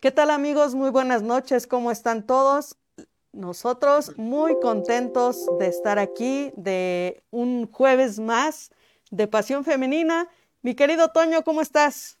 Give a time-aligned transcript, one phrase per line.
[0.00, 0.76] ¿Qué tal amigos?
[0.76, 2.76] Muy buenas noches, ¿cómo están todos?
[3.32, 8.70] Nosotros muy contentos de estar aquí, de un jueves más
[9.10, 10.28] de Pasión Femenina.
[10.62, 12.16] Mi querido Toño, ¿cómo estás?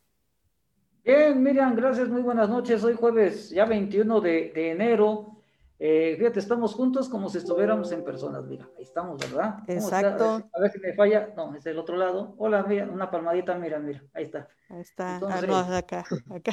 [1.04, 2.82] Bien, Miriam, gracias, muy buenas noches.
[2.82, 5.37] Hoy jueves ya 21 de, de enero
[5.80, 8.44] eh, fíjate, estamos juntos como si estuviéramos en personas.
[8.44, 9.60] Mira, ahí estamos, ¿verdad?
[9.68, 10.42] Exacto.
[10.52, 11.32] A ver, si me falla.
[11.36, 12.34] No, es el otro lado.
[12.38, 14.48] Hola, mira, una palmadita, mira, mira, ahí está.
[14.68, 15.16] Ahí está.
[15.18, 16.52] ah, no, acá, acá.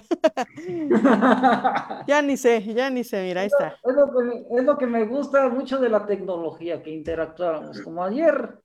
[2.08, 3.76] ya ni sé, ya ni sé, mira, ahí está.
[3.84, 7.82] Es lo, que, es lo que me gusta mucho de la tecnología, que interactuamos.
[7.82, 8.60] Como ayer,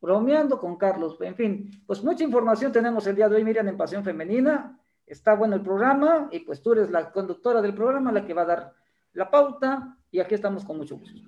[0.00, 1.18] bromeando con Carlos.
[1.20, 4.80] En fin, pues mucha información tenemos el día de hoy, Miriam, en Pasión Femenina.
[5.06, 8.42] Está bueno el programa y pues tú eres la conductora del programa, la que va
[8.42, 8.72] a dar
[9.18, 11.20] la pauta y aquí estamos con mucho gusto.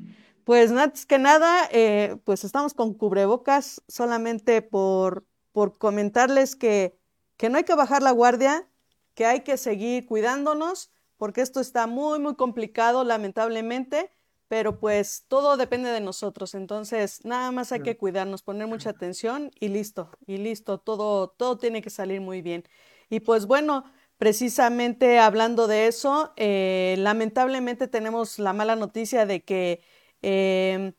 [0.44, 6.96] Pues antes que nada, eh, pues estamos con cubrebocas solamente por, por comentarles que,
[7.36, 8.66] que no hay que bajar la guardia,
[9.14, 14.10] que hay que seguir cuidándonos, porque esto está muy, muy complicado, lamentablemente,
[14.48, 16.54] pero pues todo depende de nosotros.
[16.54, 21.58] Entonces, nada más hay que cuidarnos, poner mucha atención y listo, y listo, todo, todo
[21.58, 22.64] tiene que salir muy bien.
[23.10, 23.84] Y pues bueno,
[24.20, 29.80] Precisamente hablando de eso, eh, lamentablemente tenemos la mala noticia de que
[30.20, 30.92] em,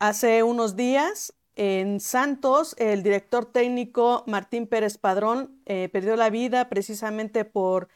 [0.00, 6.68] hace unos días en Santos el director técnico Martín Pérez Padrón eh, perdió la vida
[6.68, 7.88] precisamente por,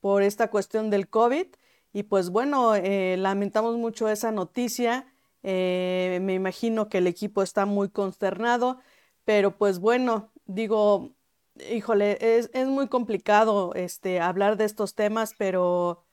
[0.00, 1.46] por esta cuestión del COVID.
[1.94, 5.06] Y pues bueno, eh, lamentamos mucho esa noticia.
[5.42, 8.78] me imagino que el equipo está muy consternado,
[9.24, 11.15] pero pues bueno, digo,
[11.70, 16.04] híjole, es, es muy complicado este, hablar de estos temas, pero,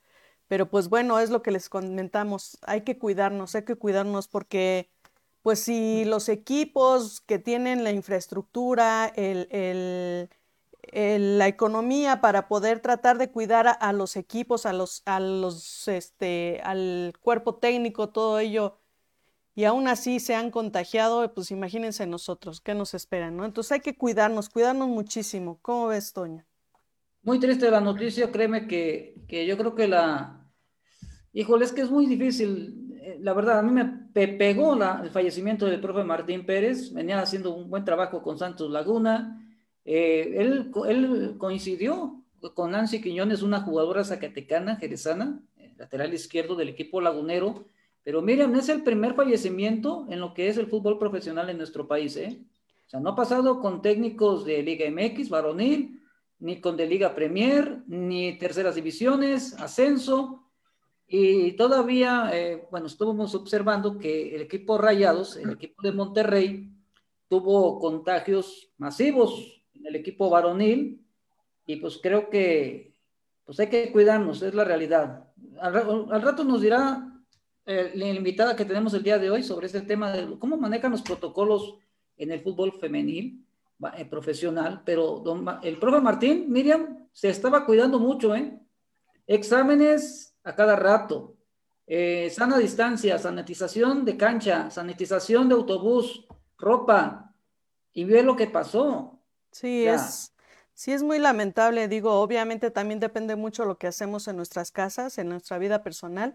[0.48, 2.58] pero pues bueno, es lo que les comentamos.
[2.62, 4.90] Hay que cuidarnos, hay que cuidarnos porque
[5.42, 9.48] pues si los equipos que tienen la infraestructura, el,
[10.92, 15.20] el, la economía para poder tratar de cuidar a, a, los equipos, a los, a
[15.20, 18.78] los, este, al cuerpo técnico, todo ello,
[19.54, 23.36] y aún así se han contagiado, pues imagínense nosotros, ¿qué nos esperan?
[23.36, 23.44] ¿no?
[23.44, 25.58] Entonces hay que cuidarnos, cuidarnos muchísimo.
[25.62, 26.46] ¿Cómo ves, Toña?
[27.22, 30.40] Muy triste la noticia, créeme que, que yo creo que la...
[31.32, 32.98] Híjole, es que es muy difícil.
[33.00, 36.92] Eh, la verdad, a mí me pegó la, el fallecimiento del profe Martín Pérez.
[36.92, 39.40] Venía haciendo un buen trabajo con Santos Laguna.
[39.84, 42.22] Eh, él, él coincidió
[42.54, 47.66] con Nancy Quiñones, una jugadora zacatecana, jerezana, eh, lateral izquierdo del equipo lagunero
[48.04, 51.88] pero Miriam, es el primer fallecimiento en lo que es el fútbol profesional en nuestro
[51.88, 52.38] país, ¿eh?
[52.86, 56.02] O sea, no ha pasado con técnicos de Liga MX, varonil,
[56.38, 60.50] ni con de Liga Premier, ni terceras divisiones, ascenso.
[61.06, 66.70] Y todavía, eh, bueno, estuvimos observando que el equipo Rayados, el equipo de Monterrey,
[67.28, 71.02] tuvo contagios masivos en el equipo varonil.
[71.64, 72.98] Y pues creo que
[73.46, 75.26] pues hay que cuidarnos, es la realidad.
[75.58, 75.74] Al,
[76.10, 77.13] al rato nos dirá
[77.66, 80.90] eh, la invitada que tenemos el día de hoy sobre este tema de cómo manejan
[80.90, 81.76] los protocolos
[82.16, 83.44] en el fútbol femenil
[83.96, 85.22] eh, profesional, pero
[85.62, 88.58] el profe Martín, Miriam, se estaba cuidando mucho, ¿eh?
[89.26, 91.36] Exámenes a cada rato,
[91.86, 97.34] eh, sana distancia, sanitización de cancha, sanitización de autobús, ropa,
[97.92, 99.18] y ve lo que pasó.
[99.50, 100.32] Sí, es,
[100.72, 105.18] sí es muy lamentable, digo, obviamente también depende mucho lo que hacemos en nuestras casas,
[105.18, 106.34] en nuestra vida personal,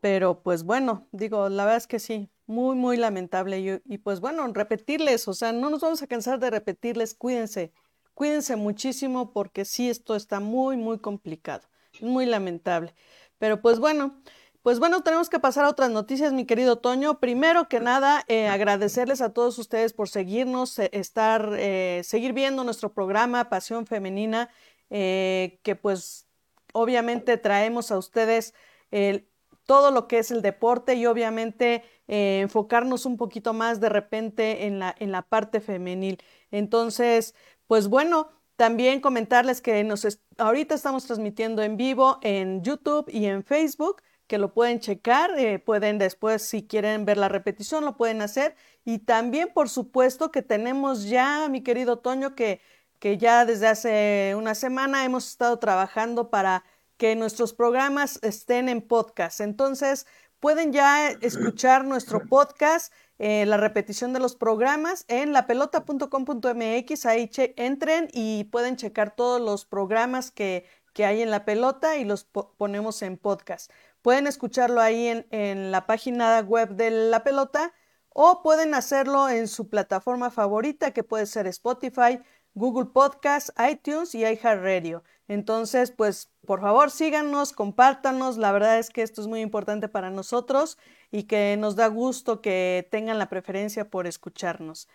[0.00, 3.80] pero pues bueno, digo, la verdad es que sí, muy, muy lamentable.
[3.84, 7.72] Y, pues bueno, repetirles, o sea, no nos vamos a cansar de repetirles, cuídense,
[8.14, 11.68] cuídense muchísimo porque sí, esto está muy, muy complicado,
[12.00, 12.94] muy lamentable.
[13.38, 14.22] Pero pues bueno,
[14.62, 17.18] pues bueno, tenemos que pasar a otras noticias, mi querido Toño.
[17.18, 22.62] Primero que nada, eh, agradecerles a todos ustedes por seguirnos, eh, estar, eh, seguir viendo
[22.62, 24.50] nuestro programa Pasión Femenina,
[24.90, 26.28] eh, que pues
[26.72, 28.54] obviamente traemos a ustedes
[28.90, 29.26] el
[29.72, 34.66] todo lo que es el deporte y obviamente eh, enfocarnos un poquito más de repente
[34.66, 36.22] en la, en la parte femenil.
[36.50, 37.34] Entonces,
[37.66, 43.44] pues bueno, también comentarles que nos ahorita estamos transmitiendo en vivo en YouTube y en
[43.44, 48.20] Facebook, que lo pueden checar, eh, pueden después, si quieren ver la repetición, lo pueden
[48.20, 48.54] hacer.
[48.84, 52.60] Y también, por supuesto, que tenemos ya, mi querido Toño, que,
[52.98, 56.62] que ya desde hace una semana hemos estado trabajando para
[56.96, 59.40] que nuestros programas estén en podcast.
[59.40, 60.06] Entonces,
[60.40, 67.06] pueden ya escuchar nuestro podcast, eh, la repetición de los programas en lapelota.com.mx.
[67.06, 72.04] Ahí entren y pueden checar todos los programas que, que hay en la pelota y
[72.04, 73.70] los ponemos en podcast.
[74.02, 77.72] Pueden escucharlo ahí en, en la página web de la pelota
[78.08, 82.20] o pueden hacerlo en su plataforma favorita que puede ser Spotify,
[82.54, 85.02] Google Podcast, iTunes y iHeartRadio.
[85.28, 88.36] Entonces, pues por favor síganos, compártanos.
[88.36, 90.78] La verdad es que esto es muy importante para nosotros
[91.10, 94.88] y que nos da gusto que tengan la preferencia por escucharnos.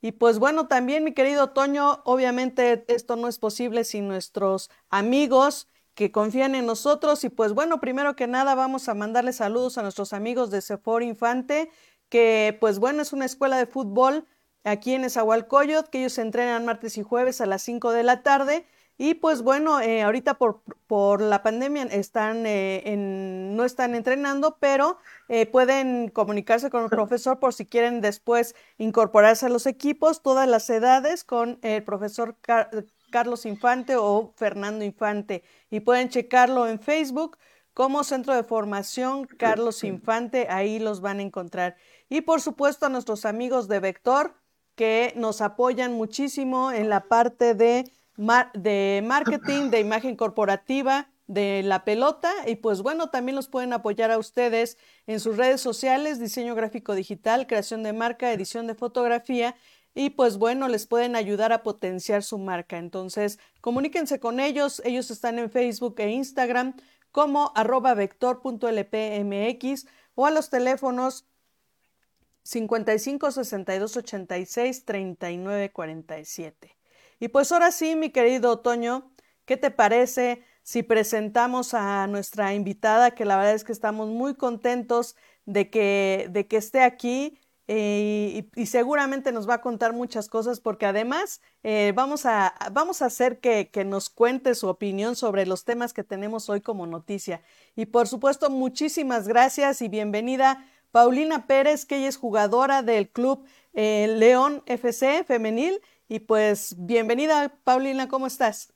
[0.00, 5.68] Y pues bueno, también mi querido Toño, obviamente esto no es posible sin nuestros amigos
[5.94, 7.22] que confían en nosotros.
[7.24, 11.04] Y pues bueno, primero que nada vamos a mandarle saludos a nuestros amigos de Sephora
[11.04, 11.70] Infante,
[12.08, 14.26] que pues bueno, es una escuela de fútbol
[14.64, 18.22] aquí en Esahualcoyot, que ellos se entrenan martes y jueves a las 5 de la
[18.22, 18.66] tarde.
[18.98, 24.58] Y pues bueno, eh, ahorita por, por, la pandemia están eh, en, no están entrenando,
[24.60, 24.98] pero
[25.28, 30.46] eh, pueden comunicarse con el profesor por si quieren después incorporarse a los equipos, todas
[30.48, 32.36] las edades, con el profesor
[33.10, 35.42] Carlos Infante o Fernando Infante.
[35.70, 37.38] Y pueden checarlo en Facebook
[37.74, 41.76] como Centro de Formación Carlos Infante, ahí los van a encontrar.
[42.08, 44.34] Y por supuesto a nuestros amigos de Vector,
[44.74, 47.90] que nos apoyan muchísimo en la parte de,
[48.54, 52.30] de marketing, de imagen corporativa, de la pelota.
[52.46, 54.76] Y pues bueno, también los pueden apoyar a ustedes
[55.06, 59.56] en sus redes sociales, diseño gráfico digital, creación de marca, edición de fotografía.
[59.94, 62.78] Y pues bueno, les pueden ayudar a potenciar su marca.
[62.78, 66.74] Entonces, comuníquense con ellos, ellos están en Facebook e Instagram
[67.10, 71.26] como arroba vector.lpmx o a los teléfonos
[72.42, 76.76] 55 62 86 39 47.
[77.20, 79.12] Y pues ahora sí, mi querido Otoño,
[79.44, 84.34] ¿qué te parece si presentamos a nuestra invitada, que la verdad es que estamos muy
[84.34, 85.16] contentos
[85.46, 87.38] de que, de que esté aquí?
[87.68, 93.02] Eh, y, seguramente nos va a contar muchas cosas porque además eh, vamos, a, vamos
[93.02, 96.86] a hacer que, que, nos cuente su opinión sobre los temas que tenemos hoy como
[96.86, 97.40] noticia.
[97.76, 103.46] Y por supuesto, muchísimas gracias y bienvenida Paulina Pérez, que ella es jugadora del club
[103.72, 105.80] eh, León FC femenil.
[106.06, 108.74] Y pues bienvenida, Paulina, ¿cómo estás?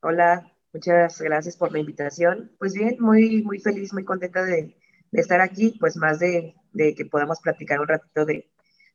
[0.00, 2.50] Hola, muchas gracias por la invitación.
[2.58, 4.74] Pues bien, muy, muy feliz, muy contenta de,
[5.12, 8.50] estar aquí, pues más de, que podamos platicar un ratito de,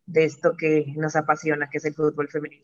[0.08, 2.64] de esto que nos apasiona, que es el fútbol femenil.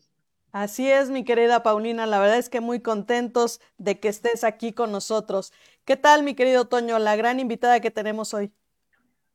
[0.50, 4.72] Así es, mi querida Paulina, la verdad es que muy contentos de que estés aquí
[4.72, 5.52] con nosotros.
[5.84, 8.52] ¿Qué tal, mi querido Toño, la gran invitada que tenemos hoy?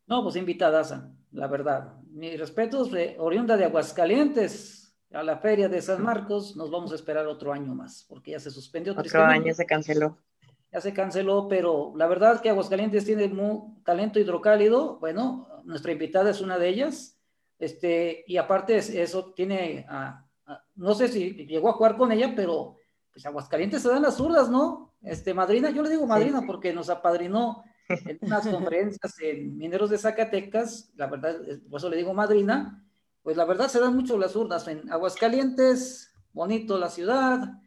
[0.07, 1.93] No, pues invitada, la verdad.
[2.11, 7.27] Mis respetos, oriunda de Aguascalientes, a la feria de San Marcos, nos vamos a esperar
[7.27, 8.93] otro año más, porque ya se suspendió.
[8.97, 10.17] Otro año se canceló.
[10.71, 14.99] Ya se canceló, pero la verdad que Aguascalientes tiene muy talento hidrocálido.
[14.99, 17.17] Bueno, nuestra invitada es una de ellas.
[17.59, 19.85] Este, y aparte eso tiene,
[20.75, 22.77] no sé si llegó a jugar con ella, pero
[23.11, 24.93] pues Aguascalientes se dan las zurdas, ¿no?
[25.01, 29.97] Este, madrina, yo le digo madrina porque nos apadrinó en unas conferencias en Mineros de
[29.97, 31.37] Zacatecas, la verdad,
[31.69, 32.83] por eso le digo madrina,
[33.23, 37.61] pues la verdad se dan mucho las urnas en Aguascalientes, bonito la ciudad,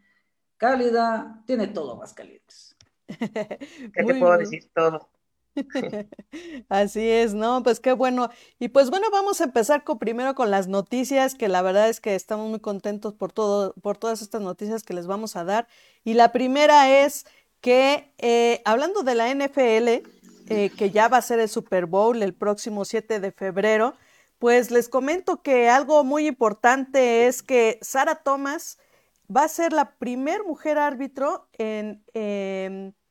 [0.57, 2.77] cálida, tiene todo Aguascalientes.
[3.09, 4.71] ¿Qué te puedo decir?
[4.75, 5.11] Todo.
[6.69, 7.63] Así es, ¿no?
[7.63, 8.31] Pues qué bueno.
[8.59, 12.01] Y pues bueno, vamos a empezar con, primero con las noticias, que la verdad es
[12.01, 15.67] que estamos muy contentos por todo, por todas estas noticias que les vamos a dar.
[16.05, 17.27] Y la primera es
[17.61, 19.89] que eh, hablando de la NFL,
[20.49, 23.95] eh, que ya va a ser el Super Bowl el próximo 7 de febrero,
[24.39, 28.79] pues les comento que algo muy importante es que Sarah Thomas
[29.35, 32.03] va a ser la primer mujer árbitro en,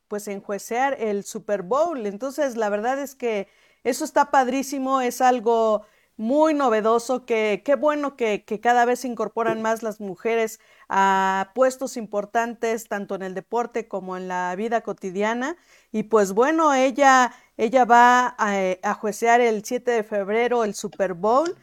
[0.07, 2.05] pues en juecear el Super Bowl.
[2.05, 3.47] Entonces, la verdad es que
[3.83, 5.85] eso está padrísimo, es algo
[6.19, 10.59] muy novedoso, que qué bueno que, que, cada vez se incorporan más las mujeres
[10.89, 15.55] a puestos importantes, tanto en el deporte como en la vida cotidiana.
[15.93, 21.13] Y pues bueno, ella, ella va a, a juecear el 7 de febrero el Super
[21.13, 21.55] Bowl,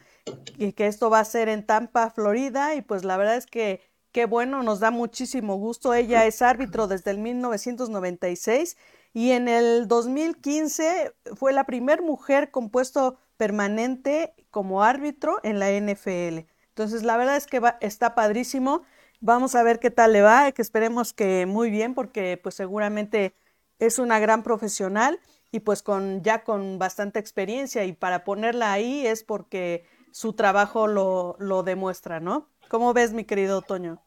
[0.57, 3.81] y que esto va a ser en Tampa, Florida, y pues la verdad es que
[4.11, 5.93] qué bueno, nos da muchísimo gusto.
[5.93, 8.75] Ella es árbitro desde el 1996
[9.13, 15.71] y en el 2015 fue la primera mujer con puesto permanente como árbitro en la
[15.71, 16.47] NFL.
[16.69, 18.83] Entonces, la verdad es que está padrísimo.
[19.19, 23.33] Vamos a ver qué tal le va, que esperemos que muy bien, porque pues seguramente
[23.79, 25.19] es una gran profesional
[25.51, 30.87] y pues con ya con bastante experiencia y para ponerla ahí es porque su trabajo
[30.87, 32.49] lo, lo demuestra, ¿no?
[32.69, 34.01] ¿Cómo ves, mi querido Toño?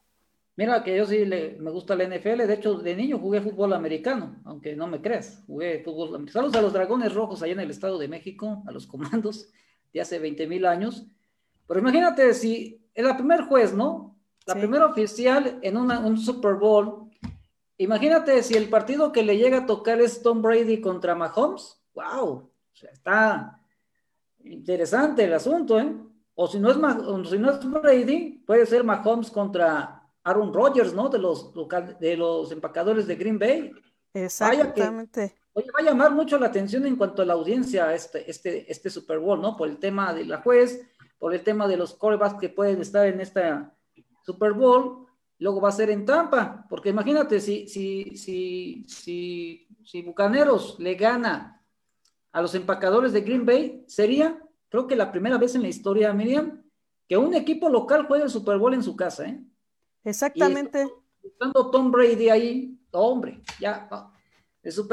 [0.61, 3.73] Mira que yo sí le, me gusta la NFL, de hecho de niño jugué fútbol
[3.73, 6.33] americano, aunque no me creas, jugué fútbol americano.
[6.33, 9.49] Saludos a los Dragones Rojos allá en el Estado de México, a los comandos
[9.91, 11.07] de hace 20 mil años.
[11.65, 14.15] Pero imagínate si es la primer juez, ¿no?
[14.45, 17.09] La primera oficial en una, un Super Bowl
[17.77, 22.29] imagínate si el partido que le llega a tocar es Tom Brady contra Mahomes, wow,
[22.29, 23.59] o sea, está
[24.43, 25.91] interesante el asunto, ¿eh?
[26.35, 26.75] O si no es,
[27.31, 31.09] si no es Brady, puede ser Mahomes contra Aaron Rodgers, ¿no?
[31.09, 31.51] De los,
[31.99, 33.71] de los empacadores de Green Bay.
[34.13, 35.35] Exactamente.
[35.53, 38.89] oye, va a llamar mucho la atención en cuanto a la audiencia este, este, este
[38.89, 39.55] Super Bowl, ¿no?
[39.55, 40.81] Por el tema de la juez,
[41.17, 43.73] por el tema de los corebacks que pueden estar en esta
[44.25, 45.07] Super Bowl.
[45.39, 50.93] Luego va a ser en Tampa, porque imagínate, si, si, si, si, si Bucaneros le
[50.93, 51.63] gana
[52.31, 56.13] a los empacadores de Green Bay, sería, creo que la primera vez en la historia,
[56.13, 56.63] Miriam,
[57.07, 59.43] que un equipo local juegue el Super Bowl en su casa, ¿eh?
[60.03, 60.87] Exactamente.
[61.23, 63.87] estando Tom Brady ahí, hombre, ya.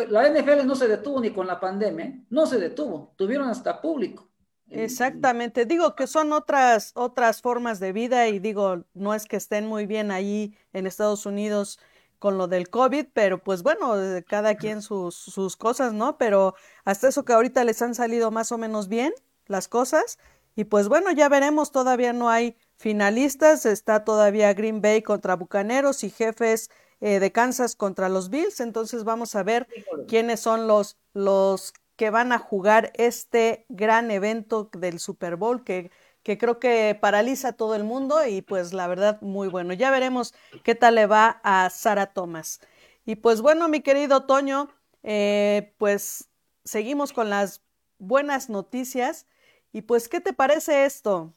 [0.08, 2.24] la NFL no se detuvo ni con la pandemia, ¿eh?
[2.30, 4.28] no se detuvo, tuvieron hasta público.
[4.70, 9.66] Exactamente, digo que son otras otras formas de vida y digo, no es que estén
[9.66, 11.78] muy bien ahí en Estados Unidos
[12.18, 13.94] con lo del COVID, pero pues bueno,
[14.26, 16.18] cada quien sus, sus cosas, ¿no?
[16.18, 19.14] Pero hasta eso que ahorita les han salido más o menos bien
[19.46, 20.18] las cosas
[20.54, 26.04] y pues bueno, ya veremos, todavía no hay finalistas, está todavía Green Bay contra Bucaneros
[26.04, 26.70] y jefes
[27.00, 29.68] eh, de Kansas contra los Bills, entonces vamos a ver
[30.06, 35.90] quiénes son los, los que van a jugar este gran evento del Super Bowl que,
[36.22, 39.72] que creo que paraliza a todo el mundo y pues la verdad muy bueno.
[39.74, 42.60] Ya veremos qué tal le va a Sara Thomas.
[43.04, 44.68] Y pues bueno, mi querido Toño,
[45.02, 46.28] eh, pues
[46.64, 47.62] seguimos con las
[47.98, 49.26] buenas noticias.
[49.72, 51.34] Y pues, ¿qué te parece esto?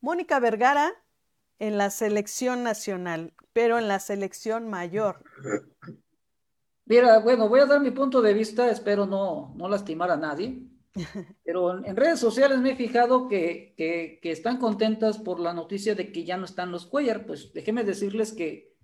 [0.00, 0.92] Mónica Vergara
[1.58, 5.22] en la selección nacional, pero en la selección mayor.
[6.84, 10.62] Mira, bueno, voy a dar mi punto de vista, espero no, no lastimar a nadie,
[11.44, 16.12] pero en, redes sociales me he fijado que, que, están contentas por la noticia de
[16.12, 18.74] que ya no están los Cuellar, pues déjenme decirles que,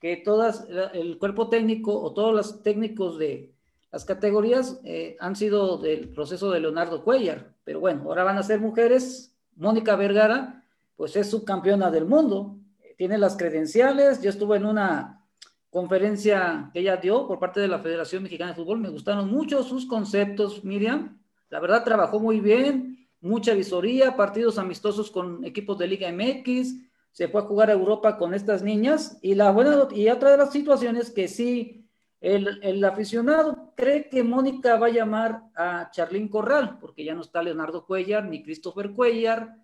[0.00, 3.54] que todas, el cuerpo técnico o todos los técnicos de
[3.92, 8.42] las categorías eh, han sido del proceso de Leonardo Cuellar, pero bueno, ahora van a
[8.42, 10.64] ser mujeres, Mónica Vergara,
[10.96, 12.56] pues es subcampeona del mundo,
[12.96, 15.24] tiene las credenciales, yo estuve en una
[15.70, 18.78] conferencia que ella dio por parte de la Federación Mexicana de Fútbol.
[18.78, 21.18] Me gustaron mucho sus conceptos, Miriam.
[21.50, 26.76] La verdad, trabajó muy bien, mucha visoría, partidos amistosos con equipos de Liga MX,
[27.10, 29.18] se fue a jugar a Europa con estas niñas.
[29.22, 31.83] Y la buena y otra de las situaciones que sí,
[32.24, 37.42] el, aficionado cree que Mónica va a llamar a Charlín Corral, porque ya no está
[37.42, 39.58] Leonardo Cuellar ni Christopher Cuellar.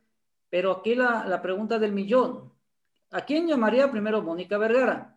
[0.51, 2.53] Pero aquí la, la pregunta del millón.
[3.11, 5.17] ¿A quién llamaría primero Mónica Vergara?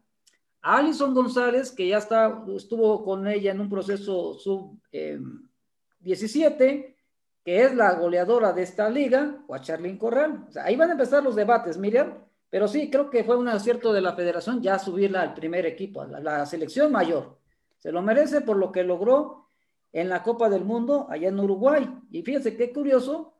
[0.62, 6.96] Alison González, que ya está, estuvo con ella en un proceso sub-17, eh,
[7.44, 10.48] que es la goleadora de esta liga, o a Charlene Corral.
[10.64, 12.14] ahí van a empezar los debates, Miriam,
[12.54, 16.02] pero sí, creo que fue un acierto de la federación ya subirla al primer equipo,
[16.02, 17.40] a la, selección mayor.
[17.80, 19.50] Se lo merece por lo que logró
[19.92, 21.90] en la Copa del Mundo allá en Uruguay.
[22.12, 23.34] Y fíjense qué curioso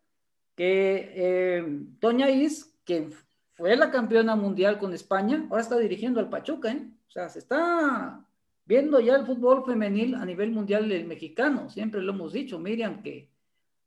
[0.56, 3.12] que eh, Toña Is, que
[3.54, 6.84] fue la campeona mundial con España, ahora está dirigiendo al Pachuca, ¿eh?
[7.08, 8.26] O sea, se está
[8.66, 11.70] viendo ya el fútbol femenil a nivel mundial del mexicano.
[11.70, 13.30] Siempre lo hemos dicho, Miriam, que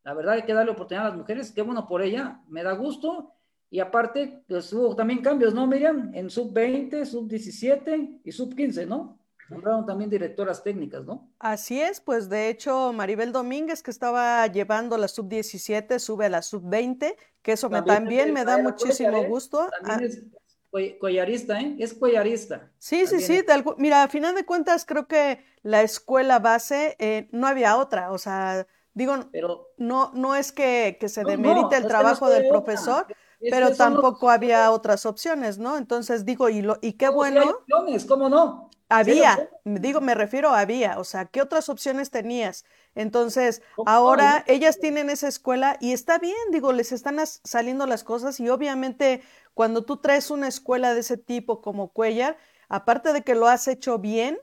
[0.05, 1.51] la verdad hay que darle oportunidad a las mujeres.
[1.51, 3.33] Qué bueno por ella, me da gusto.
[3.71, 6.11] Y aparte, pues hubo también cambios, ¿no, Miriam?
[6.15, 9.19] En sub 20, sub 17 y sub 15, ¿no?
[9.49, 11.31] Nombraron también directoras técnicas, ¿no?
[11.39, 16.29] Así es, pues de hecho Maribel Domínguez, que estaba llevando la sub 17, sube a
[16.29, 19.69] la sub 20, que eso también, me da muchísimo gusto.
[19.83, 21.77] También ah, es cuellarista, ¿eh?
[21.79, 22.71] Es cuellarista.
[22.79, 23.45] Sí, sí, sí.
[23.79, 28.13] mira, a final de cuentas, creo que la escuela base eh, no había otra.
[28.13, 33.07] O sea, digo, pero, no, no es que, se demerite el trabajo del profesor,
[33.41, 35.77] pero tampoco había otras opciones, ¿no?
[35.77, 37.43] Entonces digo, y, lo, y qué bueno.
[37.51, 38.71] opciones, ¿cómo no?
[38.89, 42.65] Había, digo, me refiero a había, o sea, ¿qué otras opciones tenías?
[42.95, 48.39] Entonces, ahora ellas tienen esa escuela y está bien, digo, les están saliendo las cosas
[48.39, 49.23] y obviamente
[49.55, 52.37] cuando tú traes una escuela de ese tipo como Cuellar,
[52.69, 54.39] aparte de que lo has hecho bien,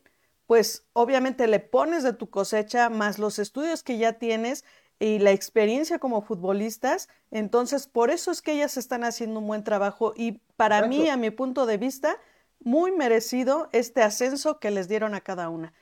[0.45, 4.65] pues obviamente le pones de tu cosecha más los estudios que ya tienes
[5.03, 9.65] y la experiencia como futbolistas, entonces por eso es que ellas están haciendo un buen
[9.65, 12.15] trabajo y para mí, a mi punto de vista,
[12.61, 15.73] muy merecido este ascenso que les dieron a cada una.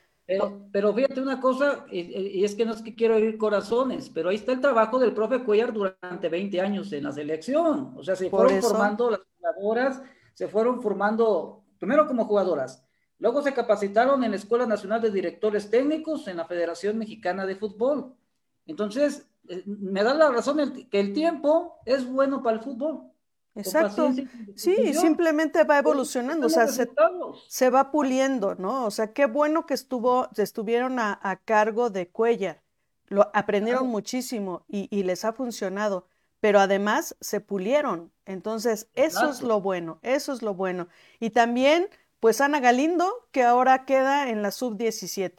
[0.72, 4.36] Pero, fíjate una cosa, y, es que no es que quiero herir corazones, pero ahí
[4.36, 7.94] está el trabajo del profe Cuellar durante 20 años en la selección.
[7.96, 10.02] O sea, se fueron formando las jugadoras,
[10.34, 12.84] se fueron formando primero como jugadoras,
[13.18, 17.54] luego se capacitaron en la Escuela Nacional de Directores Técnicos en la Federación Mexicana de
[17.54, 18.16] Fútbol.
[18.66, 23.12] Entonces, eh, me da la razón que el tiempo es bueno para el fútbol.
[23.54, 24.12] Exacto.
[24.54, 28.86] Sí, simplemente va evolucionando, o sea, se, va puliendo, ¿no?
[28.86, 32.62] O sea, qué bueno que estuvo, estuvieron a, cargo de Cuellar,
[33.08, 36.06] lo aprendieron muchísimo y, les ha funcionado,
[36.40, 38.10] pero además se pulieron.
[38.24, 40.88] Entonces, eso es lo bueno, eso es lo bueno.
[41.20, 41.88] Y también,
[42.20, 45.32] pues Ana Galindo, que ahora queda en la sub-17.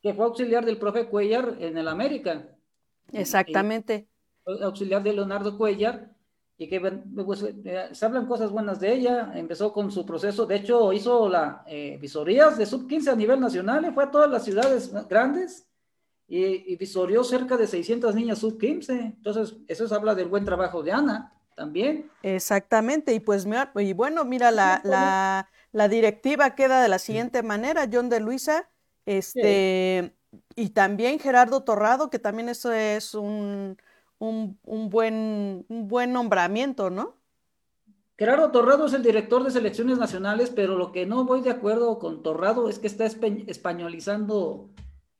[0.00, 2.46] Que fue auxiliar del profe Cuellar en el América.
[3.12, 4.08] Exactamente.
[4.62, 6.10] auxiliar de Leonardo Cuellar
[6.60, 10.56] y que pues, eh, se hablan cosas buenas de ella, empezó con su proceso, de
[10.56, 14.28] hecho hizo la eh, visorías de sub 15 a nivel nacional, y fue a todas
[14.28, 15.68] las ciudades grandes
[16.26, 20.90] y, visorió cerca de 600 niñas sub 15, entonces eso habla del buen trabajo de
[20.90, 22.10] Ana también.
[22.24, 23.46] Exactamente, y pues
[23.76, 28.68] y bueno, mira, la, la, la directiva queda de la siguiente manera, John de Luisa,
[29.06, 30.12] este,
[30.54, 33.78] y también Gerardo Torrado, que también eso es un
[34.18, 37.16] un, buen, un buen nombramiento, ¿no?
[38.16, 41.98] Gerardo Torrado es el director de selecciones nacionales, pero lo que no voy de acuerdo
[42.00, 44.70] con Torrado es que está españolizando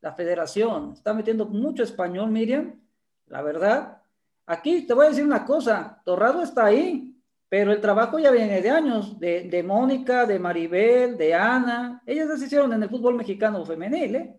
[0.01, 0.93] la federación.
[0.95, 2.81] Está metiendo mucho español, Miriam,
[3.27, 4.03] la verdad.
[4.47, 7.15] Aquí te voy a decir una cosa, Torrado está ahí,
[7.49, 12.03] pero el trabajo ya viene de años, de, de Mónica, de Maribel, de Ana.
[12.05, 14.37] Ellas se hicieron en el fútbol mexicano femenil, ¿eh?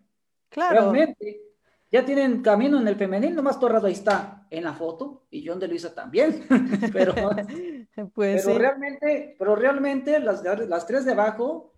[0.50, 0.92] Claro.
[0.92, 1.50] Realmente
[1.92, 5.59] ya tienen camino en el femenil, nomás Torrado ahí está en la foto, y John
[5.59, 6.46] de Luisa también,
[6.94, 7.14] pero,
[8.14, 11.74] pues pero realmente, pero realmente las, las tres de abajo,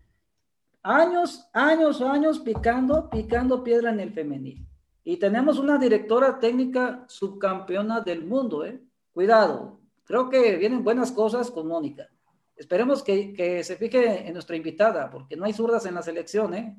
[0.84, 4.68] años, años, años picando, picando piedra en el femenil.
[5.04, 8.80] Y tenemos una directora técnica subcampeona del mundo, ¿eh?
[9.14, 12.08] Cuidado, creo que vienen buenas cosas con Mónica.
[12.56, 16.54] Esperemos que, que se fije en nuestra invitada, porque no hay zurdas en la selección,
[16.54, 16.78] ¿eh?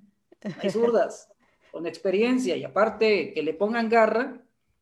[0.61, 1.31] hay zurdas
[1.72, 4.40] con experiencia y aparte que le pongan garra,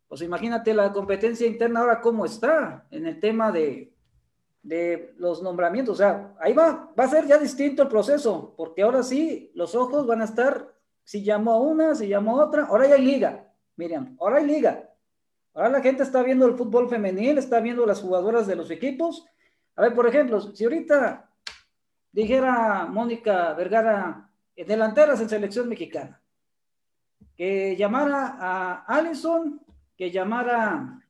[0.09, 3.95] pues imagínate la competencia interna ahora cómo está en el tema de,
[4.61, 5.95] de los nombramientos.
[5.95, 9.77] O sea, ahí va, va a ser ya distinto el proceso, porque ahora sí los
[9.77, 10.75] ojos van a estar,
[11.05, 14.47] si llamo a una, si llamo a otra, ahora ya hay liga, Miriam, ahora hay
[14.47, 14.91] liga.
[15.55, 19.25] Ahora la gente está viendo el fútbol femenil, está viendo las jugadoras de los equipos.
[19.77, 21.31] A ver, por ejemplo, si ahorita
[22.11, 26.20] dijera Mónica Vergara, delanteras en selección mexicana,
[27.41, 29.63] que llamara a Allison,
[29.97, 31.01] que llamara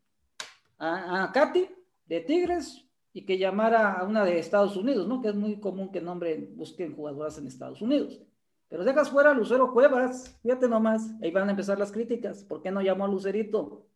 [0.78, 1.68] a, a Katy
[2.06, 5.20] de Tigres y que llamara a una de Estados Unidos, ¿no?
[5.20, 8.20] Que es muy común que nombren, busquen jugadoras en Estados Unidos.
[8.68, 12.44] Pero dejas fuera a Lucero Cuevas, fíjate nomás, ahí van a empezar las críticas.
[12.44, 13.88] ¿Por qué no llamó a Lucerito?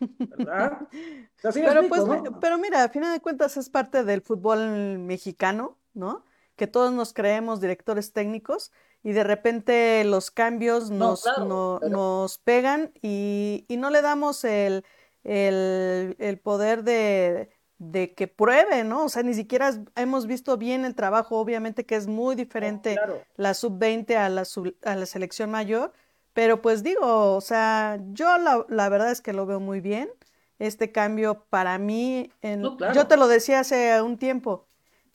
[0.00, 0.88] ¿Verdad?
[1.54, 2.02] pero, pues,
[2.40, 6.24] pero mira, a final de cuentas es parte del fútbol mexicano, ¿no?
[6.56, 13.64] Que todos nos creemos directores técnicos y de repente los cambios nos, nos pegan y,
[13.68, 14.84] y, no le damos el,
[15.24, 19.04] el, el poder de, de, que pruebe, ¿no?
[19.04, 22.98] O sea, ni siquiera hemos visto bien el trabajo, obviamente que es muy diferente
[23.36, 24.44] la sub-20 a la,
[24.84, 25.92] a la selección mayor,
[26.34, 30.10] pero pues digo, o sea, yo la, la, verdad es que lo veo muy bien.
[30.58, 32.62] Este cambio para mí, en,
[32.94, 34.66] yo te lo decía hace un tiempo,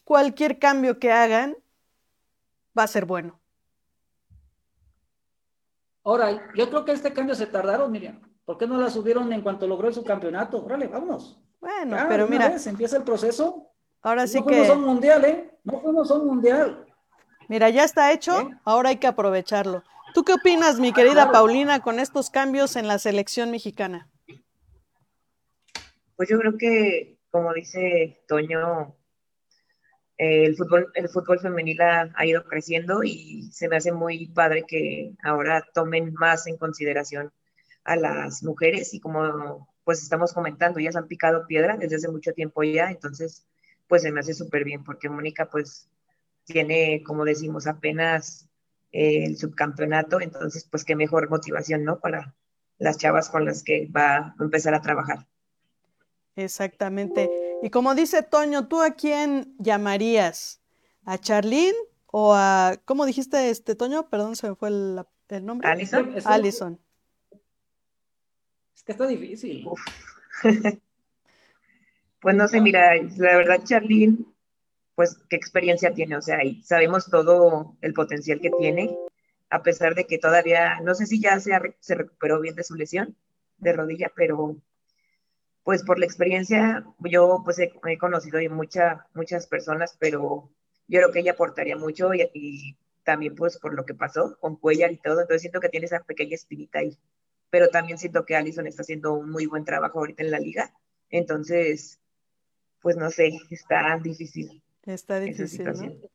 [0.04, 1.56] cualquier cambio que hagan
[2.78, 3.40] va a ser bueno.
[6.06, 8.22] Ahora, yo creo que este cambio se tardaron, Miriam.
[8.46, 10.64] ¿Por qué no la subieron en cuanto logró su campeonato?
[10.64, 11.42] Órale, vámonos.
[11.60, 12.56] Bueno, pero mira.
[12.64, 13.72] empieza el proceso.
[14.04, 14.52] Ahora sí no que.
[14.52, 15.52] No fuimos a un mundial, ¿eh?
[15.64, 16.86] No fuimos a un mundial.
[17.48, 18.50] Mira, ya está hecho, ¿Eh?
[18.64, 19.84] ahora hay que aprovecharlo.
[20.14, 24.08] ¿Tú qué opinas, mi querida Paulina, con estos cambios en la selección mexicana?
[26.16, 28.96] Pues yo creo que, como dice Toño,
[30.18, 35.14] el fútbol, el fútbol femenil ha, ido creciendo y se me hace muy padre que
[35.24, 37.34] ahora tomen más en consideración
[37.84, 42.34] a las mujeres y como pues estamos comentando, ellas han picado piedra desde hace mucho
[42.34, 43.46] tiempo ya, entonces
[43.88, 45.88] pues se me hace súper bien porque Mónica pues
[46.46, 48.50] tiene, como decimos, apenas
[48.92, 52.00] el subcampeonato, entonces pues qué mejor motivación, ¿no?
[52.00, 52.34] Para
[52.78, 55.28] las chavas con las que va a empezar a trabajar.
[56.36, 57.30] Exactamente.
[57.62, 60.62] Y como dice Toño, ¿tú a quién llamarías?
[61.06, 64.10] ¿A Charlene o a, ¿cómo dijiste este Toño?
[64.10, 65.06] Perdón, se me fue el,
[65.46, 65.68] nombre.
[65.68, 66.16] Alison.
[66.26, 66.80] Alison.
[68.76, 69.68] Es que está difícil.
[72.20, 74.18] pues no sé, mira, la verdad Charlene,
[74.96, 78.98] pues qué experiencia tiene, o sea, y sabemos todo el potencial que tiene,
[79.50, 82.76] a pesar de que todavía, no sé si ya se, se recuperó bien de su
[82.76, 83.16] lesión
[83.58, 84.58] de rodilla, pero
[85.66, 90.52] pues por la experiencia, yo pues he, conocido mucha, muchas personas, pero
[90.88, 94.92] yo creo que ella aportaría mucho y, también pues por lo que pasó con Cuellar
[94.92, 96.96] y todo, entonces siento que tiene esa pequeña espinita ahí,
[97.50, 100.72] pero también siento que Allison está haciendo un muy buen trabajo ahorita en la liga,
[101.10, 102.00] entonces
[102.82, 104.62] pues no sé, está difícil.
[104.86, 106.10] Está difícil, ¿no?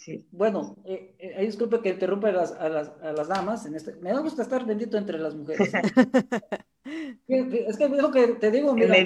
[0.00, 0.26] Sí.
[0.32, 3.66] Bueno, eh, eh, disculpe que interrumpa a las, a, las, a las, damas.
[3.66, 5.70] En este, me da gusto estar bendito entre las mujeres.
[7.28, 8.96] es que es lo que te digo, mira,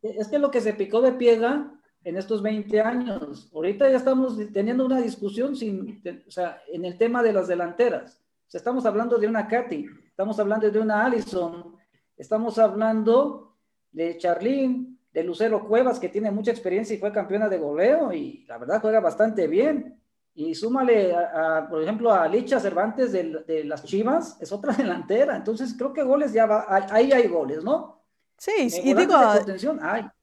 [0.00, 1.70] es que lo que se picó de piedra
[2.02, 6.96] en estos 20 años, ahorita ya estamos teniendo una discusión sin, o sea, en el
[6.96, 8.22] tema de las delanteras.
[8.46, 11.76] O sea, estamos hablando de una Katy, estamos hablando de una Allison,
[12.16, 13.58] estamos hablando
[13.92, 18.46] de Charlene, de Lucero Cuevas, que tiene mucha experiencia y fue campeona de goleo y
[18.48, 20.00] la verdad juega bastante bien.
[20.38, 25.34] Y súmale, a, por ejemplo, a Licha Cervantes de, las Chivas, es otra delantera.
[25.34, 28.02] Entonces, creo que goles ya va, ahí hay goles, ¿no?
[28.36, 29.16] Sí, y digo,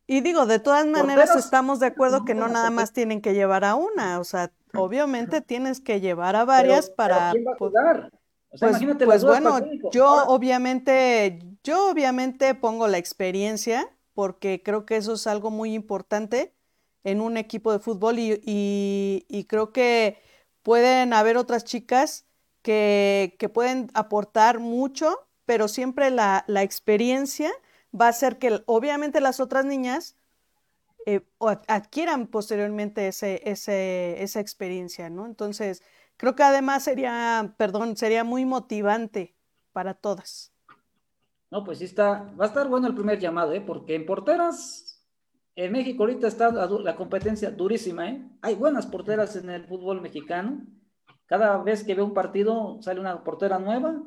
[0.05, 3.65] y digo, de todas maneras estamos de acuerdo que no nada más tienen que llevar
[3.65, 7.31] a una, o sea, obviamente tienes que llevar a varias para...
[7.31, 8.11] ¿quién va a jugar?
[8.49, 9.59] O sea, pues, pues bueno,
[9.91, 16.53] yo obviamente, yo obviamente pongo la experiencia porque creo que eso es algo muy importante
[17.03, 20.17] en un equipo de fútbol y, creo que
[20.61, 22.25] pueden haber otras chicas
[22.61, 27.51] que, pueden aportar mucho, pero siempre la, experiencia
[27.99, 30.15] va a hacer que obviamente las otras niñas
[31.05, 31.21] eh,
[31.67, 35.25] adquieran posteriormente ese, esa experiencia, ¿no?
[35.25, 35.83] Entonces,
[36.17, 39.35] creo que además sería, perdón, sería muy motivante
[39.73, 40.53] para todas.
[41.51, 43.61] No, pues sí está, va a estar bueno el primer llamado, ¿eh?
[43.61, 44.92] Porque en porteras
[45.55, 48.27] en México ahorita está la, competencia durísima, ¿eh?
[48.41, 50.65] Hay buenas porteras en el fútbol mexicano.
[51.27, 54.03] Cada vez que veo un partido sale una portera nueva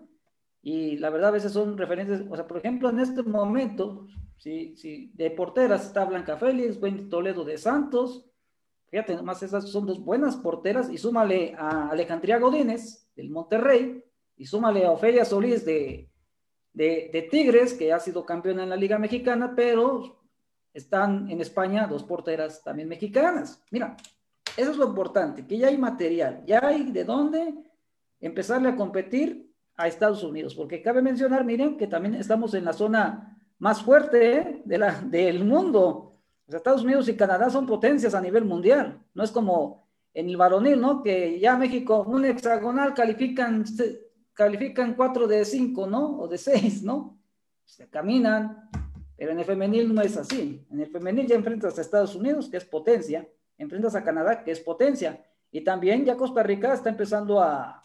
[0.61, 4.07] y la verdad a veces son referentes, o sea, por ejemplo, en este momento,
[4.37, 8.27] si, si de porteras está Blanca Félix, Wendy Toledo de Santos,
[8.89, 14.03] fíjate, nomás esas son dos buenas porteras y súmale a Alejandría Godínez del Monterrey
[14.37, 16.11] y súmale a Ofelia Solís de,
[16.73, 20.26] de, de Tigres, que ha sido campeona en la Liga Mexicana, pero
[20.77, 23.63] están en España dos porteras también mexicanas.
[23.71, 23.97] Mira,
[24.57, 27.55] eso es lo importante, que ya hay material, ya hay de dónde
[28.21, 32.73] empezarle a competir a Estados Unidos, porque cabe mencionar, miren, que también estamos en la
[32.73, 34.63] zona más fuerte ¿eh?
[34.65, 36.13] de la, del mundo.
[36.47, 40.81] Estados Unidos y Canadá son potencias a nivel mundial, no es como en el varonil,
[40.81, 41.03] ¿no?
[41.03, 43.65] Que ya México, un hexagonal califican,
[44.33, 46.19] califican cuatro de cinco, ¿no?
[46.21, 47.19] O de seis, ¿no?
[47.65, 48.71] Se caminan,
[49.17, 50.65] pero en el femenil no es así.
[50.71, 53.27] En el femenil ya enfrentas a Estados Unidos, que es potencia,
[53.59, 57.83] enfrentas a Canadá, que es potencia, y también ya Costa Rica está empezando a,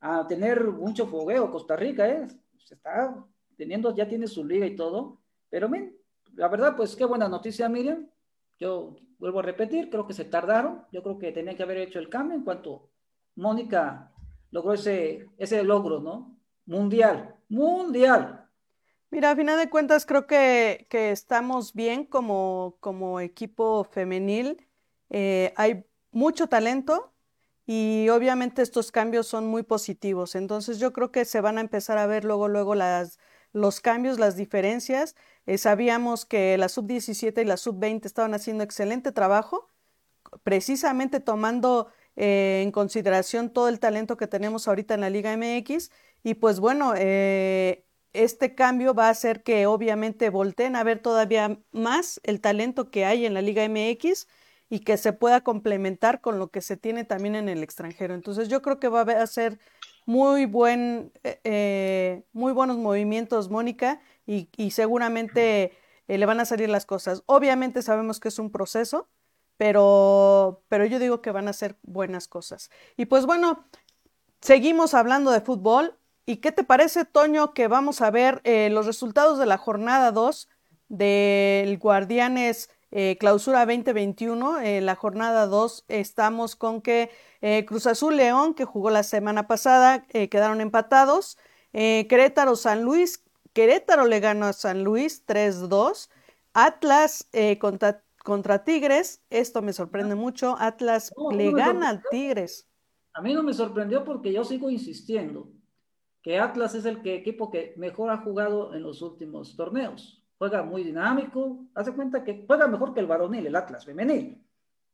[0.00, 1.50] a tener mucho fogueo.
[1.50, 2.26] Costa Rica, ¿eh?
[2.64, 3.14] Se está
[3.56, 5.18] teniendo, ya tiene su liga y todo,
[5.50, 5.94] pero men,
[6.34, 8.08] la verdad, pues qué buena noticia, Miriam.
[8.58, 11.98] Yo vuelvo a repetir, creo que se tardaron, yo creo que tenían que haber hecho
[11.98, 12.88] el cambio en cuanto
[13.36, 14.12] Mónica
[14.50, 16.36] logró ese, ese logro, ¿no?
[16.66, 18.41] Mundial, mundial.
[19.12, 24.66] Mira, a final de cuentas creo que, estamos bien como, como equipo femenil.
[25.10, 27.12] Eh, hay mucho talento
[27.66, 30.34] y obviamente estos cambios son muy positivos.
[30.34, 33.18] Entonces yo creo que se van a empezar a ver luego, luego las,
[33.52, 35.14] los cambios, las diferencias.
[35.44, 39.68] Eh, sabíamos que la sub-17 y la sub-20 estaban haciendo excelente trabajo,
[40.42, 45.90] precisamente tomando eh, en consideración todo el talento que tenemos ahorita en la Liga MX.
[46.24, 46.94] Y pues bueno,
[48.12, 53.04] este cambio va a hacer que obviamente volteen a ver todavía más el talento que
[53.04, 54.26] hay en la Liga MX
[54.68, 58.14] y que se pueda complementar con lo que se tiene también en el extranjero.
[58.14, 59.58] Entonces yo creo que va a ser
[60.06, 65.72] muy buen, eh, eh, muy buenos movimientos, Mónica, y, seguramente
[66.08, 67.22] eh, le van a salir las cosas.
[67.26, 69.08] Obviamente sabemos que es un proceso,
[69.56, 72.70] pero, pero yo digo que van a ser buenas cosas.
[72.96, 73.66] Y pues bueno,
[74.40, 75.98] seguimos hablando de fútbol.
[76.24, 80.12] ¿Y qué te parece, Toño, que vamos a ver eh, los resultados de la jornada
[80.12, 80.48] 2
[80.88, 84.60] del Guardianes eh, Clausura 2021?
[84.60, 89.48] En la jornada 2 estamos con que eh, Cruz Azul León, que jugó la semana
[89.48, 91.38] pasada, quedaron empatados.
[91.72, 96.08] Querétaro San Luis, Querétaro le ganó a San Luis 3-2.
[96.52, 100.54] Atlas contra, contra, Tigres, esto me sorprende mucho.
[100.60, 102.68] Atlas le gana a Tigres.
[103.14, 105.48] A mí no me sorprendió porque yo sigo insistiendo
[106.22, 110.22] que Atlas es el que, equipo que mejor ha jugado en los últimos torneos.
[110.38, 114.42] Juega muy dinámico, hace cuenta que juega mejor que el varonil, el Atlas femenil.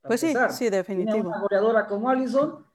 [0.01, 1.13] Pues sí, sí, definitivo.
[1.13, 2.65] Tiene una goleadora como Allison.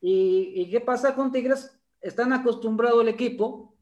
[0.00, 1.78] Y, qué pasa con Tigres?
[2.00, 3.74] Están acostumbrado el equipo.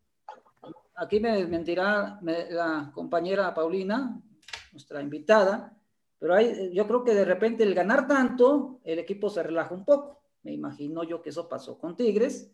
[0.95, 4.21] Aquí me mentirá la compañera Paulina,
[4.71, 5.77] nuestra invitada,
[6.21, 9.85] pero hay, yo creo que de repente el ganar tanto, el equipo se relaja un
[9.85, 10.23] poco.
[10.45, 12.53] Me imagino yo que eso pasó con Tigres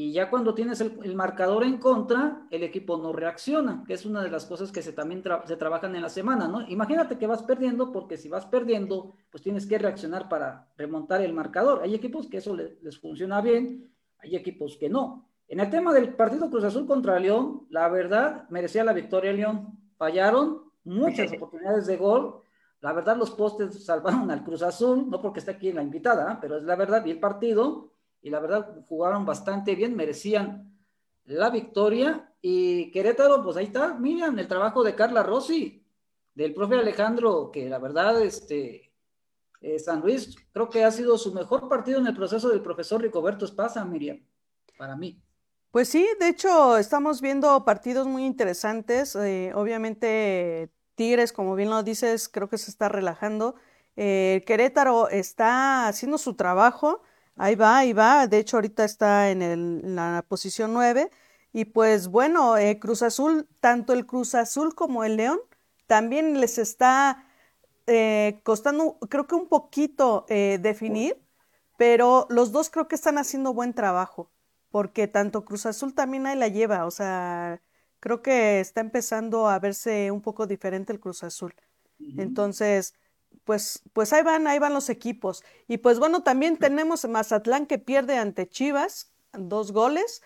[0.00, 4.22] y ya cuando tienes el, marcador en contra, el equipo no reacciona, que es una
[4.22, 6.60] de las cosas que se también se trabajan en la semana, ¿no?
[6.68, 11.32] Imagínate que vas perdiendo, porque si vas perdiendo, pues tienes que reaccionar para remontar el
[11.32, 11.82] marcador.
[11.82, 15.28] Hay equipos que eso les, funciona bien, hay equipos que no.
[15.48, 19.80] En el tema del partido Cruz Azul contra León, la verdad, merecía la victoria León.
[19.96, 22.42] Fallaron muchas oportunidades de gol.
[22.82, 26.56] La verdad, los postes salvaron al Cruz Azul, no porque esté aquí la invitada, pero
[26.56, 30.76] es la verdad, y el partido y la verdad jugaron bastante bien, merecían
[31.24, 32.32] la victoria.
[32.40, 35.84] Y Querétaro, pues ahí está, miren el trabajo de Carla Rossi,
[36.34, 38.92] del profe Alejandro, que la verdad, este,
[39.60, 43.02] eh, San Luis, creo que ha sido su mejor partido en el proceso del profesor
[43.02, 44.20] Ricoberto Espasa, Miriam,
[44.76, 45.20] para mí.
[45.70, 49.14] Pues sí, de hecho, estamos viendo partidos muy interesantes.
[49.16, 53.54] Eh, obviamente, Tigres, como bien lo dices, creo que se está relajando.
[53.96, 57.02] Eh, Querétaro está haciendo su trabajo.
[57.38, 58.26] Ahí va, ahí va.
[58.26, 61.10] De hecho, ahorita está en, la posición 9.
[61.52, 65.40] Y pues bueno, eh, Cruz Azul, tanto el Cruz Azul como el León,
[65.86, 67.26] también les está
[67.86, 71.16] eh, costando, creo que un poquito eh, definir,
[71.78, 74.30] pero los dos creo que están haciendo buen trabajo,
[74.70, 77.62] porque tanto Cruz Azul también ahí la lleva, o sea,
[78.00, 81.54] creo que está empezando a verse un poco diferente el Cruz Azul.
[82.16, 82.94] Entonces,
[83.44, 85.44] pues, pues ahí van, ahí van los equipos.
[85.66, 90.22] Y pues bueno, también tenemos Mazatlán que pierde ante Chivas, dos goles.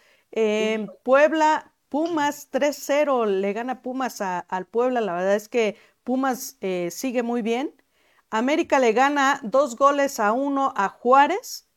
[1.02, 5.00] Puebla, Pumas 3-0, le gana Pumas al Puebla.
[5.00, 7.74] La verdad es que Pumas eh, sigue muy bien.
[8.30, 11.68] América le gana dos goles a uno a Juárez,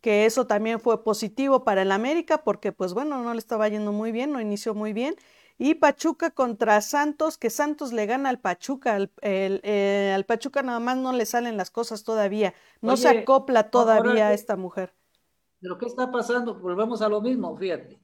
[0.00, 3.90] que eso también fue positivo para el América porque pues bueno, no le estaba yendo
[3.90, 5.16] muy bien, no inició muy bien.
[5.58, 8.94] Y Pachuca contra Santos, que Santos le gana al Pachuca.
[8.94, 12.54] Al, el, Pachuca nada más no le salen las cosas todavía.
[12.82, 14.92] No se acopla todavía a esta mujer.
[15.60, 16.54] Pero ¿qué está pasando?
[16.54, 17.98] Volvemos a lo mismo, fíjate.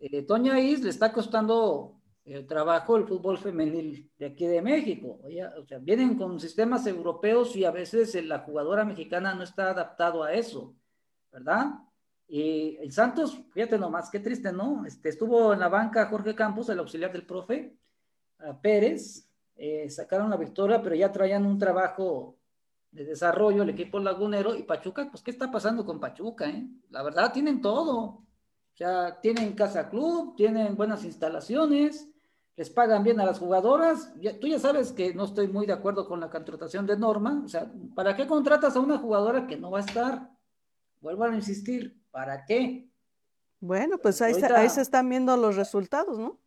[0.00, 5.20] Eh, Toña Is le está costando el trabajo el fútbol femenil de aquí de México.
[5.58, 10.22] o sea, vienen con sistemas europeos y a veces la jugadora mexicana no está adaptado
[10.22, 10.74] a eso,
[11.32, 11.66] ¿verdad?
[12.28, 14.84] Y el Santos, fíjate nomás, qué triste, ¿no?
[14.84, 17.74] Este, estuvo en la banca Jorge Campos, el auxiliar del profe,
[18.62, 22.36] Pérez, eh, sacaron la victoria, pero ya traían un trabajo
[22.90, 26.48] de desarrollo el equipo lagunero y Pachuca, pues, ¿qué está pasando con Pachuca?
[26.48, 26.68] Eh?
[26.90, 27.96] La verdad, tienen todo.
[27.98, 32.08] O sea, tienen casa club, tienen buenas instalaciones,
[32.56, 34.12] les pagan bien a las jugadoras.
[34.40, 37.42] tú ya sabes que no estoy muy de acuerdo con la contratación de Norma.
[37.44, 40.30] O sea, ¿para qué contratas a una jugadora que no va a estar?
[41.00, 42.88] Vuelvo a insistir, ¿Para qué?
[43.60, 46.38] Bueno, pues ahí, ahí se están viendo los resultados, ¿no?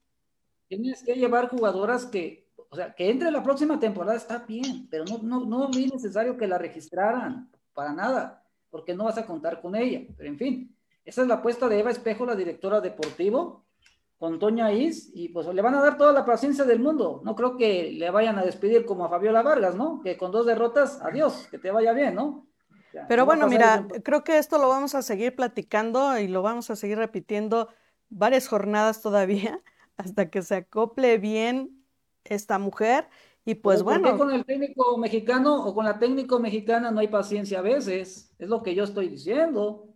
[0.67, 5.03] Tienes que llevar jugadoras que, o sea, que entre la próxima temporada está bien, pero
[5.05, 9.61] no, no, no es necesario que la registraran, para nada, porque no vas a contar
[9.61, 10.07] con ella.
[10.15, 13.65] Pero en fin, esa es la apuesta de Eva Espejo, la directora deportivo,
[14.17, 17.21] con Toña Is, y pues le van a dar toda la paciencia del mundo.
[17.25, 19.99] No creo que le vayan a despedir como a Fabiola Vargas, ¿no?
[20.01, 22.47] Que con dos derrotas, adiós, que te vaya bien, ¿no?
[23.07, 26.75] Pero bueno, mira, creo que esto lo vamos a seguir platicando y lo vamos a
[26.75, 27.69] seguir repitiendo
[28.09, 29.61] varias jornadas todavía
[29.97, 31.83] hasta que se acople bien
[32.23, 33.07] esta mujer.
[33.43, 34.03] Y pues bueno.
[34.03, 37.63] ¿Por qué con el técnico mexicano o con la técnico mexicana no hay paciencia a
[37.63, 38.33] veces?
[38.37, 39.87] Es lo que yo estoy diciendo.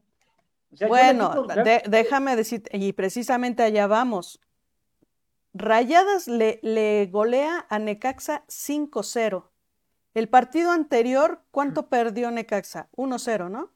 [0.88, 1.46] bueno,
[1.88, 4.40] déjame decir, y precisamente allá vamos.
[5.54, 9.46] Rayadas le, le golea a Necaxa 5-0.
[10.16, 12.88] El partido anterior, ¿cuánto perdió Necaxa?
[12.96, 13.74] 1-0, ¿no?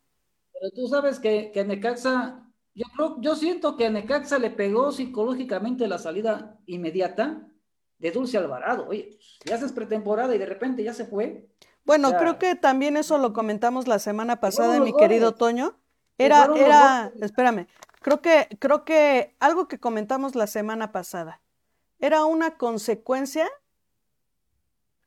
[0.54, 4.94] Pero tú sabes que, que Necaxa, yo creo, yo siento que a Necaxa le pegó
[4.94, 7.46] psicológicamente la salida inmediata
[7.98, 8.88] de Dulce Alvarado.
[8.88, 11.50] Oye, pues, ya haces pretemporada y de repente ya se fue.
[11.84, 15.78] Bueno, creo que también eso lo comentamos la semana pasada, mi querido Toño.
[16.18, 17.68] Era, era, espérame,
[18.02, 21.42] creo que, creo que algo que comentamos la semana pasada
[22.00, 23.50] era una consecuencia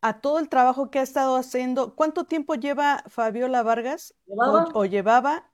[0.02, 1.94] a todo el trabajo que ha estado haciendo.
[1.94, 5.50] ¿Cuánto tiempo lleva Fabiola Vargas o, llevaba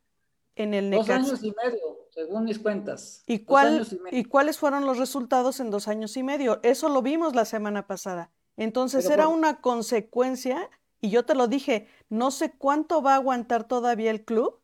[0.56, 1.18] en el Necaxa?
[1.18, 3.22] Dos años y medio, según mis cuentas.
[3.26, 6.60] ¿Y, cuál, y, cuáles fueron los resultados en dos años y medio?
[6.62, 8.32] Eso lo vimos la semana pasada.
[8.56, 10.68] Entonces era una consecuencia,
[11.00, 14.60] y yo te lo dije, no sé cuánto va a aguantar todavía el club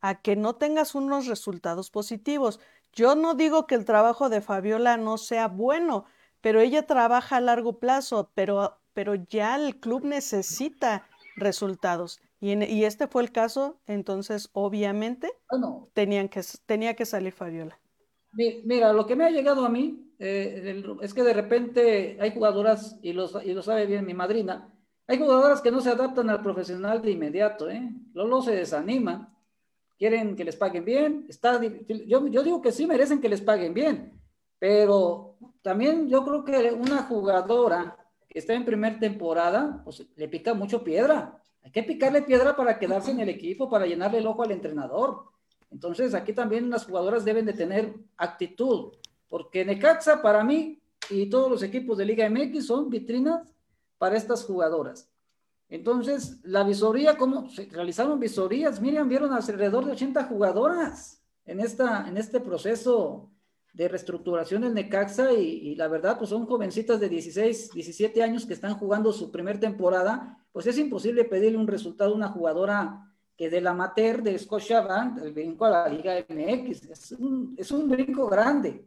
[0.00, 2.60] a que no tengas unos resultados positivos.
[2.92, 6.04] Yo no digo que el trabajo de Fabiola no sea bueno,
[6.40, 11.06] pero ella trabaja a largo plazo, pero pero ya el club necesita
[11.36, 12.18] resultados.
[12.40, 15.30] Y, y este fue el caso, entonces obviamente
[15.92, 17.78] tenían que, tenía que salir Fabiola.
[18.32, 22.98] Mira, lo que me ha llegado a mí eh, es que de repente hay jugadoras,
[23.00, 24.68] y, los, y lo sabe bien mi madrina,
[25.06, 27.88] hay jugadoras que no se adaptan al profesional de inmediato, ¿eh?
[28.14, 29.32] Lolo se desanima.
[29.96, 31.24] quieren que les paguen bien.
[31.28, 34.20] Está, yo, yo digo que sí merecen que les paguen bien,
[34.58, 37.96] pero también yo creo que una jugadora
[38.28, 41.40] que está en primera temporada, pues le pica mucho piedra.
[41.62, 45.24] Hay que picarle piedra para quedarse en el equipo, para llenarle el ojo al entrenador.
[45.70, 48.92] Entonces, aquí también las jugadoras deben de tener actitud,
[49.28, 53.54] porque Necaxa para mí y todos los equipos de Liga MX son vitrinas
[53.98, 55.10] para estas jugadoras.
[55.68, 58.80] Entonces, la visoría, ¿cómo se realizaron visorías?
[58.80, 63.30] Miriam, vieron alrededor de 80 jugadoras en, esta, en este proceso
[63.78, 68.54] de reestructuración del Necaxa y, la verdad, pues son jovencitas de 16, 17 años que
[68.54, 73.48] están jugando su primer temporada, pues es imposible pedirle un resultado a una jugadora que
[73.48, 78.26] del amateur de Scotiabank, el brinco a la Liga MX, es un, es un brinco
[78.26, 78.84] grande.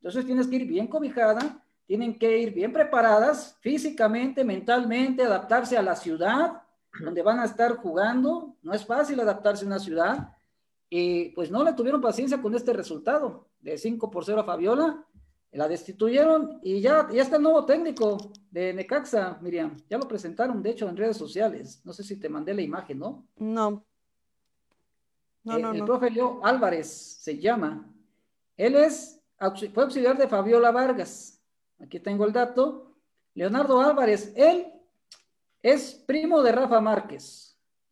[0.00, 5.82] Entonces tienes que ir bien cobijada, tienen que ir bien preparadas físicamente, mentalmente, adaptarse a
[5.82, 6.60] la ciudad
[7.00, 8.54] donde van a estar jugando.
[8.62, 10.28] No es fácil adaptarse a una ciudad.
[10.88, 15.04] Y pues no le tuvieron paciencia con este resultado de 5 por 0 a Fabiola.
[15.52, 18.18] La destituyeron y ya, ya está el nuevo técnico
[18.50, 19.76] de Necaxa, Miriam.
[19.88, 21.80] Ya lo presentaron, de hecho, en redes sociales.
[21.84, 23.26] No sé si te mandé la imagen, ¿no?
[23.36, 23.84] No.
[25.44, 27.90] No, eh, no, el profe Leo Álvarez se llama.
[28.56, 29.20] Él es,
[29.72, 31.36] fue auxiliar de Fabiola Vargas
[31.78, 32.94] Aquí tengo el dato.
[33.34, 34.72] Leonardo Álvarez, él
[35.62, 37.45] es primo de Rafa Márquez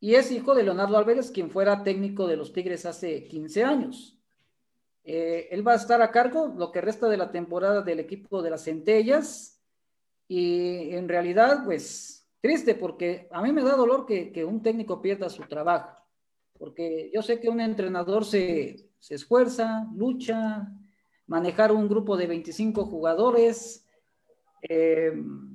[0.05, 4.15] y es hijo de Leonardo Álvarez, quien fuera técnico de los Tigres hace 15 años.
[5.03, 8.43] Eh, él va a estar a cargo lo que resta de la temporada del equipo
[8.43, 9.59] de las Centellas
[10.27, 15.01] y en realidad, pues, triste porque a mí me da dolor que, que un técnico
[15.01, 15.99] pierda su trabajo,
[16.59, 20.71] porque yo sé que un entrenador se, se esfuerza, lucha,
[21.25, 23.87] manejar un grupo de 25 jugadores,
[24.61, 25.13] eh,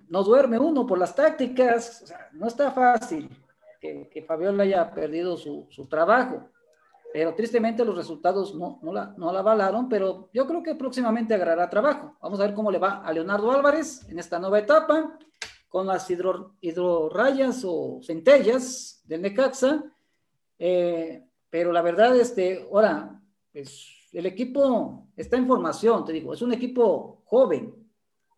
[0.08, 3.30] no duerme uno por las tácticas, no está fácil
[3.80, 6.50] que, Fabiola haya perdido su, trabajo,
[7.12, 11.34] pero tristemente los resultados no, no, la, no la avalaron, pero yo creo que próximamente
[11.34, 12.16] agarrará trabajo.
[12.20, 15.18] Vamos a ver cómo le va a Leonardo Álvarez en esta nueva etapa,
[15.68, 19.84] con las hidro, hidrorrayas o centellas del Necaxa,
[20.58, 23.20] eh, pero la verdad, este, ahora,
[23.52, 27.74] pues el equipo está en formación, te digo, es un equipo joven.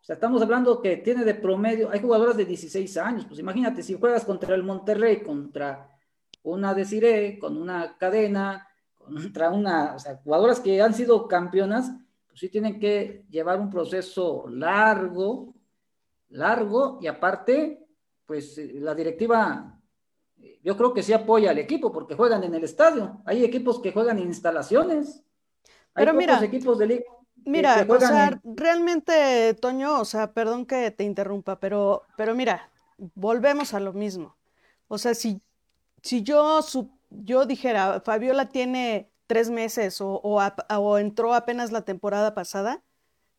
[0.03, 3.81] O sea, estamos hablando que tiene de promedio, hay jugadoras de 16 años, pues imagínate,
[3.81, 5.97] si juegas contra el Monterrey, contra
[6.41, 11.89] una Desiree, con una cadena, contra una, o sea, jugadoras que han sido campeonas,
[12.27, 15.55] pues sí tienen que llevar un proceso largo,
[16.31, 17.87] largo, y aparte,
[18.25, 19.79] pues la directiva,
[20.61, 23.21] yo creo que sí apoya al equipo porque juegan en el estadio.
[23.23, 25.23] Hay equipos que juegan en instalaciones.
[25.93, 27.05] Pero mira, equipos de
[27.45, 32.69] Mira, o sea, realmente, Toño, o sea, perdón que te interrumpa, pero, pero mira,
[33.15, 34.35] volvemos a lo mismo.
[34.87, 35.41] O sea, si,
[36.01, 36.59] si yo,
[37.09, 42.83] yo dijera, Fabiola tiene tres meses o, o, entró apenas la temporada pasada,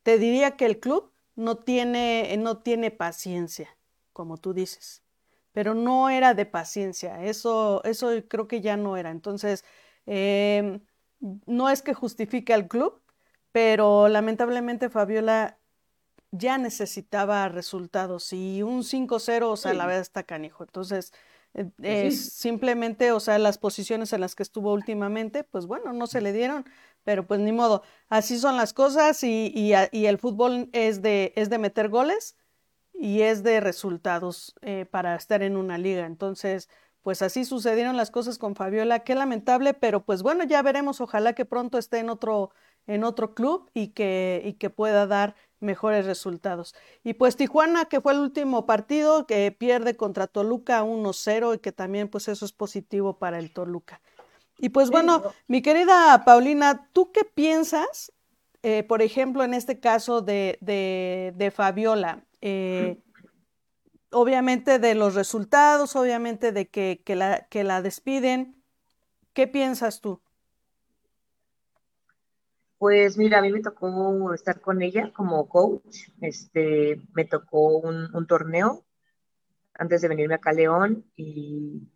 [0.02, 3.76] te diría que el club no tiene, no tiene paciencia,
[4.12, 5.02] como tú dices.
[5.52, 9.10] Pero no era de paciencia, eso, eso creo que ya no era.
[9.10, 9.64] Entonces,
[10.06, 10.80] eh,
[11.46, 13.00] no es que justifique al club,
[13.54, 15.60] pero lamentablemente Fabiola
[16.32, 20.64] ya necesitaba resultados y un 5-0, o sea, la verdad está canijo.
[20.64, 21.12] Entonces,
[21.54, 25.92] eh, pues es simplemente, o sea, las posiciones en las que estuvo últimamente, pues bueno,
[25.92, 26.64] no se le dieron,
[27.04, 31.48] pero pues ni modo, así son las cosas y, y, el fútbol es de, es
[31.48, 32.36] de meter goles
[32.92, 36.06] y es de resultados eh, para estar en una liga.
[36.06, 36.68] Entonces,
[37.02, 41.34] pues así sucedieron las cosas con Fabiola, qué lamentable, pero pues bueno, ya veremos, ojalá
[41.34, 42.50] que pronto esté en otro,
[42.86, 46.74] en otro club y que, y que pueda dar mejores resultados.
[47.02, 51.72] Y pues Tijuana, que fue el último partido, que pierde contra Toluca 1-0 y que
[51.72, 54.00] también pues eso es positivo para el Toluca.
[54.58, 58.12] Y pues bueno, mi querida Paulina, ¿tú qué piensas,
[58.62, 62.24] eh, por ejemplo, en este caso de, de, de Fabiola?
[62.40, 63.00] Eh,
[64.14, 68.62] obviamente de los resultados, obviamente de que, la, que la despiden.
[69.32, 70.22] ¿Qué piensas tú?
[72.84, 76.10] Pues mira, a mí me tocó estar con ella como coach.
[76.20, 78.84] Este, me tocó un, torneo
[79.72, 81.90] antes de venirme acá a León y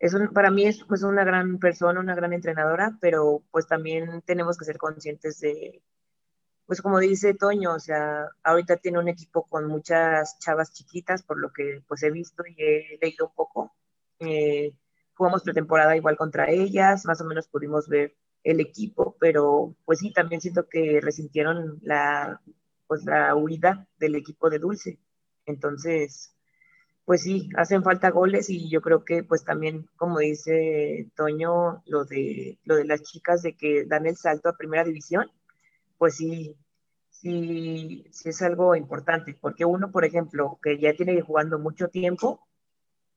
[0.00, 4.58] es para mí es pues una gran persona, una gran entrenadora, pero pues también tenemos
[4.58, 5.80] que ser conscientes de,
[6.66, 11.38] pues como dice Toño, o sea, ahorita tiene un equipo con muchas chavas chiquitas, por
[11.38, 13.76] lo que pues he visto y he leído un poco.
[14.18, 14.74] Eh,
[15.14, 20.12] jugamos pretemporada igual contra ellas, más o menos pudimos ver el equipo, pero pues sí,
[20.12, 22.40] también siento que resintieron la,
[22.86, 24.98] pues la huida del equipo de Dulce.
[25.46, 26.34] Entonces,
[27.04, 32.04] pues sí, hacen falta goles y yo creo que pues también, como dice Toño, lo
[32.04, 35.30] de, lo de las chicas de que dan el salto a primera división,
[35.98, 36.56] pues sí,
[37.10, 42.46] sí, sí es algo importante, porque uno, por ejemplo, que ya tiene jugando mucho tiempo,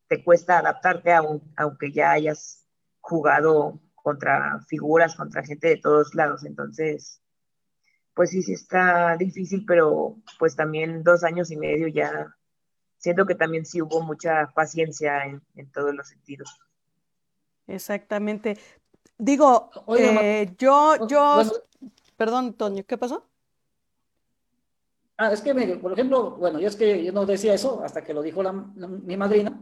[0.07, 2.65] te cuesta adaptarte aunque ya hayas
[3.01, 7.24] jugado contra figuras, contra gente de todos lados, entonces,
[8.14, 12.38] pues sí, sí está difícil, pero pues también dos años y medio ya
[12.99, 16.56] siento que también sí hubo mucha paciencia en, todos los sentidos.
[17.66, 18.60] Exactamente.
[19.18, 21.41] Digo, eh, yo, yo,
[22.16, 23.26] perdón, Toño, ¿qué pasó?
[25.18, 25.51] Ah, es que,
[25.82, 28.43] por ejemplo, bueno, yo es que yo no decía eso hasta que lo dijo
[28.76, 29.60] mi madrina.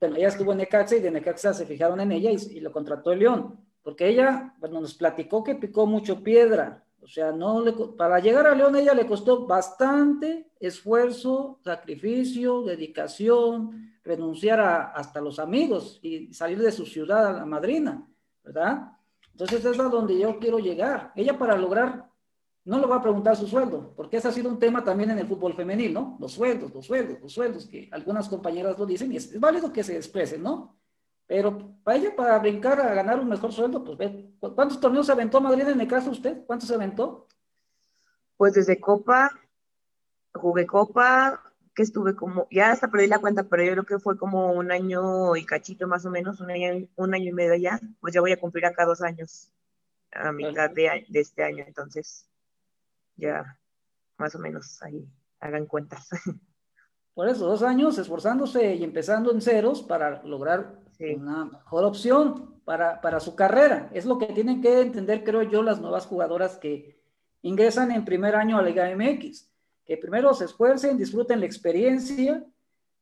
[0.00, 3.12] Bueno, ella estuvo en Necaxa y de Necaxa se fijaron en ella y, lo contrató
[3.12, 7.72] el León, porque ella, bueno, nos platicó que picó mucho piedra, o sea, no le,
[7.96, 15.38] para llegar a León ella le costó bastante esfuerzo, sacrificio, dedicación, renunciar a, hasta los
[15.38, 18.04] amigos y salir de su ciudad a la madrina,
[18.42, 18.92] ¿verdad?
[19.30, 21.12] Entonces es a donde yo quiero llegar.
[21.14, 22.09] Ella para lograr,
[22.70, 25.18] no le va a preguntar su sueldo, porque ese ha sido un tema también en
[25.18, 26.16] el fútbol femenil, ¿no?
[26.20, 29.72] Los sueldos, los sueldos, los sueldos, que algunas compañeras lo dicen y es, es válido
[29.72, 30.78] que se expresen, ¿no?
[31.26, 35.10] Pero para ella, para brincar a ganar un mejor sueldo, pues ve, ¿cuántos torneos se
[35.10, 36.44] aventó Madrid en el caso usted?
[36.46, 37.26] ¿Cuántos se aventó?
[38.36, 39.32] Pues desde Copa,
[40.32, 41.42] jugué Copa,
[41.74, 44.70] que estuve como, ya hasta perdí la cuenta, pero yo creo que fue como un
[44.70, 48.20] año y cachito más o menos, un año, un año y medio ya, pues ya
[48.20, 49.52] voy a cumplir acá dos años,
[50.12, 52.29] a mitad de, de este año, entonces
[53.20, 53.58] ya
[54.18, 55.06] más o menos ahí
[55.40, 56.08] hagan cuentas.
[57.14, 60.80] Por eso, dos años esforzándose y empezando en ceros para lograr
[61.16, 63.90] una mejor opción para, para, su carrera.
[63.92, 67.00] Es lo que tienen que entender, creo yo, las nuevas jugadoras que
[67.42, 69.50] ingresan en primer año a la Liga MX.
[69.84, 72.44] Que primero se esfuercen, disfruten la experiencia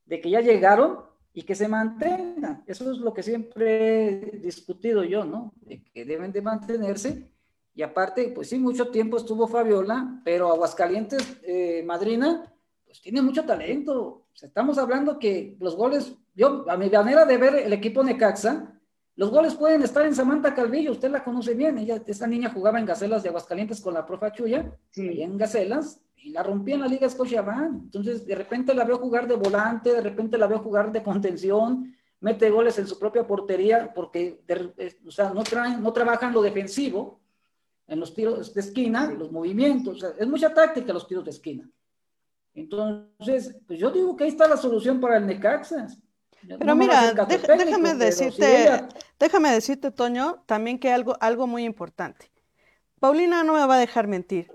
[0.05, 1.01] de que ya llegaron
[1.33, 2.63] y que se mantengan.
[2.65, 5.53] Eso es lo que siempre he discutido yo, ¿no?
[5.61, 7.29] De que deben de mantenerse.
[7.79, 12.53] Y aparte, pues sí, mucho tiempo estuvo Fabiola, pero Aguascalientes, eh, Madrina,
[12.85, 14.25] pues tiene mucho talento.
[14.33, 18.77] estamos hablando que los goles yo, a mi manera de ver el equipo Necaxa,
[19.15, 22.79] los goles pueden estar en Samantha Calvillo, usted la conoce bien, ella, esa niña jugaba
[22.79, 25.21] en Gacelas de Aguascalientes con la profa Chuya, sí.
[25.21, 27.83] en Gacelas, y la rompía en la Liga Scotiabank.
[27.83, 31.95] Entonces, de repente la veo jugar de volante, de repente la veo jugar de contención,
[32.19, 34.41] mete goles en su propia portería, porque,
[35.07, 37.18] o sea, no, traen, no trabajan lo defensivo
[37.89, 41.69] en los tiros de esquina, los movimientos, es mucha táctica los tiros de esquina.
[42.53, 45.87] Entonces, pues yo digo que ahí está la solución para el Necaxa.
[46.47, 48.87] Pero mira, déjame decirte,
[49.19, 52.31] déjame decirte, Toño, también que algo, algo muy importante.
[52.99, 54.51] Paulina no me va a dejar mentir.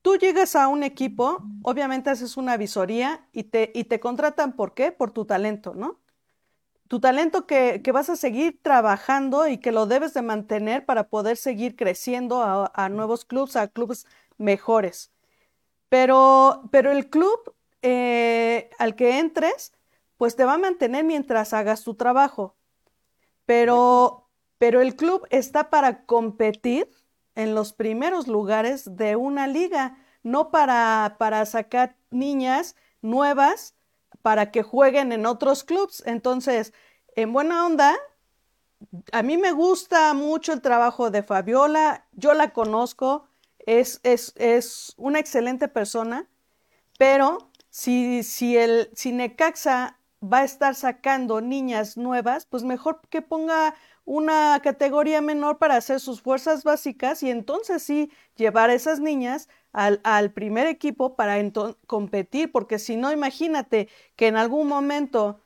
[0.00, 4.74] Tú llegas a un equipo, obviamente haces una visoría y te, y te contratan, ¿por
[4.74, 4.90] qué?
[4.90, 6.01] Por tu talento, ¿no?
[6.92, 11.08] Tu talento que, que, vas a seguir trabajando y que lo debes de mantener para
[11.08, 15.10] poder seguir creciendo a, nuevos clubes, a clubes mejores.
[15.88, 19.72] Pero, pero el club eh, al que entres
[20.18, 22.56] pues te va a mantener mientras hagas tu trabajo.
[23.46, 24.28] Pero,
[24.58, 26.90] pero el club está para competir
[27.34, 33.76] en los primeros lugares de una liga, no para, para sacar niñas nuevas
[34.22, 36.02] para que jueguen en otros clubs.
[36.06, 36.72] Entonces,
[37.14, 37.94] en buena onda,
[39.12, 44.94] a mí me gusta mucho el trabajo de Fabiola, yo la conozco, es, es, es
[44.96, 46.28] una excelente persona,
[46.98, 53.22] pero si, si el si Necaxa va a estar sacando niñas nuevas, pues mejor que
[53.22, 53.74] ponga
[54.04, 59.48] una categoría menor para hacer sus fuerzas básicas y entonces sí llevar a esas niñas
[59.72, 61.36] al, al primer equipo para
[61.86, 65.40] competir, porque si no, imagínate que en algún momento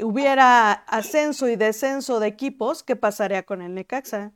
[0.00, 4.32] hubiera ascenso y descenso de equipos, ¿qué pasaría con el Necaxa?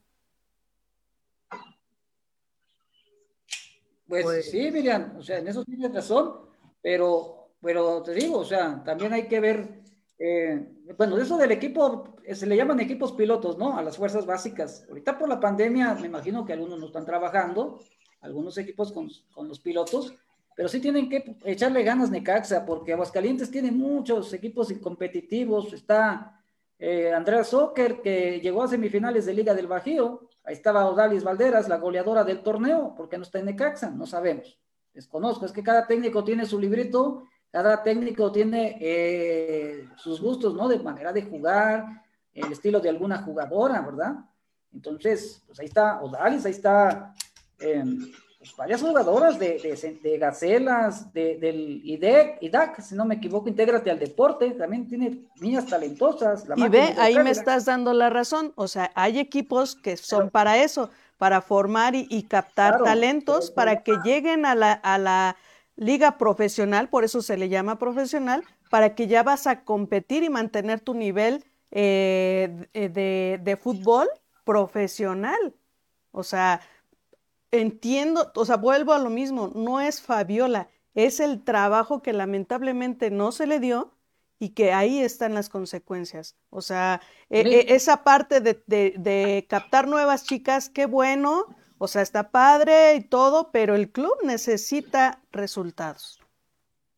[4.07, 6.35] Pues, pues sí, Miriam, o sea, en eso tienes razón,
[6.83, 9.83] pero pero te digo, o sea, también hay que ver,
[10.25, 13.77] eh, bueno, eso del equipo, eh, se le llaman equipos pilotos, ¿no?
[13.77, 14.87] A las fuerzas básicas.
[14.89, 17.81] Ahorita por la pandemia, me imagino que algunos no están trabajando,
[18.21, 20.15] algunos equipos con, con los pilotos,
[20.55, 25.73] pero sí tienen que echarle ganas Necaxa, porque Aguascalientes tiene muchos equipos competitivos.
[25.73, 26.41] Está
[26.79, 30.29] eh, Andrea Soccer, que llegó a semifinales de Liga del Bajío.
[30.45, 32.95] Ahí estaba Odalis Valderas, la goleadora del torneo.
[32.95, 33.91] ¿Por qué no está en Necaxa?
[33.91, 34.57] No sabemos.
[34.95, 35.47] Desconozco.
[35.47, 40.69] Es que cada técnico tiene su librito cada técnico tiene eh, sus gustos, ¿no?
[40.69, 44.15] De manera de jugar, el estilo de alguna jugadora, ¿verdad?
[44.73, 47.15] Entonces, pues ahí está Odalis, ahí está
[47.61, 53.17] em, pues, varias jugadoras de, de, de Gacelas, de, del IDEC, IDAC, si no me
[53.17, 56.47] equivoco, intégrate al deporte, también tiene niñas talentosas.
[56.57, 60.57] y ve, ahí me estás dando la razón, o sea, hay equipos que son para
[60.57, 60.89] eso,
[61.19, 65.37] para formar y, captar talentos para que lleguen a la, a la
[65.83, 70.31] liga profesional, por eso se le llama profesional, para que ya vas a competir y
[70.31, 74.09] mantener tu nivel eh, de, de fútbol
[74.45, 75.55] profesional.
[76.11, 76.61] O sea,
[77.51, 83.11] entiendo, o sea, vuelvo a lo mismo, no es Fabiola, es el trabajo que lamentablemente
[83.11, 83.93] no se le dio
[84.39, 86.37] y que ahí están las consecuencias.
[86.51, 91.47] O sea, e, e, esa parte de, captar nuevas chicas, qué bueno,
[91.83, 96.21] o sea, está padre y todo, pero el club necesita resultados.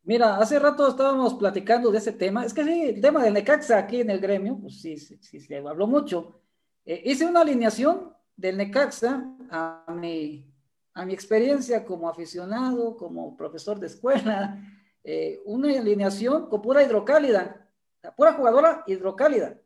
[0.03, 2.45] Mira, hace rato estábamos platicando de ese tema.
[2.45, 5.57] Es que sí, el tema del Necaxa aquí en el gremio, pues sí, sí, se
[5.57, 6.39] habló mucho.
[6.85, 10.53] Eh, hice una alineación del Necaxa a mi,
[10.93, 14.61] a mi experiencia como aficionado, como profesor de escuela,
[15.03, 17.70] eh, una alineación con pura hidrocálida,
[18.18, 19.59] pura jugadora hidrocálida.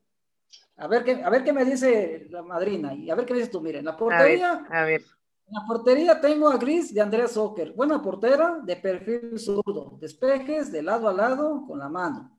[0.77, 3.41] A ver qué, a ver qué me dice la madrina y a ver qué me
[3.41, 3.61] dices tú.
[3.61, 4.67] Miren, la portería.
[4.71, 5.03] A ver,
[5.47, 10.71] En la portería tengo a Gris de Andrea Soccer, buena portera de perfil zurdo, despejes
[10.71, 12.39] de lado a lado con la mano.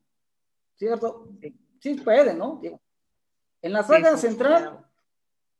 [0.74, 1.28] ¿Cierto?
[1.78, 2.60] Sí, puede, ¿no?
[3.60, 4.86] En la saga central,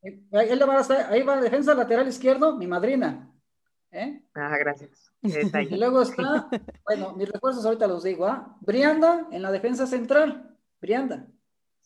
[0.03, 0.81] Ahí, va,
[1.11, 3.31] ahí va defensa lateral izquierdo, mi madrina.
[3.91, 4.23] ¿eh?
[4.35, 5.13] Ah, gracias.
[5.23, 6.49] y luego está,
[6.85, 8.57] bueno, mis refuerzos ahorita los digo, ¿ah?
[8.61, 11.27] Brianda en la defensa central, Brianda.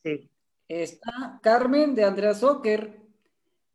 [0.02, 0.30] Sí.
[0.68, 3.00] Está Carmen de Andrea Soccer.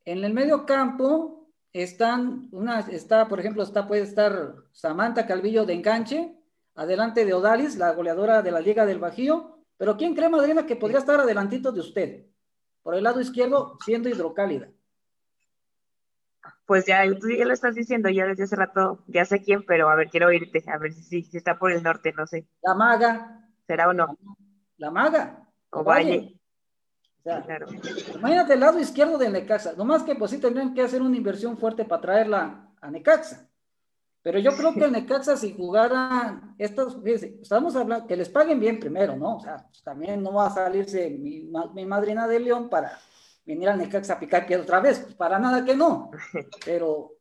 [0.05, 5.73] En el medio campo están, una, está, por ejemplo, está, puede estar Samantha Calvillo de
[5.73, 6.35] enganche,
[6.75, 9.59] adelante de Odalis, la goleadora de la Liga del Bajío.
[9.77, 12.29] Pero ¿quién cree, madrina, que podría estar adelantito de usted?
[12.89, 14.69] por el lado izquierdo siendo hidrocálida.
[16.65, 19.89] Pues ya, tú ya lo estás diciendo, ya desde hace rato, ya sé quién, pero
[19.89, 22.47] a ver, quiero oírte, a ver si, si está por el norte, no sé.
[22.61, 23.47] La maga.
[23.65, 24.17] ¿Será o no?
[24.77, 25.47] La maga.
[25.71, 26.38] O Valle.
[27.23, 27.67] Claro.
[28.15, 31.57] Imagínate el lado izquierdo de Necaxa, nomás que pues sí tendrían que hacer una inversión
[31.57, 33.49] fuerte para traerla a Necaxa.
[34.21, 38.59] Pero yo creo que el Necaxa, si jugara estos, fíjense, estamos hablando que les paguen
[38.59, 39.37] bien primero, ¿no?
[39.37, 42.99] O sea, pues, también no va a salirse mi, mi, madrina de León para
[43.45, 46.11] venir al Necaxa a picar piedra otra vez, pues, para nada que no.
[46.65, 47.13] Pero,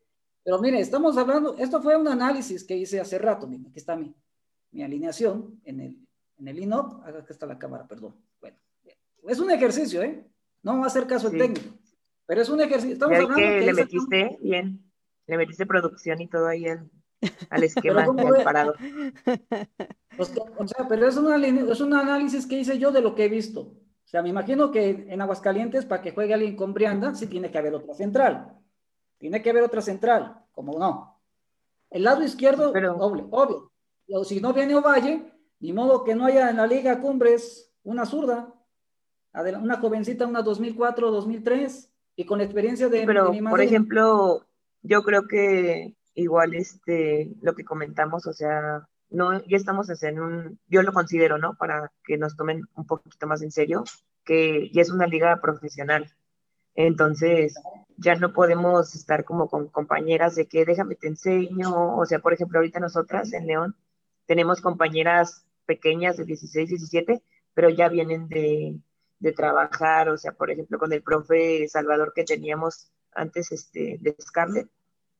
[0.44, 3.94] pero mire, estamos hablando, esto fue un análisis que hice hace rato, miren, aquí está
[3.96, 4.14] mi,
[4.70, 8.16] mi alineación en el, en el INOP, acá está la cámara, perdón.
[9.28, 10.24] Es un ejercicio, ¿eh?
[10.62, 11.76] No va a hacer caso el técnico,
[12.26, 12.94] pero es un ejercicio.
[12.94, 14.88] Estamos hablando que, le metiste bien
[15.28, 16.90] le metiste producción y todo ahí al,
[17.62, 18.74] esquema del parado.
[20.18, 23.60] o sea, pero es, es un análisis que hice yo de lo que he visto.
[23.60, 27.50] O sea, me imagino que en Aguascalientes, para que juegue alguien con Brianda, sí tiene
[27.50, 28.58] que haber otra central.
[29.18, 31.20] Tiene que haber otra central, como no.
[31.90, 33.72] El lado izquierdo, pero, obvio, obvio.
[34.10, 38.06] O si no viene Ovalle, ni modo que no haya en la Liga Cumbres una
[38.06, 38.54] zurda,
[39.32, 43.04] una jovencita, una 2004, 2003, y con experiencia de...
[43.06, 44.46] Pero, por ejemplo,
[44.82, 50.58] yo creo que igual este, lo que comentamos, o sea, no, ya estamos en un,
[50.66, 51.54] yo lo considero, ¿no?
[51.54, 53.84] Para que nos tomen un poquito más en serio,
[54.24, 56.12] que ya es una liga profesional.
[56.74, 57.54] Entonces,
[57.96, 62.32] ya no podemos estar como con compañeras de que déjame te enseño, o sea, por
[62.32, 63.76] ejemplo, ahorita nosotras en León
[64.26, 67.22] tenemos compañeras pequeñas de 16, 17,
[67.54, 68.78] pero ya vienen de,
[69.18, 74.14] de trabajar, o sea, por ejemplo, con el profe Salvador que teníamos antes este, de
[74.20, 74.68] Scarlett.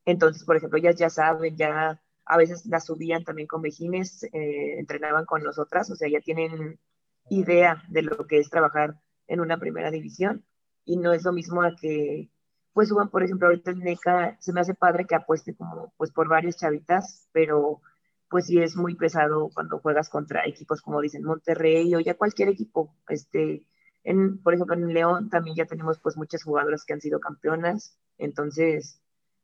[0.05, 4.79] Entonces, por ejemplo, ellas ya saben, ya a veces las subían también con Vejines, eh,
[4.79, 6.79] entrenaban con nosotras, o sea, ya tienen
[7.29, 10.45] idea de lo que es trabajar en una primera división
[10.85, 12.29] y no es lo mismo a que
[12.73, 16.11] pues suban, por ejemplo, ahorita el NECA, se me hace padre que apueste como pues
[16.11, 17.81] por varias chavitas, pero
[18.29, 22.49] pues sí es muy pesado cuando juegas contra equipos como dicen Monterrey o ya cualquier
[22.49, 23.65] equipo, este,
[24.43, 29.01] por ejemplo, en León también ya tenemos pues muchas jugadoras que han sido campeonas, entonces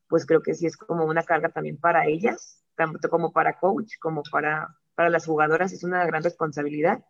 [0.08, 3.94] pues creo que sí es como una carga también para ellas, tanto como para coach,
[4.00, 7.04] como para, para las jugadoras, es una gran responsabilidad.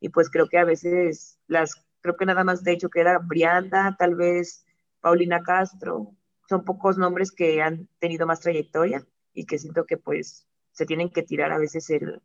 [0.00, 3.18] Y pues creo que a veces las, creo que nada más de hecho que era
[3.18, 4.64] Brianda, tal vez
[5.00, 6.14] Paulina Castro,
[6.48, 11.10] son pocos nombres que han tenido más trayectoria y que siento que pues se tienen
[11.10, 12.22] que tirar a veces el,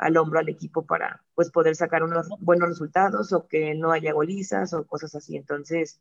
[0.00, 4.14] al hombro al equipo para pues poder sacar unos buenos resultados o que no haya
[4.14, 5.36] golizas o cosas así.
[5.36, 6.00] Entonces,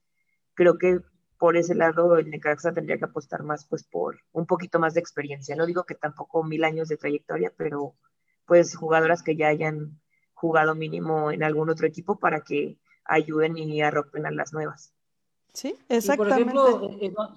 [0.54, 1.02] creo que
[1.38, 5.02] por ese lado el Necaxa tendría que apostar más pues por un poquito más de
[5.02, 5.56] experiencia.
[5.58, 7.94] No digo que tampoco mil años de trayectoria, pero
[8.46, 10.00] pues jugadoras que ya hayan
[10.34, 14.94] jugado mínimo en algún otro equipo para que ayuden y arropen a las nuevas.
[15.54, 16.54] Sí, exactamente.
[16.54, 17.36] por ejemplo,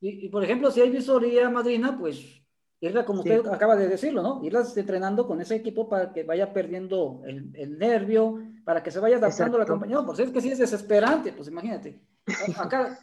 [0.00, 2.42] Y, por ejemplo, si hay visoría madrina, pues
[2.80, 4.44] irla, como usted acaba de decirlo, ¿no?
[4.44, 9.16] Irlas entrenando con ese equipo para que vaya perdiendo el, nervio, para que se vaya
[9.16, 9.96] adaptando a la compañía.
[9.96, 12.00] No, pues es que sí es desesperante, pues imagínate.
[12.58, 12.98] Acá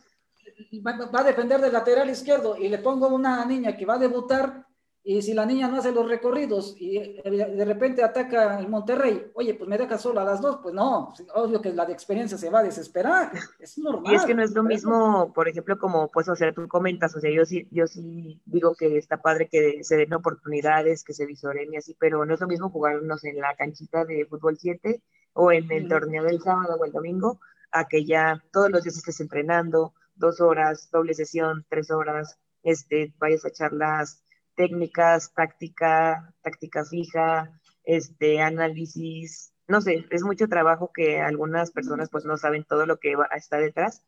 [0.86, 4.63] va a defender del lateral izquierdo y le pongo una niña que va a debutar
[5.06, 9.32] y si la niña no hace los recorridos y eh, de repente ataca el Monterrey,
[9.34, 12.38] oye, pues me deja solo a las dos, pues no, obvio que la de experiencia
[12.38, 14.14] se va a desesperar, es normal.
[14.14, 17.14] Y es que no es lo mismo, por ejemplo, como pues, o sea, tú comentas,
[17.16, 21.14] o sea, yo sí, yo sí digo que está padre que se den oportunidades, que
[21.14, 24.58] se visoren y así, pero no es lo mismo jugarnos en la canchita de fútbol
[24.58, 25.02] 7
[25.34, 27.42] o en el torneo del sábado o el domingo,
[27.72, 33.14] a que ya todos los días estés entrenando, dos horas, doble sesión, tres horas, este,
[33.20, 34.24] vayas a charlas
[34.56, 42.26] técnicas, táctica, táctica fija, este, análisis, no sé, es mucho trabajo que algunas personas pues
[42.26, 44.06] no saben todo lo que va, está detrás,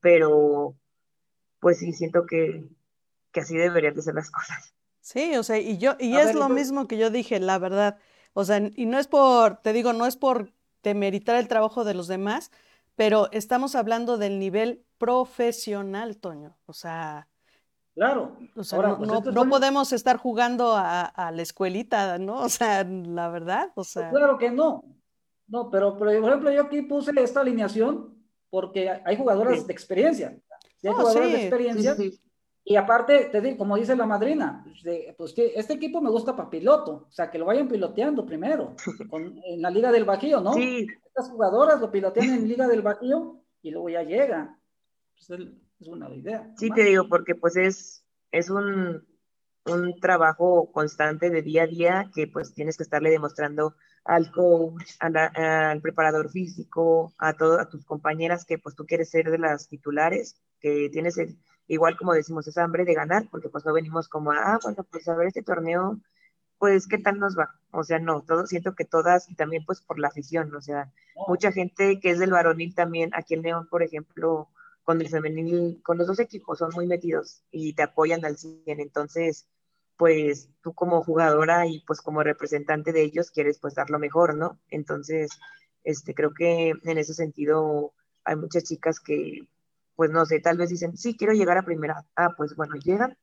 [0.00, 0.76] pero
[1.60, 2.68] pues sí siento que,
[3.32, 4.74] que así deberían de ser las cosas.
[5.00, 7.98] Sí, o sea, y yo, y es lo mismo que yo dije, la verdad.
[8.34, 11.94] O sea, y no es por, te digo, no es por demeritar el trabajo de
[11.94, 12.50] los demás,
[12.94, 16.58] pero estamos hablando del nivel profesional, Toño.
[16.66, 17.28] O sea,
[17.98, 18.36] Claro.
[18.54, 22.42] Pues, no, podemos estar jugando a, la escuelita, ¿no?
[22.42, 24.10] O sea, la verdad, o sea.
[24.10, 24.84] Claro que no.
[25.48, 28.14] No, pero, por ejemplo, yo aquí puse esta alineación
[28.50, 30.38] porque hay jugadoras de experiencia.
[30.84, 31.96] Hay jugadoras de experiencia.
[32.62, 34.64] y aparte, te digo, como dice la madrina,
[35.16, 38.76] pues que este equipo me gusta para piloto, o sea, que lo vayan piloteando primero,
[39.44, 40.54] en la Liga del Bajío, ¿no?
[40.56, 44.56] Estas jugadoras lo pilotean en Liga del Bajío y luego ya llegan.
[45.16, 45.40] Pues
[45.80, 46.50] es una idea.
[46.56, 49.06] Sí, te digo, porque pues es, es un,
[49.66, 53.74] un trabajo constante de día a día que pues tienes que estarle demostrando
[54.04, 59.30] al coach, al preparador físico, a todas a tus compañeras que pues tú quieres ser
[59.30, 61.18] de las titulares, que tienes
[61.66, 65.06] igual como decimos, esa hambre de ganar, porque pues no venimos como, ah, bueno, pues
[65.08, 66.00] a ver este torneo,
[66.58, 67.54] pues qué tal nos va.
[67.70, 70.90] O sea, no, todo, siento que todas, y también pues por la afición, o sea,
[71.28, 74.48] mucha gente que es del varonil también, aquí en León, por ejemplo,
[74.88, 78.80] con el femenil, con los dos equipos son muy metidos y te apoyan al 100.
[78.80, 79.46] Entonces,
[79.98, 84.34] pues tú como jugadora y pues como representante de ellos quieres pues dar lo mejor,
[84.34, 84.58] ¿no?
[84.70, 85.30] Entonces,
[85.84, 87.92] este, creo que en ese sentido
[88.24, 89.46] hay muchas chicas que,
[89.94, 92.06] pues no sé, tal vez dicen, sí, quiero llegar a primera.
[92.16, 93.18] Ah, pues bueno, llegan,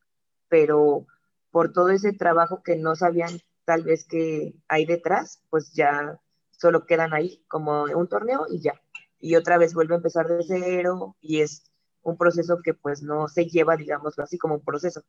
[0.48, 1.08] pero
[1.50, 6.86] por todo ese trabajo que no sabían tal vez que hay detrás, pues ya solo
[6.86, 8.80] quedan ahí como un torneo y ya
[9.26, 11.64] y otra vez vuelve a empezar de cero y es
[12.04, 15.02] un proceso que pues no se lleva, digamos, así como un proceso.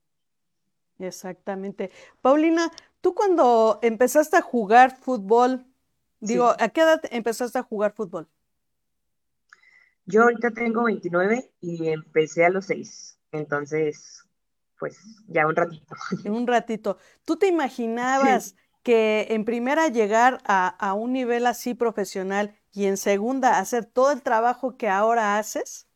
[0.99, 1.91] Exactamente.
[2.23, 5.67] Paulina, tú cuando empezaste a jugar fútbol,
[6.19, 8.27] digo, ¿a qué edad empezaste a jugar fútbol?
[10.07, 14.25] Yo ahorita tengo 29 y empecé a los 6, entonces,
[14.79, 14.99] pues
[15.29, 15.95] ya un ratito.
[16.25, 16.97] Un ratito.
[17.27, 22.99] ¿Tú te imaginabas que en primera llegar a, a un nivel así profesional y en
[22.99, 25.89] segunda hacer todo el trabajo que ahora haces?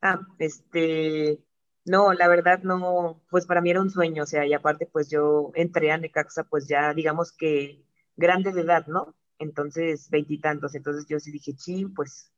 [0.00, 1.44] Ah, este,
[1.84, 5.10] no, la verdad no, pues para mí era un sueño, o sea, y aparte pues
[5.10, 7.84] yo entré a Necaxa pues ya digamos que
[8.16, 9.14] grande de edad, ¿no?
[9.38, 12.32] Entonces, veintitantos, entonces yo sí dije, sí, pues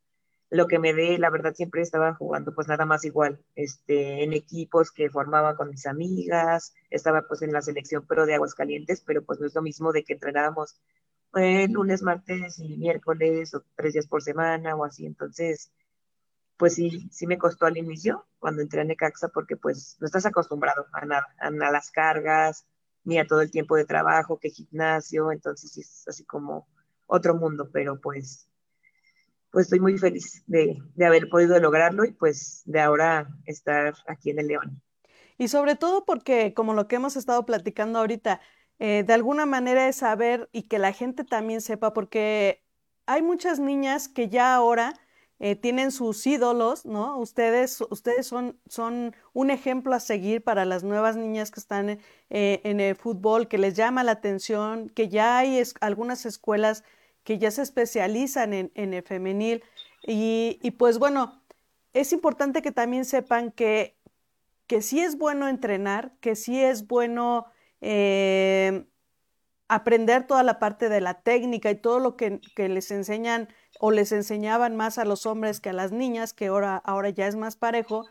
[0.50, 4.32] lo que me dé, la verdad siempre estaba jugando pues nada más igual, este, en
[4.32, 9.24] equipos que formaba con mis amigas, estaba pues en la selección pero de Aguascalientes, pero
[9.24, 10.80] pues no es lo mismo de que entrenábamos
[11.68, 15.06] lunes, martes y miércoles o tres días por semana o así.
[15.06, 15.72] Entonces,
[16.56, 20.26] pues sí, sí me costó al inicio cuando entré a Necaxa porque pues no estás
[20.26, 22.66] acostumbrado a nada, a, las cargas,
[23.04, 26.66] ni a todo el tiempo de trabajo, que gimnasio, entonces es así como
[27.06, 28.48] otro mundo, pero pues,
[29.50, 34.30] pues estoy muy feliz de, de haber podido lograrlo y pues de ahora estar aquí
[34.30, 34.82] en el León.
[35.36, 38.40] Y sobre todo porque, como lo que hemos estado platicando ahorita,
[38.78, 42.62] eh, de alguna manera es saber y que la gente también sepa, porque
[43.06, 44.94] hay muchas niñas que ya ahora
[45.40, 47.18] eh, tienen sus ídolos, ¿no?
[47.18, 51.90] Ustedes, ustedes son, son un ejemplo a seguir para las nuevas niñas que están
[52.30, 56.84] eh, en el fútbol, que les llama la atención, que ya hay algunas escuelas
[57.24, 59.62] que ya se especializan en, el femenil.
[60.06, 61.42] Y, y, pues bueno,
[61.94, 63.96] es importante que también sepan que,
[64.66, 67.46] que sí es bueno entrenar, que sí es bueno
[67.84, 68.86] eh,
[69.68, 74.12] aprender toda la parte de la técnica y todo lo que, les enseñan o les
[74.12, 77.56] enseñaban más a los hombres que a las niñas, que ahora, ahora ya es más
[77.56, 78.06] parejo,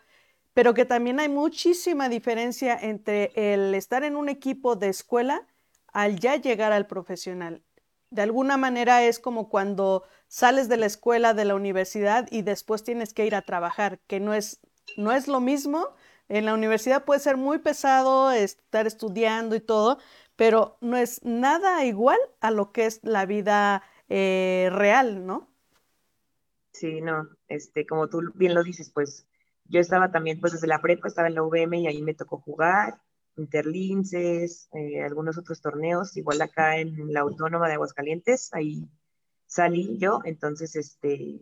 [0.54, 5.48] pero que también hay muchísima diferencia entre el estar en un equipo de escuela
[5.88, 7.64] al ya llegar al profesional.
[8.12, 12.84] De alguna manera es como cuando sales de la escuela, de la universidad y después
[12.84, 14.60] tienes que ir a trabajar, que no es
[14.98, 15.88] no es lo mismo.
[16.30, 20.00] En la universidad puede ser muy pesado estar estudiando y todo,
[20.36, 25.50] pero no es nada igual a lo que es la vida eh, real, ¿no?
[26.72, 29.28] Sí, no, este, como tú bien lo dices, pues
[29.66, 32.40] yo estaba también, pues desde la prepa estaba en la UVM y ahí me tocó
[32.40, 33.00] jugar,
[33.38, 38.90] interlinces, eh, algunos otros torneos, igual acá en la Autónoma de Aguascalientes, ahí
[39.46, 41.42] salí yo, entonces, este,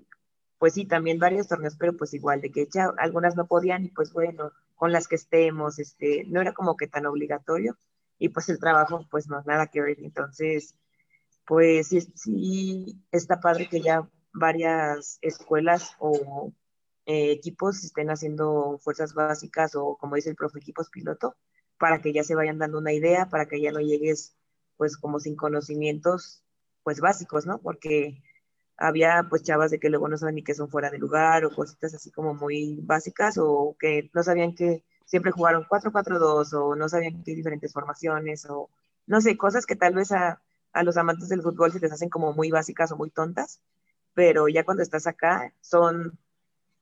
[0.58, 3.90] pues sí, también varios torneos, pero pues igual, de que ya algunas no podían y
[3.90, 4.52] pues bueno,
[4.82, 7.78] con las que estemos, este, no era como que tan obligatorio
[8.18, 10.74] y pues el trabajo, pues no, nada que ver, entonces,
[11.46, 16.52] pues sí, sí está padre que ya varias escuelas o
[17.06, 21.36] eh, equipos estén haciendo fuerzas básicas o como dice el profe, equipos piloto,
[21.78, 24.36] para que ya se vayan dando una idea, para que ya no llegues
[24.78, 26.44] pues como sin conocimientos
[26.82, 27.60] pues básicos, ¿no?
[27.62, 28.24] Porque
[28.82, 31.54] había pues chavas de que luego no saben ni que son fuera de lugar o
[31.54, 36.90] cositas así como muy básicas o que no sabían que siempre jugaron 4-4-2 o no
[36.90, 38.70] sabían que hay diferentes formaciones o
[39.06, 40.42] no sé, cosas que tal vez a,
[40.74, 43.62] a los amantes del fútbol se les hacen como muy básicas o muy tontas,
[44.14, 46.18] pero ya cuando estás acá son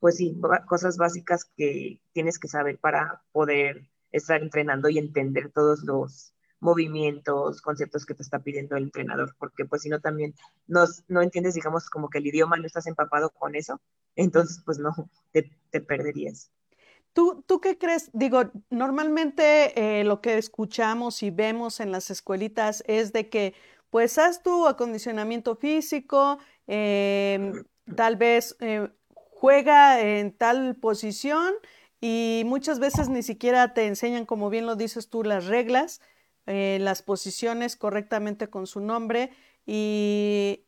[0.00, 5.82] pues sí, cosas básicas que tienes que saber para poder estar entrenando y entender todos
[5.84, 10.34] los movimientos, conceptos que te está pidiendo el entrenador, porque pues si no también
[10.66, 13.80] no, no entiendes, digamos, como que el idioma no estás empapado con eso,
[14.16, 14.92] entonces pues no,
[15.32, 16.50] te, te perderías.
[17.12, 18.10] ¿Tú, ¿Tú qué crees?
[18.12, 23.54] Digo, normalmente eh, lo que escuchamos y vemos en las escuelitas es de que
[23.90, 26.38] pues haz tu acondicionamiento físico,
[26.68, 27.64] em,
[27.96, 31.54] tal vez eh, juega en tal posición
[32.00, 36.00] y muchas veces ni siquiera te enseñan, como bien lo dices tú, las reglas,
[36.52, 39.30] eh, las posiciones correctamente con su nombre
[39.66, 40.64] y,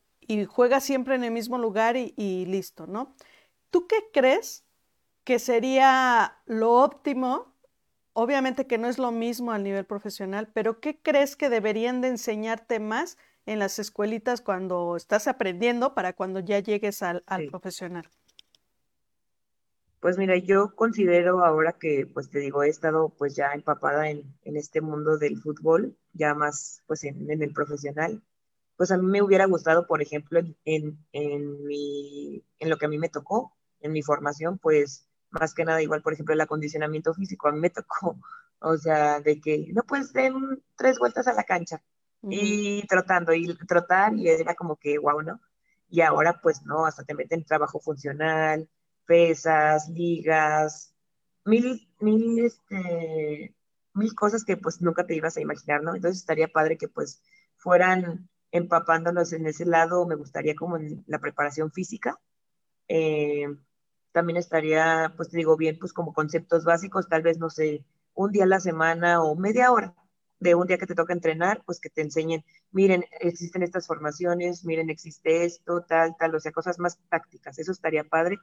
[0.49, 3.17] juega siempre en el mismo lugar y, y listo, ¿no?
[3.71, 4.65] ¿Tú qué crees
[5.25, 7.53] que sería lo óptimo?
[8.13, 12.09] Obviamente que no es lo mismo al nivel profesional, pero ¿qué crees que deberían de
[12.09, 18.09] enseñarte más en las escuelitas cuando estás aprendiendo para cuando ya llegues al, al profesional?
[20.03, 24.25] Pues mira, yo considero ahora que, pues te digo, he estado pues ya empapada en,
[24.43, 28.21] en este mundo del fútbol, ya más pues en, en, el profesional,
[28.77, 32.89] pues a mí me hubiera gustado, por ejemplo, en, en, mi, en lo que a
[32.89, 37.15] mí me tocó, en mi formación, pues más que nada igual, por ejemplo, el acondicionamiento
[37.15, 38.19] físico, a mí me tocó,
[38.59, 40.33] o sea, de que no puedes dar
[40.77, 41.81] tres vueltas a la cancha
[42.23, 45.41] y trotando y trotar y era como que wow, ¿no?
[45.89, 48.69] Y ahora pues no, hasta te meten trabajo funcional,
[49.07, 50.95] pesas, ligas,
[51.45, 53.55] mil, mil, este,
[53.95, 55.95] mil cosas que pues nunca te ibas a imaginar, ¿no?
[55.95, 57.23] Entonces estaría padre que pues
[57.57, 62.21] fueran empapándonos en ese lado, me gustaría como en la preparación física.
[62.89, 63.47] Eh,
[64.13, 67.85] también estaría, pues te digo bien, pues como conceptos básicos, tal vez, no sé,
[68.15, 69.95] un día a la semana o media hora
[70.39, 74.65] de un día que te toca entrenar, pues que te enseñen, miren, existen estas formaciones,
[74.65, 77.59] miren, existe esto, tal, tal, o sea, cosas más tácticas.
[77.59, 78.39] Eso estaría padre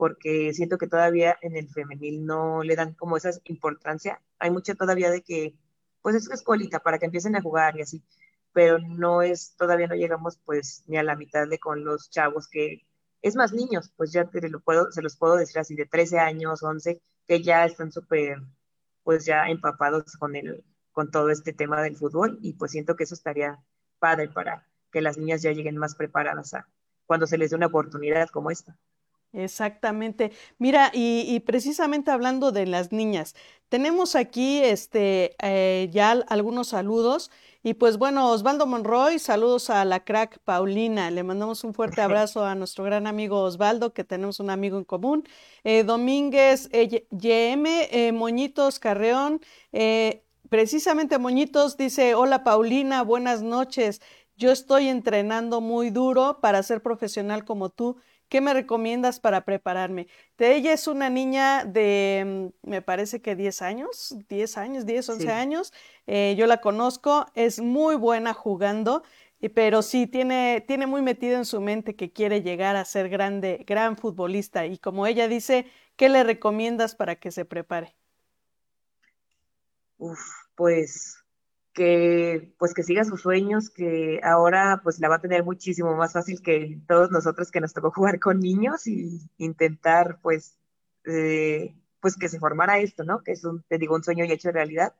[0.00, 4.22] porque siento que todavía en el femenil no le dan como esa importancia.
[4.38, 5.54] Hay mucha todavía de que,
[6.00, 8.02] pues es escuelita para que empiecen a jugar y así,
[8.54, 12.48] pero no es, todavía no llegamos pues ni a la mitad de con los chavos
[12.48, 12.86] que,
[13.20, 16.62] es más niños, pues ya lo puedo, se los puedo decir así, de 13 años,
[16.62, 18.38] 11, que ya están súper,
[19.02, 23.04] pues ya empapados con el, con todo este tema del fútbol y pues siento que
[23.04, 23.62] eso estaría
[23.98, 26.66] padre para que las niñas ya lleguen más preparadas a
[27.04, 28.78] cuando se les dé una oportunidad como esta.
[29.32, 30.32] Exactamente.
[30.58, 33.34] Mira, y, precisamente hablando de las niñas,
[33.68, 37.30] tenemos aquí este, eh, ya algunos saludos.
[37.62, 41.10] Y pues bueno, Osvaldo Monroy, saludos a la crack Paulina.
[41.10, 44.84] Le mandamos un fuerte abrazo a nuestro gran amigo Osvaldo, que tenemos un amigo en
[44.84, 45.24] común.
[45.62, 49.40] Eh, Domínguez eh, YM, eh, Moñitos Carreón.
[50.48, 54.00] precisamente Moñitos dice, hola Paulina, buenas noches.
[54.36, 57.98] Yo estoy entrenando muy duro para ser profesional como tú.
[58.30, 60.06] ¿Qué me recomiendas para prepararme?
[60.38, 65.08] De ella es una niña de, mm, me parece que 10 años, 10 años, 10,
[65.10, 65.72] 11 años.
[66.06, 69.02] Eh, yo la conozco, es muy buena jugando,
[69.54, 73.64] pero sí tiene, tiene muy metido en su mente que quiere llegar a ser grande,
[73.66, 74.64] gran futbolista.
[74.66, 75.66] Y como ella dice,
[75.96, 77.96] ¿qué le recomiendas para que se prepare?
[79.98, 80.20] Uf,
[80.56, 81.19] pues
[81.80, 86.12] que pues que siga sus sueños, que ahora pues la va a tener muchísimo más
[86.12, 90.58] fácil que todos nosotros que nos tocó jugar con niños y intentar pues
[91.06, 93.22] eh, pues que se formara esto, ¿no?
[93.22, 94.92] Que es un, te digo, un sueño y hecho realidad.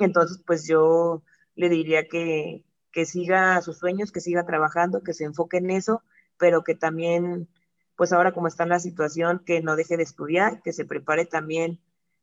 [0.00, 1.22] Entonces pues yo
[1.54, 6.02] le diría que, que siga sus sueños, que siga trabajando, que se enfoque en eso,
[6.36, 7.48] pero que también
[7.94, 11.26] pues ahora como está en la situación, que no deje de estudiar, que se prepare
[11.26, 11.78] también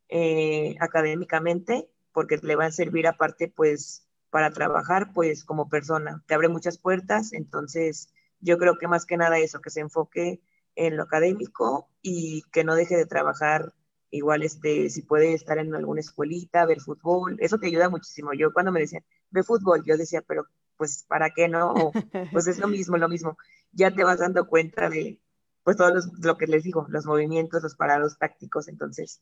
[0.09, 6.24] eh, académicamente, porque le va a servir aparte, pues, para trabajar, pues, como persona.
[6.28, 10.41] Te abre muchas puertas, entonces yo creo que más que nada eso, que se enfoque
[10.76, 13.74] en lo académico y que no deje de trabajar
[14.12, 18.34] igual este, si puede estar en alguna escuelita, ver fútbol, eso te ayuda muchísimo.
[18.34, 20.45] Yo cuando me decían, ve fútbol, yo decía, pero
[20.78, 21.91] pues, ¿para qué no?
[22.32, 23.38] pues es lo mismo, lo mismo.
[23.72, 25.20] Ya te vas dando cuenta de,
[25.64, 29.22] pues, todo lo que les digo, los movimientos, los parados tácticos, entonces,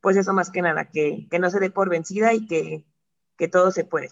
[0.00, 2.84] pues eso más que nada, que, que no se dé por vencida y que,
[3.36, 4.10] que todo se puede.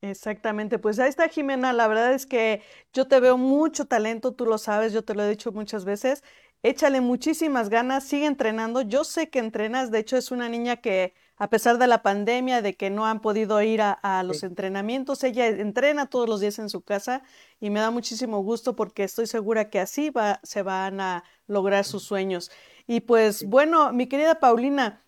[0.00, 4.46] Exactamente, pues ahí está Jimena, la verdad es que yo te veo mucho talento, tú
[4.46, 6.22] lo sabes, yo te lo he dicho muchas veces,
[6.62, 11.14] échale muchísimas ganas, sigue entrenando, yo sé que entrenas, de hecho es una niña que
[11.36, 15.46] a pesar de la pandemia, de que no han podido ir a, los entrenamientos, ella
[15.46, 17.22] entrena todos los días en su casa
[17.60, 21.84] y me da muchísimo gusto porque estoy segura que así va, se van a lograr
[21.84, 22.50] sus sueños.
[22.88, 25.02] Y pues bueno, mi querida Paulina,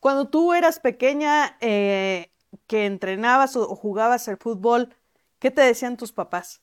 [0.00, 2.32] cuando tú eras pequeña, eh,
[2.66, 4.94] que entrenabas o, jugabas el fútbol,
[5.38, 6.62] ¿qué te decían tus papás?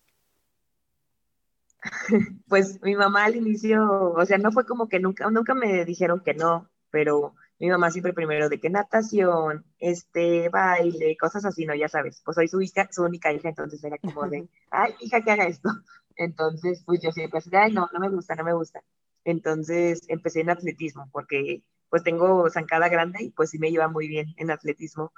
[2.49, 6.21] Pues mi mamá al inicio, o sea, no fue como que nunca, nunca me dijeron
[6.21, 11.75] que no, pero mi mamá siempre primero de que natación, este, baile, cosas así, ¿no?
[11.75, 15.21] Ya sabes, pues soy su hija, su única hija, entonces era como de, ay, hija,
[15.21, 15.69] que haga esto.
[16.15, 18.81] Entonces, pues yo siempre así, ay, no, no me gusta, no me gusta.
[19.25, 24.07] Entonces empecé en atletismo, porque pues tengo zancada grande y pues sí me iba muy
[24.07, 25.11] bien en atletismo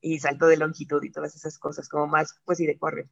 [0.00, 3.08] y salto de longitud y todas esas cosas, como más, pues sí, de correr.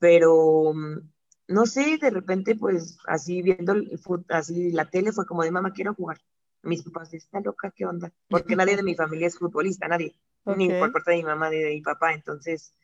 [0.00, 1.10] Pero, mm,
[1.48, 3.74] no sé, de repente, pues así viendo
[4.28, 6.18] así la tele fue como de, mamá, quiero jugar.
[6.62, 8.12] Mis papás, está loca, ¿qué onda?
[8.28, 11.58] Porque nadie de mi familia es futbolista, nadie, ni por parte de mi mamá ni
[11.58, 12.12] de mi papá.
[12.12, 12.74] Entonces,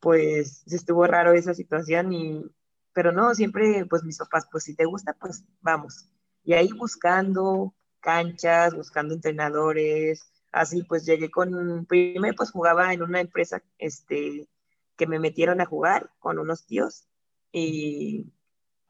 [0.00, 2.44] pues estuvo raro esa situación y,
[2.92, 6.10] pero no, siempre, pues mis papás, pues si te gusta, pues vamos.
[6.46, 13.20] Y ahí buscando canchas, buscando entrenadores, así pues llegué con, primero pues jugaba en una
[13.20, 14.48] empresa este,
[14.96, 17.08] que me metieron a jugar con unos tíos
[17.50, 18.32] y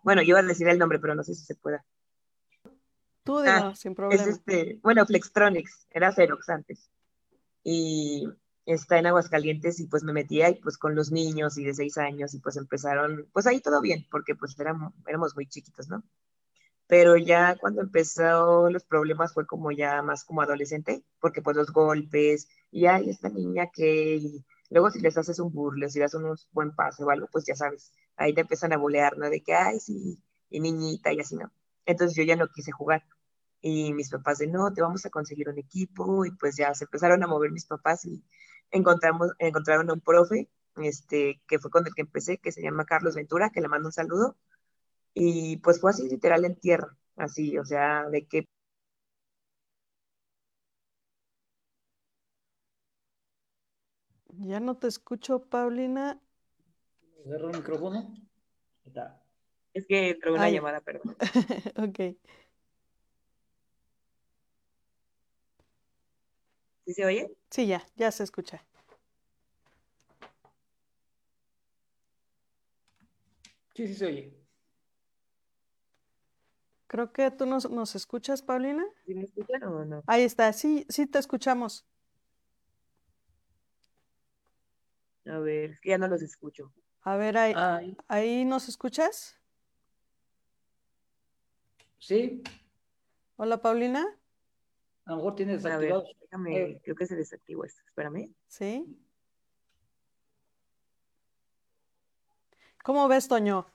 [0.03, 1.85] bueno, yo iba a decir el nombre, pero no sé si se pueda.
[3.25, 4.23] Tú ah, sin problema.
[4.23, 6.91] Es este, bueno, Flextronics, era Xerox antes.
[7.65, 8.29] Y
[8.67, 11.97] está en Aguascalientes y pues me metía y pues con los niños y de seis
[11.99, 16.05] años y pues empezaron, pues ahí todo bien, porque pues éramos, éramos muy chiquitos, ¿no?
[16.87, 21.73] Pero ya cuando empezó los problemas fue como ya más como adolescente, porque pues los
[21.73, 24.21] golpes, y hay esta niña que,
[24.71, 27.57] luego si les haces un burle, si das un buen pase o algo, pues ya
[27.57, 29.29] sabes, ahí te empiezan a bolear, ¿no?
[29.31, 31.51] De que, ay, sí, y niñita y así, ¿no?
[31.87, 33.05] Entonces yo ya no quise jugar.
[33.61, 36.85] Y mis papás de, no, te vamos a conseguir un equipo, y pues ya se
[36.85, 38.23] empezaron a mover mis papás y
[38.71, 42.85] encontramos, encontraron a un profe, este, que fue con el que empecé, que se llama
[42.85, 44.37] Carlos Ventura, que le mando un saludo,
[45.19, 48.47] y pues fue así literal en tierra, así, o sea, de que...
[54.41, 56.21] Ya no te escucho, Paulina.
[57.25, 58.15] Cerro el micrófono.
[59.73, 61.17] Es que entró una llamada, perdón.
[61.79, 62.15] ok.
[66.85, 67.35] ¿Sí se oye?
[67.51, 68.63] Sí, ya, ya se escucha.
[73.75, 74.36] Sí, sí se oye.
[76.87, 78.85] Creo que tú nos, nos escuchas, Paulina.
[79.05, 80.03] ¿Sí me escuchan o no?
[80.07, 81.85] Ahí está, sí, sí te escuchamos.
[85.27, 86.73] A ver, es que ya no los escucho.
[87.03, 89.37] A ver, ahí, ahí nos escuchas.
[91.99, 92.43] Sí.
[93.37, 94.07] Hola, Paulina.
[95.05, 96.05] A lo mejor tienes desactivado.
[96.21, 96.81] déjame, eh.
[96.83, 97.83] creo que se desactivó esto.
[97.87, 98.33] Espérame.
[98.47, 98.97] Sí.
[102.85, 103.67] ¿Cómo ves, Toño?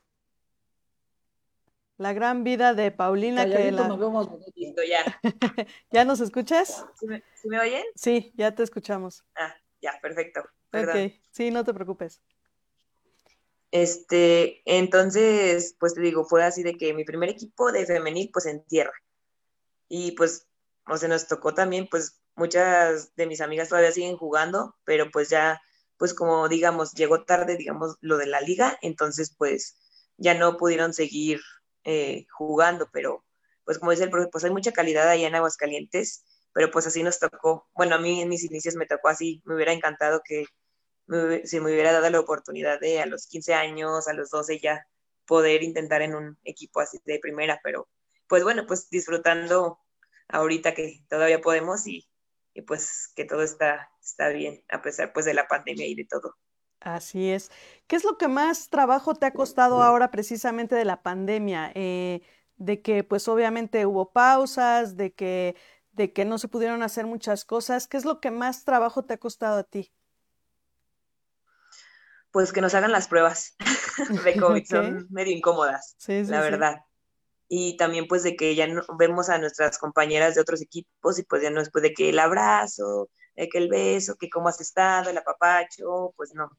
[2.01, 3.87] La gran vida de Paulina que la...
[3.87, 5.21] nos vemos ya.
[5.91, 6.83] ¿Ya nos escuchas?
[6.99, 7.05] ¿Sí
[7.47, 7.83] me, oyen?
[7.93, 9.23] Sí, ya te escuchamos.
[9.35, 10.41] Ah, ya, perfecto.
[10.73, 12.19] Ok, sí, no te preocupes.
[13.69, 18.47] Este, entonces, pues te digo, fue así de que mi primer equipo de femenil, pues
[18.47, 18.95] en tierra.
[19.87, 20.47] Y pues,
[20.87, 25.29] o sea, nos tocó también, pues muchas de mis amigas todavía siguen jugando, pero pues
[25.29, 25.61] ya,
[25.97, 29.77] pues como digamos, llegó tarde, digamos, lo de la liga, entonces pues
[30.17, 31.41] ya no pudieron seguir
[31.83, 33.25] eh, jugando, pero
[33.63, 37.03] pues como dice el profe, pues hay mucha calidad allá en Aguascalientes, pero pues así
[37.03, 37.69] nos tocó.
[37.73, 40.45] Bueno, a mí en mis inicios me tocó así, me hubiera encantado que
[41.07, 44.87] me, me hubiera dado la oportunidad de a los 15 años, a los 12 ya
[45.25, 47.87] poder intentar en un equipo así de primera, pero
[48.27, 49.79] pues bueno, pues disfrutando
[50.29, 52.09] ahorita que todavía podemos y,
[52.53, 56.05] y pues que todo está, está bien a pesar pues de la pandemia y de
[56.05, 56.37] todo.
[56.81, 57.51] Así es.
[57.87, 61.71] ¿Qué es lo que más trabajo te ha costado ahora precisamente de la pandemia?
[61.75, 62.21] Eh,
[62.57, 65.55] de que pues obviamente hubo pausas, de que,
[65.91, 67.87] de que no se pudieron hacer muchas cosas.
[67.87, 69.93] ¿Qué es lo que más trabajo te ha costado a ti?
[72.31, 73.55] Pues que nos hagan las pruebas
[74.25, 76.77] de COVID, son medio incómodas, la verdad.
[77.53, 81.23] Y también pues de que ya no, vemos a nuestras compañeras de otros equipos y
[81.23, 84.61] pues ya no después de que el abrazo, de que el beso, que cómo has
[84.61, 86.49] estado, el apapacho, pues no,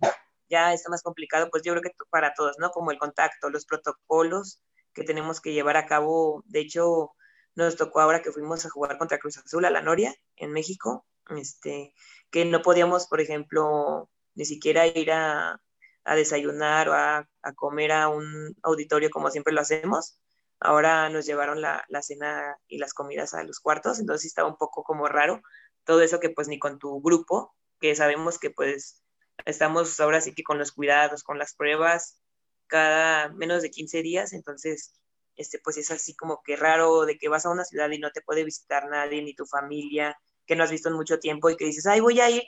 [0.51, 2.71] ya está más complicado, pues yo creo que para todos, ¿no?
[2.73, 4.63] Como el contacto, los protocolos
[4.93, 6.43] que tenemos que llevar a cabo.
[6.47, 7.13] De hecho,
[7.55, 11.07] nos tocó ahora que fuimos a jugar contra Cruz Azul a la Noria, en México,
[11.31, 11.95] este,
[12.31, 15.59] que no podíamos, por ejemplo, ni siquiera ir a,
[16.05, 17.27] desayunar o a,
[17.57, 20.19] comer a un auditorio como siempre lo hacemos.
[20.63, 24.85] Ahora nos llevaron la, cena y las comidas a los cuartos, entonces estaba un poco
[24.85, 25.43] como raro
[25.85, 29.03] todo eso que pues ni con tu grupo, que sabemos que pues
[29.45, 32.21] estamos ahora sí que con los cuidados, con las pruebas,
[32.67, 34.95] cada menos de 15 días, entonces,
[35.37, 38.11] este, pues es así como que raro de que vas a una ciudad y no
[38.13, 41.57] te puede visitar nadie, ni tu familia, que no has visto en mucho tiempo y
[41.57, 42.45] que dices, ay, voy a ir,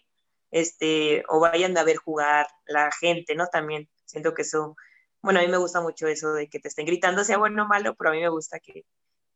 [0.50, 3.48] este, o vayan a ver jugar la gente, ¿no?
[3.48, 4.76] También siento que eso,
[5.24, 7.66] bueno, a mí me gusta mucho eso de que te estén gritando, sea bueno o
[7.66, 8.84] malo, pero a mí me gusta que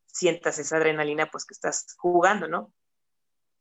[0.07, 2.74] sientas esa adrenalina, pues que estás jugando, ¿no?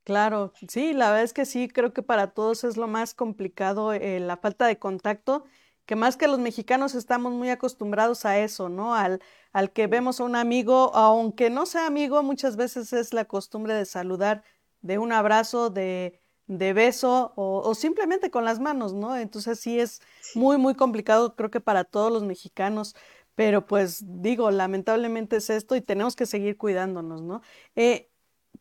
[0.03, 3.93] Claro, sí, la verdad es que sí, creo que para todos es lo más complicado
[3.93, 5.45] eh, la falta de contacto,
[5.85, 8.93] que más que los mexicanos estamos muy acostumbrados a eso, ¿no?
[8.95, 9.21] Al,
[9.53, 13.73] al que vemos a un amigo, aunque no sea amigo, muchas veces es la costumbre
[13.73, 14.43] de saludar,
[14.81, 19.17] de un abrazo, de, de beso o, o, simplemente con las manos, ¿no?
[19.17, 20.01] Entonces sí es
[20.33, 22.95] muy, muy complicado, creo que para todos los mexicanos,
[23.35, 27.41] pero pues digo, lamentablemente es esto y tenemos que seguir cuidándonos, ¿no?
[27.75, 28.09] Eh,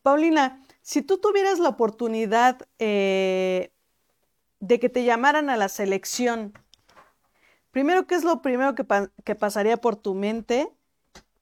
[0.03, 3.73] Paulina, si tú tuvieras la oportunidad eh,
[4.61, 6.53] de que te llamaran a la selección,
[7.71, 10.69] primero, ¿qué es lo primero que, pasaría por tu mente?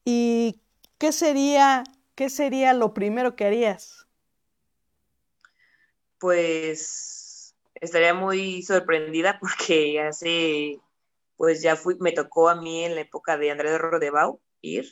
[0.03, 0.61] ¿Y
[0.97, 1.83] qué sería,
[2.15, 4.04] qué sería lo primero que harías?
[6.19, 10.79] Pues estaría muy sorprendida porque hace,
[11.37, 14.91] pues ya fui, me tocó a mí en la época de Andrés Rodebau ir.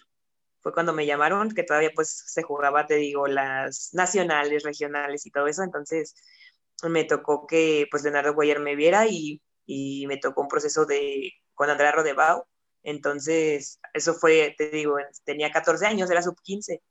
[0.62, 5.32] Fue cuando me llamaron, que todavía pues se jugaba, te digo, las nacionales, regionales y
[5.32, 6.16] todo eso, entonces
[6.84, 11.34] me tocó que pues Leonardo Guayer me viera y, y me tocó un proceso de
[11.54, 12.46] con Andrea Rodebau,
[12.84, 16.82] entonces eso fue, te digo, tenía 14 años, era sub 15,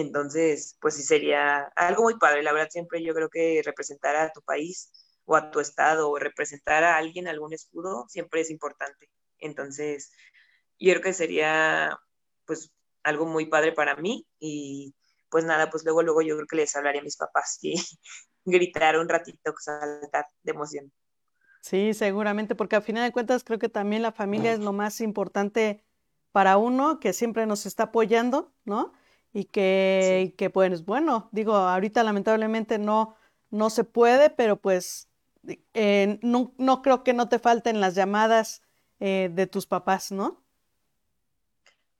[0.00, 4.32] entonces pues sí sería algo muy padre, la verdad siempre yo creo que representar a
[4.32, 4.90] tu país
[5.24, 10.12] o a tu estado o representar a alguien, algún escudo, siempre es importante, entonces
[10.78, 11.98] yo creo que sería
[12.44, 12.72] pues
[13.02, 14.94] algo muy padre para mí y
[15.30, 17.74] pues nada, pues luego, luego yo creo que les hablaría a mis papás y
[18.44, 20.92] gritar un ratito, saltar de emoción.
[21.60, 25.00] Sí, seguramente, porque al final de cuentas creo que también la familia es lo más
[25.00, 25.84] importante
[26.30, 28.92] para uno, que siempre nos está apoyando, ¿no?
[29.36, 33.16] Y que, que pues bueno, digo, ahorita lamentablemente no,
[33.50, 35.10] no se puede, pero pues
[35.74, 38.62] eh, no, no, creo que no te falten las llamadas
[38.98, 40.42] eh, de tus papás, ¿no?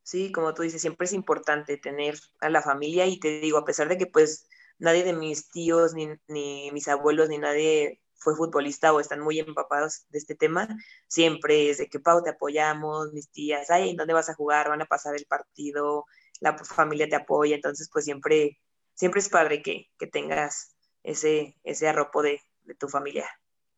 [0.03, 3.67] Sí, como tú dices, siempre es importante tener a la familia y te digo, a
[3.67, 8.35] pesar de que pues nadie de mis tíos, ni, ni mis abuelos, ni nadie fue
[8.35, 10.69] futbolista o están muy empapados de este tema,
[11.07, 14.71] siempre es de que Pau te apoyamos, mis tías, ay, ¿en dónde vas a jugar?
[14.71, 16.07] Van a pasar el partido,
[16.41, 18.59] la familia te apoya, entonces pues siempre,
[18.95, 23.29] siempre es padre que, que tengas ese, ese arropo de, de tu familia.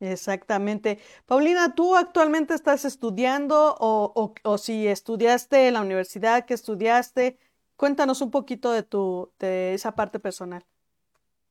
[0.00, 1.00] Exactamente.
[1.26, 7.36] Paulina, ¿tú actualmente estás estudiando o, o, si estudiaste en la universidad que estudiaste?
[7.76, 10.64] Cuéntanos un poquito de, tu, de esa parte personal.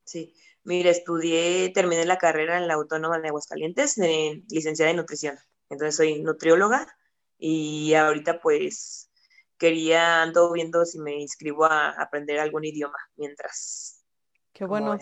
[0.05, 0.33] Sí,
[0.63, 3.97] mira, estudié, terminé la carrera en la Autónoma de Aguascalientes,
[4.49, 5.37] licenciada en nutrición.
[5.69, 6.87] Entonces soy nutrióloga
[7.37, 9.06] y ahorita pues
[9.57, 14.03] quería, ando viendo si me inscribo a aprender algún idioma mientras.
[14.53, 14.97] Qué bueno.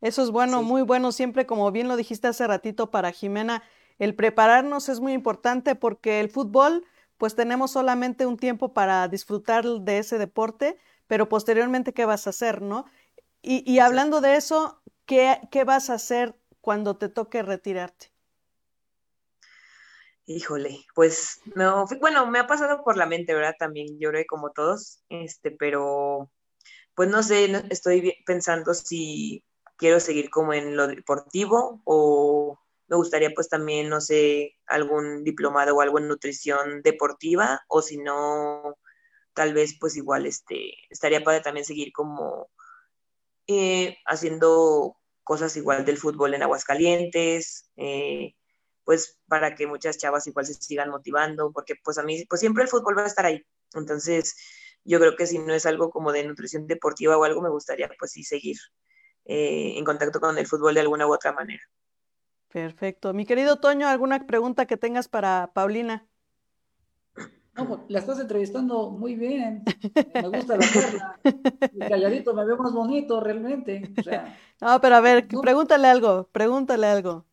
[0.00, 1.12] Eso es bueno, muy bueno.
[1.12, 3.62] Siempre, como bien lo dijiste hace ratito para Jimena,
[3.98, 6.84] el prepararnos es muy importante porque el fútbol,
[7.18, 10.76] pues tenemos solamente un tiempo para disfrutar de ese deporte,
[11.06, 12.84] pero posteriormente, ¿qué vas a hacer, no?
[13.42, 18.11] Y, y hablando de eso, ¿qué, ¿qué vas a hacer cuando te toque retirarte?
[20.26, 23.56] Híjole, pues no, bueno, me ha pasado por la mente, ¿verdad?
[23.58, 26.30] También lloré como todos, este, pero
[26.94, 29.44] pues no sé, estoy pensando si
[29.76, 32.58] quiero seguir como en lo deportivo o
[32.88, 37.96] me gustaría pues también, no sé, algún diplomado o algo en nutrición deportiva o si
[37.96, 38.76] no,
[39.34, 42.48] tal vez pues igual este, estaría padre también seguir como
[43.48, 48.34] eh, haciendo cosas igual del fútbol en Aguascalientes, eh,
[48.84, 52.64] pues para que muchas chavas igual se sigan motivando, porque pues a mí pues siempre
[52.64, 53.44] el fútbol va a estar ahí.
[53.74, 54.36] Entonces,
[54.84, 57.88] yo creo que si no es algo como de nutrición deportiva o algo, me gustaría
[57.98, 58.56] pues sí seguir
[59.24, 61.62] eh, en contacto con el fútbol de alguna u otra manera.
[62.48, 63.14] Perfecto.
[63.14, 66.06] Mi querido Toño, ¿alguna pregunta que tengas para Paulina?
[67.54, 69.62] No, pues, la estás entrevistando muy bien.
[70.14, 71.20] Me gusta la charla.
[71.88, 73.92] Calladito me veo más bonito realmente.
[74.60, 77.26] no, pero a ver, pregúntale algo, pregúntale algo.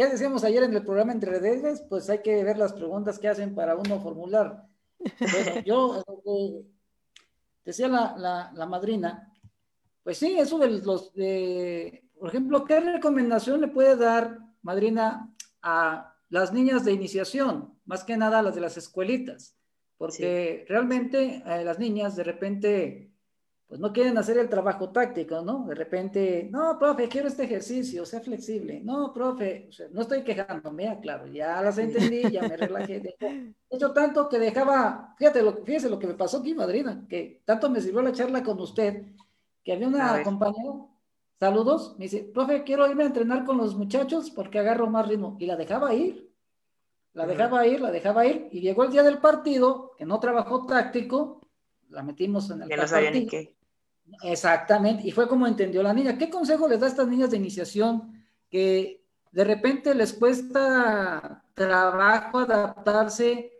[0.00, 1.84] ¿Qué decíamos ayer en el programa Entre Redes?
[1.86, 4.64] Pues hay que ver las preguntas que hacen para uno formular.
[4.98, 6.02] Bueno, yo
[7.66, 9.30] decía la, la, madrina,
[10.02, 16.16] pues sí, eso de los, de, por ejemplo, ¿qué recomendación le puede dar, madrina, a
[16.30, 17.78] las niñas de iniciación?
[17.84, 19.54] Más que nada las de las escuelitas,
[19.98, 23.09] porque realmente eh, las niñas de repente
[23.70, 25.64] pues no quieren hacer el trabajo táctico, ¿no?
[25.64, 28.80] De repente, no, profe, quiero este ejercicio, sea flexible.
[28.82, 32.98] No, profe, no estoy quejándome, claro, ya las entendí, ya me relajé.
[32.98, 33.16] De
[33.70, 37.70] hecho, tanto que dejaba, fíjate lo, fíjese lo que me pasó aquí, madrina, que tanto
[37.70, 39.04] me sirvió la charla con usted,
[39.62, 40.72] que había una compañera,
[41.38, 45.36] saludos, me dice, profe, quiero irme a entrenar con los muchachos porque agarro más ritmo.
[45.38, 46.28] Y la dejaba ir,
[47.12, 50.66] la dejaba ir, la dejaba ir, y llegó el día del partido, que no trabajó
[50.66, 51.40] táctico,
[51.88, 53.30] la metimos en el partido.
[54.22, 56.18] Exactamente, y fue como entendió la niña.
[56.18, 62.38] ¿Qué consejo les da a estas niñas de iniciación que de repente les cuesta trabajo
[62.38, 63.52] adaptarse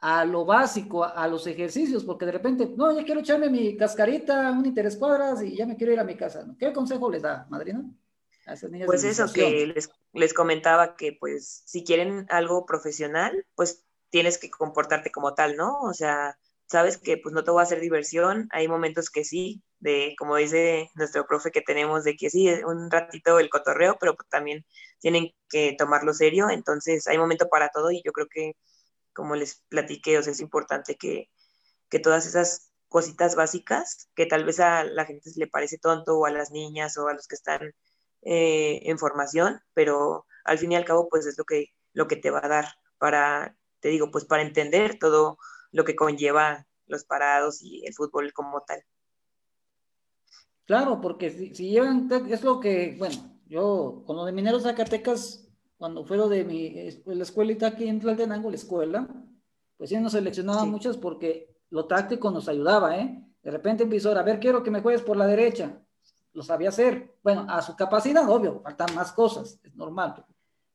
[0.00, 2.04] a lo básico, a, los ejercicios?
[2.04, 5.76] Porque de repente, no, ya quiero echarme mi cascarita, un interés cuadras y ya me
[5.76, 6.46] quiero ir a mi casa.
[6.58, 7.84] ¿Qué consejo les da, madrina?
[8.46, 13.46] A esas niñas pues eso que les, les comentaba que pues si quieren algo profesional,
[13.54, 15.80] pues tienes que comportarte como tal, ¿no?
[15.80, 16.36] O sea,
[16.66, 20.36] sabes que pues no te va a hacer diversión, hay momentos que sí, de como
[20.36, 24.64] dice nuestro profe que tenemos, de que sí, un ratito el cotorreo, pero pues, también
[25.00, 28.56] tienen que tomarlo serio, entonces hay momento para todo y yo creo que
[29.12, 31.30] como les platiqué, o sea, es importante que,
[31.90, 36.26] que todas esas cositas básicas que tal vez a la gente le parece tonto o
[36.26, 37.74] a las niñas o a los que están
[38.22, 42.16] eh, en formación, pero al fin y al cabo pues es lo que, lo que
[42.16, 42.66] te va a dar
[42.98, 45.38] para, te digo, pues para entender todo
[45.72, 48.84] lo que conlleva los parados y el fútbol como tal.
[50.66, 56.04] Claro, porque si, llevan, es lo que, bueno, yo con lo de Mineros Zacatecas, cuando
[56.04, 59.08] fue lo de mi, la escuelita aquí en Tlaltenango, la escuela,
[59.76, 63.24] pues sí nos seleccionaban muchas porque lo táctico nos ayudaba, ¿eh?
[63.42, 65.82] De repente empezó a ver, quiero que me juegues por la derecha.
[66.32, 67.16] Lo sabía hacer.
[67.22, 70.24] Bueno, a su capacidad, obvio, faltan más cosas, es normal.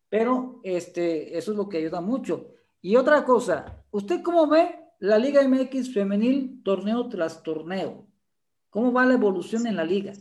[0.09, 2.49] Pero este, eso es lo que ayuda mucho.
[2.81, 8.07] Y otra cosa, ¿usted cómo ve la Liga MX femenil torneo tras torneo.
[8.77, 10.13] ¿Cómo va la evolución en la liga?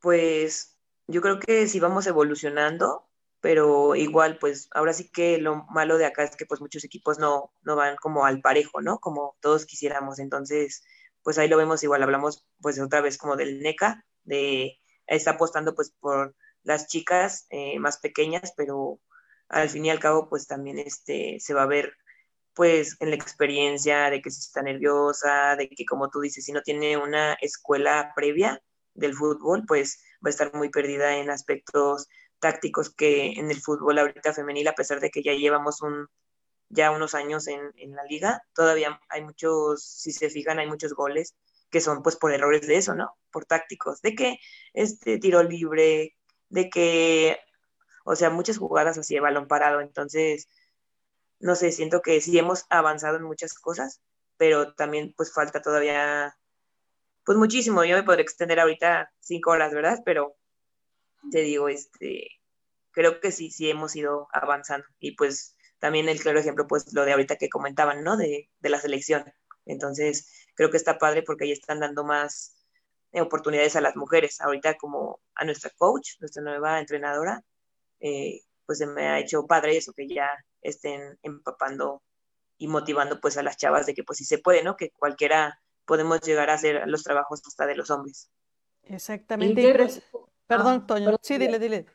[0.00, 0.74] Pues
[1.06, 3.06] yo creo que sí vamos evolucionando,
[3.42, 7.18] pero igual, pues ahora sí que lo malo de acá es que pues muchos equipos
[7.18, 8.98] no, no van como al parejo, ¿no?
[8.98, 10.18] Como todos quisiéramos.
[10.18, 10.84] Entonces,
[11.22, 15.74] pues ahí lo vemos igual, hablamos pues otra vez como del NECA, de está apostando
[15.74, 19.00] pues por las chicas eh, más pequeñas, pero
[19.50, 21.92] al fin y al cabo pues también este se va a ver
[22.56, 26.52] pues en la experiencia de que si está nerviosa, de que como tú dices, si
[26.52, 28.62] no tiene una escuela previa
[28.94, 32.08] del fútbol, pues va a estar muy perdida en aspectos
[32.40, 36.08] tácticos que en el fútbol ahorita femenil, a pesar de que ya llevamos un,
[36.70, 40.94] ya unos años en, en la liga, todavía hay muchos, si se fijan, hay muchos
[40.94, 41.36] goles
[41.68, 43.18] que son pues por errores de eso, ¿no?
[43.30, 44.38] Por tácticos, de que
[44.72, 46.16] este tiro libre,
[46.48, 47.38] de que,
[48.06, 50.48] o sea, muchas jugadas así de balón parado, entonces
[51.40, 54.00] no sé, siento que sí hemos avanzado en muchas cosas,
[54.36, 56.36] pero también pues falta todavía,
[57.24, 57.84] pues muchísimo.
[57.84, 60.00] Yo me podría extender ahorita cinco horas, ¿verdad?
[60.04, 60.36] Pero
[61.30, 62.28] te digo, este,
[62.92, 64.86] creo que sí, sí hemos ido avanzando.
[65.00, 68.16] Y pues también el claro ejemplo, pues lo de ahorita que comentaban, ¿no?
[68.16, 69.24] De, de la selección.
[69.66, 72.56] Entonces, creo que está padre porque ahí están dando más
[73.12, 74.40] oportunidades a las mujeres.
[74.40, 77.42] Ahorita como a nuestra coach, nuestra nueva entrenadora,
[78.00, 80.28] eh, pues se me ha hecho padre eso, que ya
[80.60, 82.02] estén empapando
[82.58, 84.76] y motivando pues a las chavas de que pues sí se puede, ¿no?
[84.76, 88.30] Que cualquiera podemos llegar a hacer los trabajos hasta de los hombres.
[88.82, 89.62] Exactamente.
[90.46, 91.16] Perdón, ah, Toño.
[91.22, 91.86] sí, dile, dile.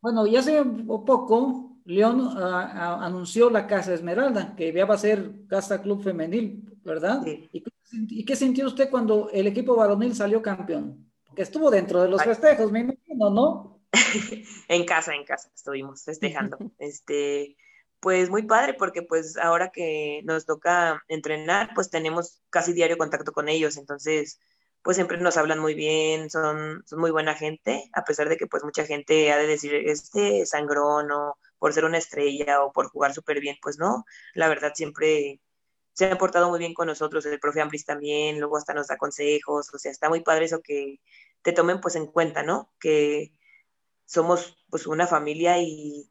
[0.00, 4.98] Bueno, ya hace poco León ah, ah, anunció la Casa Esmeralda, que ya va a
[4.98, 7.24] ser Casa Club Femenil, ¿verdad?
[7.26, 11.10] ¿Y, qué sintió usted cuando el equipo varonil salió campeón?
[11.24, 13.77] Porque estuvo dentro de los festejos, me imagino, ¿no?
[14.68, 16.58] en casa, en casa estuvimos festejando.
[16.78, 17.56] este,
[18.00, 23.32] pues muy padre porque pues ahora que nos toca entrenar, pues tenemos casi diario contacto
[23.32, 24.40] con ellos, entonces
[24.82, 28.46] pues siempre nos hablan muy bien, son, son muy buena gente, a pesar de que
[28.46, 32.88] pues mucha gente ha de decir, este sangrón o por ser una estrella o por
[32.88, 34.04] jugar súper bien, pues no,
[34.34, 35.40] la verdad siempre,
[35.92, 38.96] se han portado muy bien con nosotros, el profe Ambris también, luego hasta nos da
[38.96, 41.00] consejos, o sea, está muy padre eso que
[41.42, 42.72] te tomen pues en cuenta, ¿no?
[42.80, 43.32] Que
[44.08, 46.10] somos pues una familia y,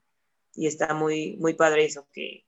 [0.53, 2.45] está muy, muy padre eso, que,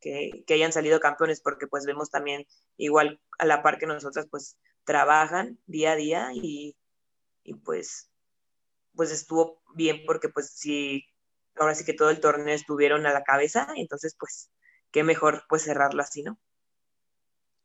[0.00, 2.46] que, hayan salido campeones, porque pues vemos también
[2.76, 6.76] igual a la par que nosotras pues trabajan día a día y,
[7.44, 8.10] y pues,
[8.96, 11.04] pues estuvo bien porque pues sí,
[11.56, 14.50] ahora sí que todo el torneo estuvieron a la cabeza, entonces pues
[14.90, 16.38] qué mejor pues cerrarlo así, ¿no?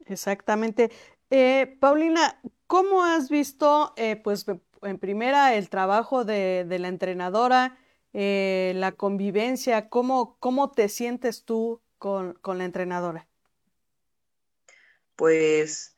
[0.05, 0.91] Exactamente.
[1.29, 4.45] Eh, Paulina, ¿cómo has visto, eh, pues,
[4.83, 7.77] en primera, el trabajo de, la entrenadora,
[8.13, 9.89] eh, la convivencia?
[9.89, 13.27] ¿Cómo, ¿Cómo te sientes tú con, con la entrenadora?
[15.15, 15.97] Pues,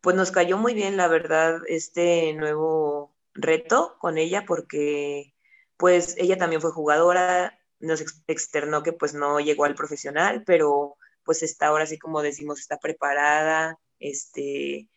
[0.00, 5.34] pues nos cayó muy bien, la verdad, este nuevo reto con ella, porque
[5.76, 11.42] pues ella también fue jugadora, nos externó que pues no llegó al profesional, pero pues
[11.42, 14.88] está ahora sí como decimos, está preparada, este,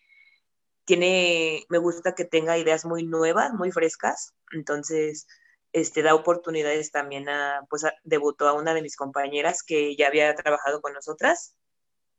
[0.98, 5.28] me gusta que tenga ideas muy nuevas, muy frescas, entonces,
[5.74, 10.34] este, da oportunidades también a, pues, debutó a una de mis compañeras que ya había
[10.36, 11.56] trabajado con nosotras,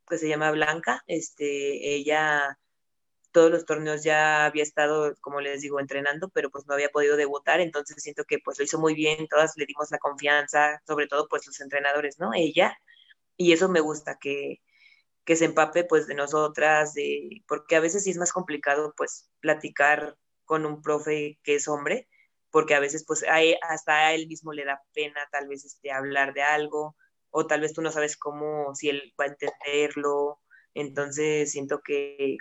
[0.07, 2.57] que se llama Blanca, este, ella
[3.33, 7.17] todos los torneos ya había estado, como les digo, entrenando, pero pues no había podido
[7.17, 11.07] debutar, entonces siento que pues lo hizo muy bien, todas le dimos la confianza, sobre
[11.07, 12.31] todo pues los entrenadores, ¿no?
[12.33, 12.77] Ella,
[13.35, 14.61] y eso me gusta, que,
[15.25, 19.29] que se empape pues de nosotras, de, porque a veces sí es más complicado pues
[19.39, 22.07] platicar con un profe que es hombre,
[22.51, 23.25] porque a veces pues
[23.61, 26.95] hasta a él mismo le da pena tal vez este, hablar de algo,
[27.31, 30.39] o tal vez tú no sabes cómo, si él va a entenderlo,
[30.73, 32.37] entonces siento que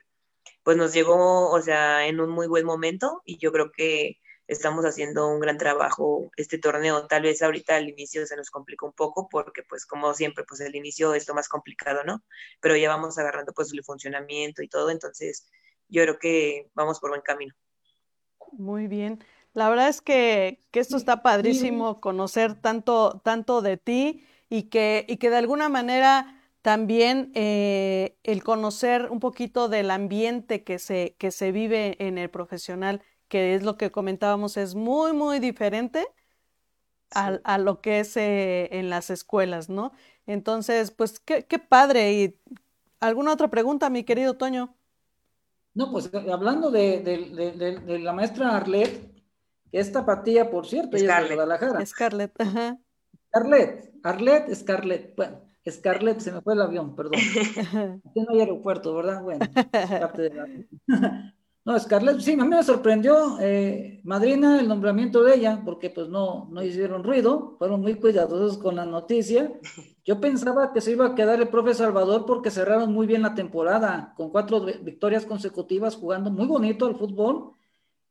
[0.63, 4.85] pues nos llegó, o sea, en un muy buen momento y yo creo que estamos
[4.85, 7.07] haciendo un gran trabajo este torneo.
[7.07, 10.61] Tal vez ahorita al inicio se nos complica un poco porque pues como siempre pues
[10.61, 12.23] el inicio es lo más complicado, ¿no?
[12.61, 15.49] Pero ya vamos agarrando pues el funcionamiento y todo, entonces
[15.89, 17.55] yo creo que vamos por buen camino.
[18.53, 19.25] Muy bien.
[19.55, 25.05] La verdad es que, que esto está padrísimo conocer tanto, tanto de ti y que,
[25.09, 31.17] y que de alguna manera también eh, el conocer un poquito del ambiente que se,
[31.19, 33.03] que se vive en el profesional
[33.33, 36.07] que es lo que comentábamos, es muy, muy diferente
[37.13, 39.93] a, lo que es eh, en las escuelas, ¿no?
[40.27, 42.13] Entonces, pues qué, qué padre.
[42.13, 42.39] ¿Y
[43.01, 44.77] alguna otra pregunta, mi querido Toño?
[45.73, 49.11] No, pues hablando de, la maestra Arlet,
[49.71, 51.87] que es tapatía, por cierto, ella es de Guadalajara.
[51.87, 52.79] Scarlett, ajá.
[53.29, 55.17] Scarlett, Arlet, Scarlett.
[55.17, 57.15] Bueno, Scarlett, se me fue el avión, perdón.
[58.05, 59.23] Aquí no hay aeropuerto, ¿verdad?
[59.23, 61.35] Bueno, parte de la...
[61.65, 66.09] No, Scarlett, sí, a mí me sorprendió, eh, madrina, el nombramiento de ella, porque pues
[66.09, 69.53] no, no hicieron ruido, fueron muy cuidadosos con la noticia.
[70.05, 73.37] Yo pensaba que se iba a quedar el profe Salvador porque cerraron muy bien la
[73.37, 77.53] temporada, con cuatro victorias consecutivas, jugando muy bonito al fútbol.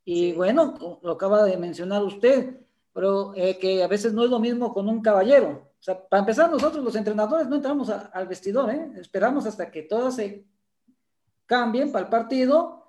[0.05, 2.57] Y bueno, lo acaba de mencionar usted,
[2.93, 5.73] pero eh, que a veces no es lo mismo con un caballero.
[5.77, 8.91] O sea, para empezar, nosotros los entrenadores no entramos al vestidor, ¿eh?
[8.95, 10.45] esperamos hasta que todas se
[11.45, 12.80] cambien para el partido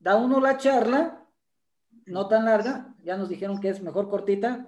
[0.00, 1.24] da uno la charla,
[2.06, 4.66] no tan larga, ya nos dijeron que es mejor cortita,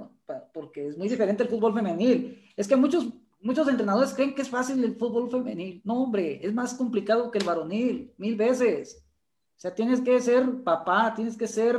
[0.55, 2.41] porque es muy diferente el fútbol femenil.
[2.57, 3.09] Es que muchos,
[3.41, 5.81] muchos entrenadores creen que es fácil el fútbol femenil.
[5.85, 9.05] No, hombre, es más complicado que el varonil, mil veces.
[9.57, 11.77] O sea, tienes que ser papá, tienes que ser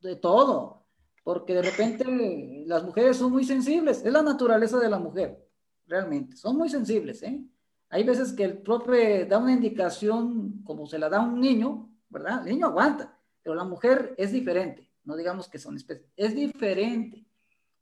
[0.00, 0.84] de todo,
[1.22, 5.42] porque de repente las mujeres son muy sensibles, es la naturaleza de la mujer,
[5.86, 7.42] realmente, son muy sensibles, ¿eh?
[7.88, 11.93] Hay veces que el profe da una indicación como se la da a un niño,
[12.14, 12.46] ¿verdad?
[12.46, 17.26] El niño aguanta, pero la mujer es diferente, no digamos que son especies, es diferente.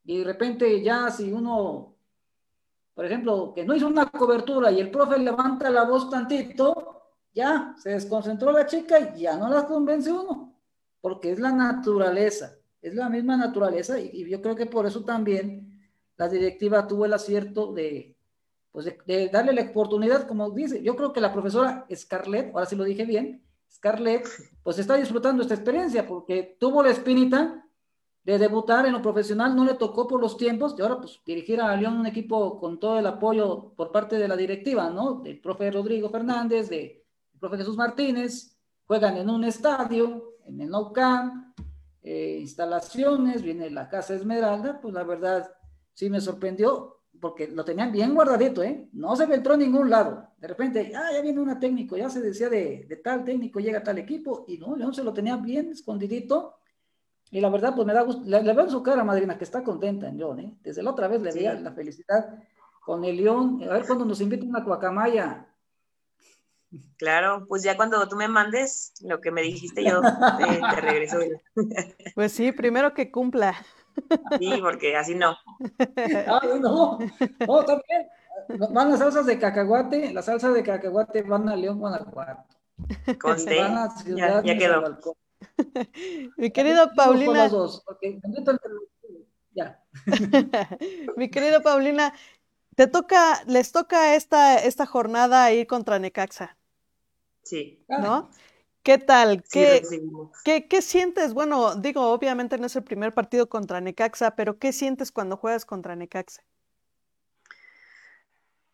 [0.05, 1.95] Y de repente ya si uno,
[2.95, 7.03] por ejemplo, que no hizo una cobertura y el profe levanta la voz tantito,
[7.35, 10.59] ya se desconcentró la chica y ya no la convence uno,
[11.01, 15.79] porque es la naturaleza, es la misma naturaleza y, yo creo que por eso también
[16.17, 18.17] la directiva tuvo el acierto de,
[18.73, 22.67] pues de, de, darle la oportunidad, como dice, yo creo que la profesora Scarlett, ahora
[22.67, 23.43] sí lo dije bien,
[23.73, 24.29] Scarlett,
[24.63, 27.65] pues está disfrutando esta experiencia porque tuvo la espinita
[28.25, 31.61] de debutar en lo profesional, no le tocó por los tiempos, y ahora pues dirigir
[31.61, 35.15] a León un equipo con todo el apoyo por parte de la directiva, ¿no?
[35.15, 37.03] Del profe Rodrigo Fernández, del
[37.41, 41.57] profe Jesús Martínez, juegan en un estadio, en el Nou Camp,
[42.03, 45.51] eh, instalaciones, viene la Casa Esmeralda, pues la verdad
[45.93, 48.89] sí me sorprendió, porque lo tenían bien guardadito, ¿eh?
[48.93, 50.27] No se entró en ningún lado.
[50.39, 53.81] De repente, ah, ya viene una técnico, ya se decía de, de tal técnico llega
[53.81, 56.57] tal equipo, y no, León se lo tenía bien escondidito.
[57.31, 59.63] Y la verdad, pues me da gusto, le, veo en su cara, madrina, que está
[59.63, 60.53] contenta en León, ¿eh?
[60.65, 62.43] Desde la otra vez le veía la felicidad
[62.85, 63.63] con el León.
[63.71, 65.47] A ver cuando nos invita una guacamaya.
[66.97, 71.19] Claro, pues ya cuando tú me mandes lo que me dijiste, yo te, regreso.
[72.17, 73.55] Pues sí, primero que cumpla.
[74.39, 75.37] Sí, porque así no.
[75.97, 76.99] Ay, no,
[77.47, 78.09] no, también.
[78.71, 82.45] Van las salsas de cacahuate, las salsas de cacahuate van a León, Guanajuato.
[83.21, 83.57] Conste,
[84.17, 84.99] ya, ya quedó.
[86.37, 87.51] Mi querida Paulina.
[91.17, 92.15] Mi querida Paulina,
[92.75, 96.57] te toca, les toca esta, esta jornada ir contra Necaxa.
[97.43, 97.85] Sí.
[97.89, 98.31] ¿No?
[98.83, 99.45] ¿Qué tal?
[99.45, 99.83] ¿Qué,
[100.45, 101.35] ¿qué, ¿Qué, sientes?
[101.35, 105.65] Bueno, digo, obviamente no es el primer partido contra Necaxa, pero ¿qué sientes cuando juegas
[105.65, 106.43] contra Necaxa?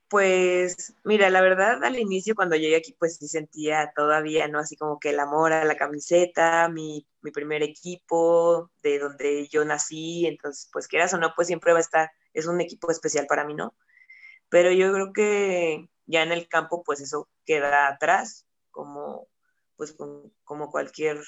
[0.09, 4.59] Pues mira, la verdad al inicio cuando llegué aquí pues sí sentía todavía, ¿no?
[4.59, 9.67] Así como que el amor a la camiseta, mi, mi primer equipo, de donde yo
[9.67, 13.27] nací, entonces pues quieras o no, pues siempre va a estar, es un equipo especial
[13.27, 13.75] para mí, ¿no?
[14.49, 19.29] Pero yo creo que ya en el campo pues eso queda atrás, como
[19.79, 19.97] pues
[20.45, 21.19] como cualquier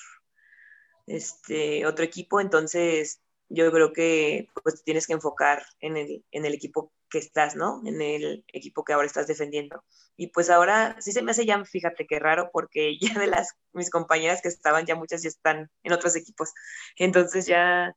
[1.06, 6.54] este otro equipo, entonces yo creo que pues tienes que enfocar en el, en el
[6.54, 7.82] equipo que estás, ¿no?
[7.84, 9.82] En el equipo que ahora estás defendiendo.
[10.16, 13.54] Y pues ahora sí se me hace ya, fíjate qué raro, porque ya de las
[13.72, 16.52] mis compañeras que estaban, ya muchas ya están en otros equipos.
[16.96, 17.96] Entonces ya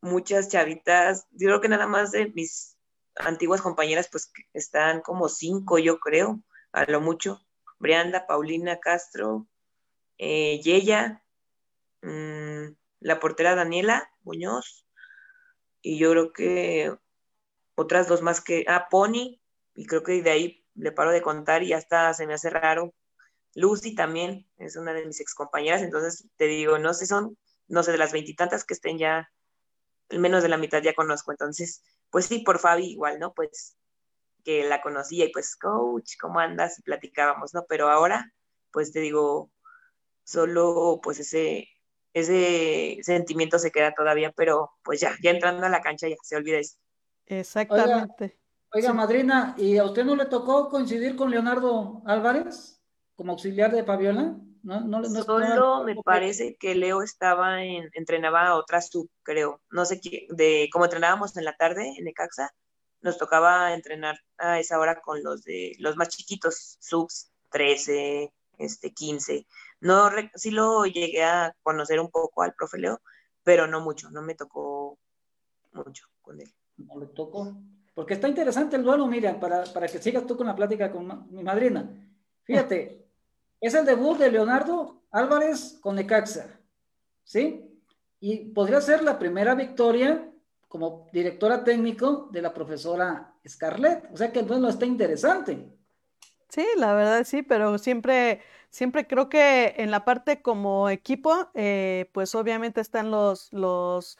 [0.00, 2.76] muchas chavitas, yo creo que nada más de mis
[3.16, 6.42] antiguas compañeras, pues están como cinco, yo creo,
[6.72, 7.40] a lo mucho.
[7.78, 9.46] Brianda, Paulina Castro,
[10.22, 10.60] eh,
[12.02, 14.86] mm, la portera Daniela Muñoz,
[15.80, 16.94] y yo creo que
[17.74, 19.40] otras dos más que, ah, Pony,
[19.74, 22.94] y creo que de ahí le paro de contar y hasta se me hace raro.
[23.54, 27.38] Lucy también es una de mis excompañeras, entonces te digo, no sé, son,
[27.68, 29.32] no sé, de las veintitantas que estén ya,
[30.10, 33.32] menos de la mitad ya conozco, entonces, pues sí, por Fabi igual, ¿no?
[33.32, 33.76] Pues
[34.44, 36.78] que la conocía y pues, coach, ¿cómo andas?
[36.78, 37.64] Y platicábamos, ¿no?
[37.68, 38.32] Pero ahora,
[38.70, 39.50] pues te digo,
[40.30, 41.68] solo pues ese,
[42.14, 46.36] ese sentimiento se queda todavía, pero pues ya, ya entrando a la cancha ya se
[46.36, 46.76] olvida eso.
[47.26, 48.38] Exactamente.
[48.72, 52.80] Oiga, madrina, ¿y a usted no le tocó coincidir con Leonardo Álvarez
[53.16, 54.36] como auxiliar de Paviola?
[54.62, 59.60] No, no, no Solo me parece que Leo estaba en, entrenaba a otra sub, creo.
[59.70, 62.50] No sé qué, de cómo entrenábamos en la tarde en Ecaxa,
[63.00, 68.92] nos tocaba entrenar a esa hora con los de los más chiquitos, subs 13, este
[68.92, 69.46] 15.
[69.80, 73.00] No, sí lo llegué a conocer un poco al profe Leo,
[73.42, 74.98] pero no mucho, no me tocó
[75.72, 76.52] mucho con él
[76.86, 77.56] no le tocó.
[77.94, 81.26] Porque está interesante el duelo, Miriam, para, para que sigas tú con la plática con
[81.30, 81.90] mi madrina.
[82.44, 83.06] Fíjate,
[83.60, 86.46] es el debut de Leonardo Álvarez con Necaxa,
[87.24, 87.66] ¿sí?
[88.20, 90.30] Y podría ser la primera victoria
[90.68, 94.08] como directora técnico de la profesora Scarlett.
[94.12, 95.68] O sea que el duelo está interesante.
[96.48, 98.40] Sí, la verdad sí, pero siempre,
[98.70, 104.18] siempre creo que en la parte como equipo, eh, pues obviamente están los, los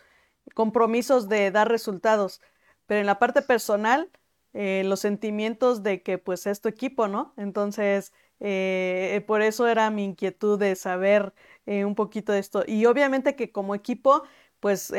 [0.55, 2.41] compromisos de dar resultados,
[2.87, 4.11] pero en la parte personal,
[4.53, 7.35] eh, los sentimientos de que pues es tu equipo, ¿no?
[7.37, 11.33] Entonces, eh, por eso era mi inquietud de saber
[11.67, 12.65] eh, un poquito de esto.
[12.67, 14.23] Y obviamente que como equipo,
[14.61, 14.93] pues,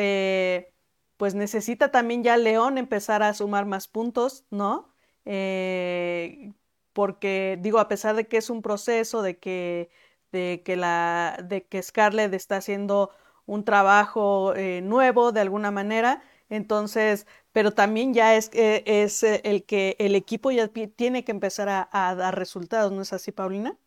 [1.18, 4.90] pues necesita también ya León empezar a sumar más puntos, ¿no?
[6.93, 9.89] Porque digo, a pesar de que es un proceso, de que,
[10.31, 13.11] de que, la, de que Scarlett está haciendo
[13.45, 16.23] un trabajo eh, nuevo de alguna manera.
[16.49, 21.31] Entonces, pero también ya es, eh, es eh, el que el equipo ya tiene que
[21.31, 23.77] empezar a, dar resultados, ¿no es así, Paulina?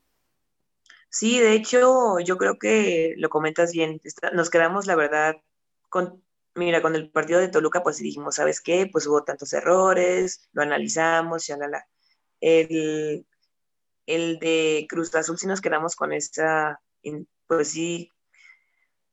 [1.09, 4.01] Sí, de hecho, yo creo que lo comentas bien.
[4.32, 5.36] Nos quedamos, la verdad,
[5.89, 6.22] con,
[6.55, 8.89] mira, con el partido de Toluca, pues dijimos, ¿sabes qué?
[8.90, 11.86] Pues hubo tantos errores, lo analizamos, la
[12.46, 13.26] El,
[14.04, 16.78] el de Cruz Azul sí nos quedamos con esa,
[17.46, 18.10] pues sí,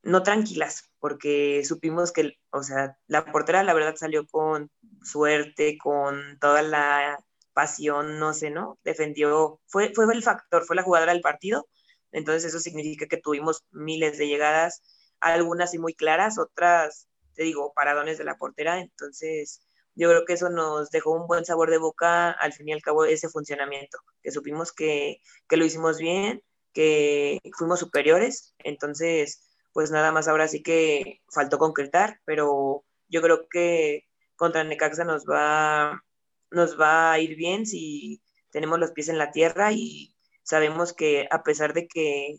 [0.04, 4.70] no tranquilas, porque supimos que, o sea, la portera la verdad salió con
[5.02, 8.80] suerte, con toda la pasión, no sé, ¿no?
[8.84, 11.70] Defendió, fue, fue el factor, fue la jugadora del partido,
[12.12, 14.82] entonces eso significa que tuvimos miles de llegadas,
[15.22, 19.62] algunas y muy claras, otras, te digo, paradones de la portera, entonces
[19.96, 22.82] yo creo que eso nos dejó un buen sabor de boca al fin y al
[22.82, 26.44] cabo ese funcionamiento, que supimos que, que lo hicimos bien,
[26.74, 33.48] que fuimos superiores, entonces pues nada más ahora sí que faltó concretar, pero yo creo
[33.50, 34.06] que
[34.36, 36.04] contra Necaxa nos va,
[36.50, 41.28] nos va a ir bien si tenemos los pies en la tierra y sabemos que
[41.32, 42.38] a pesar de que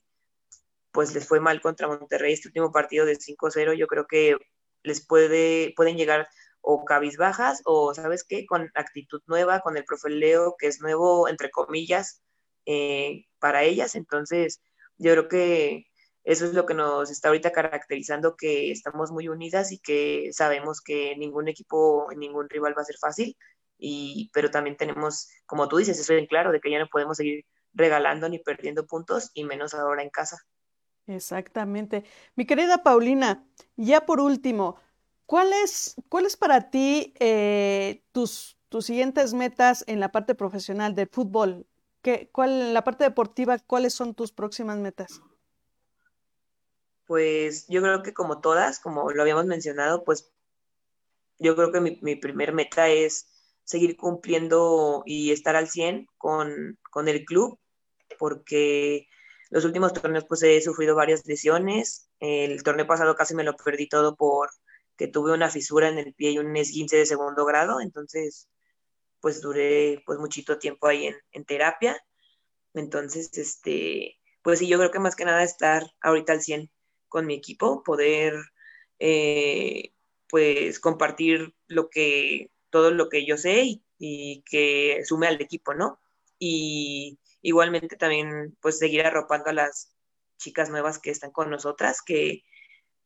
[0.92, 4.36] pues les fue mal contra Monterrey este último partido de 5-0, yo creo que
[4.82, 6.28] les puede, pueden llegar
[6.62, 8.46] o cabizbajas o, ¿sabes qué?
[8.46, 12.22] Con actitud nueva, con el profe Leo, que es nuevo, entre comillas,
[12.66, 13.94] eh, para ellas.
[13.94, 14.62] Entonces,
[14.96, 15.86] yo creo que
[16.24, 20.80] eso es lo que nos está ahorita caracterizando, que estamos muy unidas y que sabemos
[20.80, 23.36] que ningún equipo, ningún rival va a ser fácil,
[23.76, 27.16] y, pero también tenemos, como tú dices, eso bien claro, de que ya no podemos
[27.16, 30.38] seguir regalando ni perdiendo puntos, y menos ahora en casa.
[31.08, 32.04] Exactamente.
[32.36, 33.44] Mi querida Paulina,
[33.76, 34.76] ya por último,
[35.32, 35.96] ¿cuáles
[36.26, 41.66] es para ti eh, tus, tus siguientes metas en la parte profesional del fútbol?
[42.02, 45.22] ¿Qué, cuál, en la parte deportiva, ¿cuáles son tus próximas metas?
[47.06, 50.30] Pues yo creo que como todas, como lo habíamos mencionado, pues
[51.38, 53.28] yo creo que mi, mi primer meta es
[53.64, 57.58] seguir cumpliendo y estar al 100 con, con el club,
[58.18, 59.08] porque
[59.48, 62.10] los últimos torneos pues he sufrido varias lesiones.
[62.20, 64.50] El torneo pasado casi me lo perdí todo por
[64.96, 68.48] que tuve una fisura en el pie y un esguince de segundo grado, entonces
[69.20, 72.02] pues duré pues muchito tiempo ahí en, terapia.
[72.74, 76.70] Entonces, este, pues sí, yo creo que más que nada estar ahorita al 100
[77.08, 78.34] con mi equipo, poder
[78.98, 79.92] eh,
[80.28, 85.74] pues compartir lo que, todo lo que yo sé y, y que sume al equipo,
[85.74, 86.00] ¿no?
[86.38, 89.92] Y Igualmente también pues seguir arropando a las
[90.38, 92.44] chicas nuevas que están con nosotras, que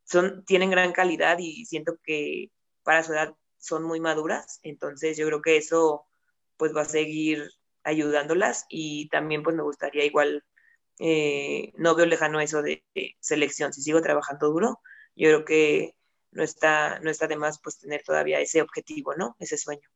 [0.07, 2.51] son, tienen gran calidad y siento que
[2.83, 6.07] para su edad son muy maduras, entonces yo creo que eso
[6.57, 7.51] pues va a seguir
[7.83, 10.45] ayudándolas y también pues me gustaría igual,
[10.99, 12.85] eh, no veo lejano eso de,
[13.20, 14.81] selección, si sigo trabajando duro,
[15.16, 15.95] yo creo que
[16.31, 19.37] no está, no está de más pues tener todavía ese objetivo, ¿no?
[19.39, 19.89] Ese sueño.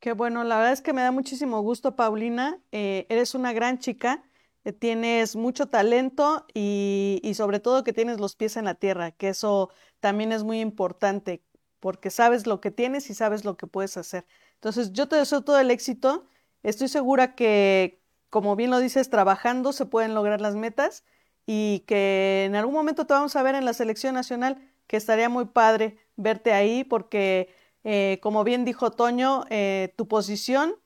[0.00, 2.60] Qué bueno, la verdad es que me da muchísimo gusto, Paulina.
[2.70, 4.22] Eh, eres una gran chica,
[4.64, 9.28] eh, tienes mucho talento y, sobre todo que tienes los pies en la tierra, que
[9.28, 9.70] eso
[10.00, 11.42] también es muy importante,
[11.80, 14.26] porque sabes lo que tienes y sabes lo que puedes hacer.
[14.54, 16.26] Entonces, yo te deseo todo el éxito.
[16.62, 21.04] Estoy segura que, como bien lo dices, trabajando se pueden lograr las metas
[21.46, 25.28] y que en algún momento te vamos a ver en la selección nacional, que estaría
[25.28, 27.48] muy padre verte ahí porque
[27.84, 30.76] eh, como bien dijo Toño, eh, tu posición,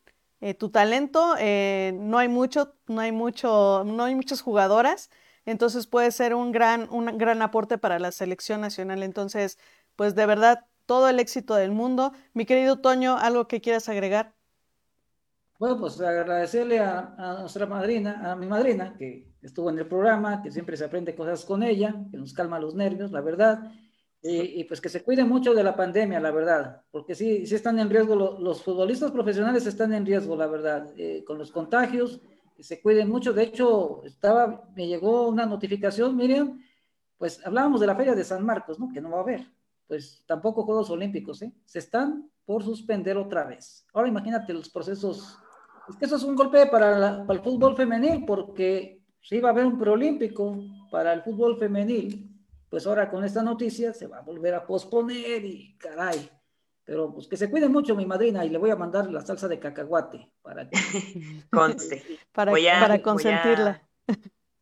[0.42, 1.36] eh, tu talento,
[1.94, 5.08] no hay mucho, no hay mucho, no hay muchas jugadoras,
[5.46, 9.02] entonces puede ser un gran, un gran aporte para la selección nacional.
[9.02, 9.58] Entonces,
[9.96, 12.12] pues de verdad, todo el éxito del mundo.
[12.34, 14.34] Mi querido Toño, ¿algo que quieras agregar?
[15.58, 20.42] Bueno, pues agradecerle a, a, nuestra madrina, a mi madrina, que estuvo en el programa,
[20.42, 23.70] que siempre se aprende cosas con ella, que nos calma los nervios, la verdad.
[24.24, 27.80] Y, pues que se cuiden mucho de la pandemia, la verdad, porque sí, sí están
[27.80, 32.20] en riesgo, los, futbolistas profesionales están en riesgo, la verdad, eh, con los contagios,
[32.56, 33.32] que se cuiden mucho.
[33.32, 36.62] De hecho, estaba, me llegó una notificación, Miriam,
[37.18, 38.92] pues hablábamos de la feria de San Marcos, ¿no?
[38.92, 39.44] Que no va a haber,
[39.88, 41.52] pues tampoco Juegos Olímpicos, ¿eh?
[41.64, 43.84] Se están por suspender otra vez.
[43.92, 45.36] Ahora imagínate los procesos,
[45.88, 49.52] es que eso es un golpe para, para el fútbol femenil, porque sí va a
[49.52, 50.62] haber un preolímpico
[50.92, 52.31] para el fútbol femenil
[52.72, 56.26] pues ahora con esta noticia se va a volver a posponer y caray.
[56.82, 59.46] Pero pues que se cuide mucho mi madrina y le voy a mandar la salsa
[59.46, 60.78] de cacahuate para que...
[61.50, 62.02] Conste.
[62.32, 63.86] para, para consentirla.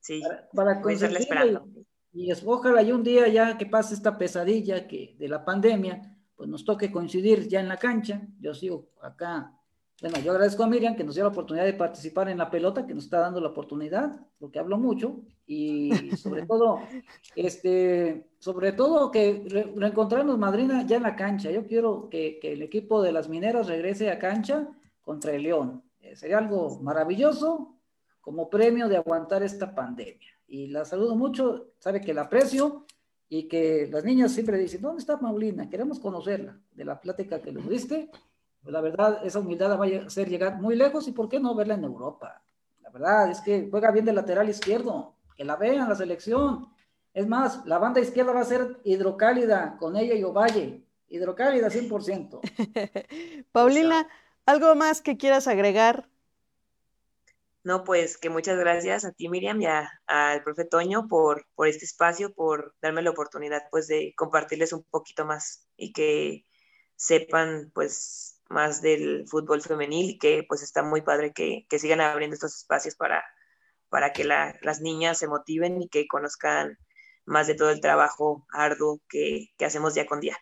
[0.00, 0.20] Sí,
[0.52, 1.62] para, consentirla.
[2.12, 6.02] Y, y ojalá y un día ya que pase esta pesadilla que de la pandemia,
[6.34, 8.22] pues nos toque coincidir ya en la cancha.
[8.40, 9.56] Yo sigo acá
[10.00, 12.86] bueno, yo agradezco a Miriam que nos dio la oportunidad de participar en la pelota,
[12.86, 16.80] que nos está dando la oportunidad, porque hablo mucho, y sobre todo,
[17.36, 19.44] este, sobre todo que
[19.76, 21.50] reencontrarnos, madrina, ya en la cancha.
[21.50, 24.68] Yo quiero que, que, el equipo de las mineras regrese a cancha
[25.02, 25.82] contra el León.
[26.00, 27.76] Eh, sería algo maravilloso
[28.20, 30.30] como premio de aguantar esta pandemia.
[30.48, 32.86] Y la saludo mucho, sabe que la aprecio
[33.28, 35.68] y que las niñas siempre dicen, ¿dónde está Paulina?
[35.68, 38.10] Queremos conocerla, de la plática que nos diste
[38.64, 41.74] la verdad, esa humildad va a hacer llegar muy lejos y por qué no verla
[41.74, 42.42] en Europa.
[42.82, 46.68] La verdad es que juega bien de lateral izquierdo, que la vean la selección.
[47.14, 50.84] Es más, la banda izquierda va a ser hidrocálida con ella y Ovalle.
[51.08, 52.40] Hidrocálida 100%.
[53.52, 54.06] Paulina,
[54.46, 56.08] ¿algo más que quieras agregar?
[57.62, 59.66] No, pues que muchas gracias a ti, Miriam, y
[60.06, 64.82] al profe Toño por, por este espacio, por darme la oportunidad pues de compartirles un
[64.84, 66.46] poquito más y que
[66.96, 72.34] sepan pues más del fútbol femenil y que pues está muy padre que, sigan abriendo
[72.34, 73.24] estos espacios para,
[73.88, 76.76] para que las niñas se motiven y que conozcan
[77.24, 80.36] más de todo el trabajo arduo que, hacemos día con día.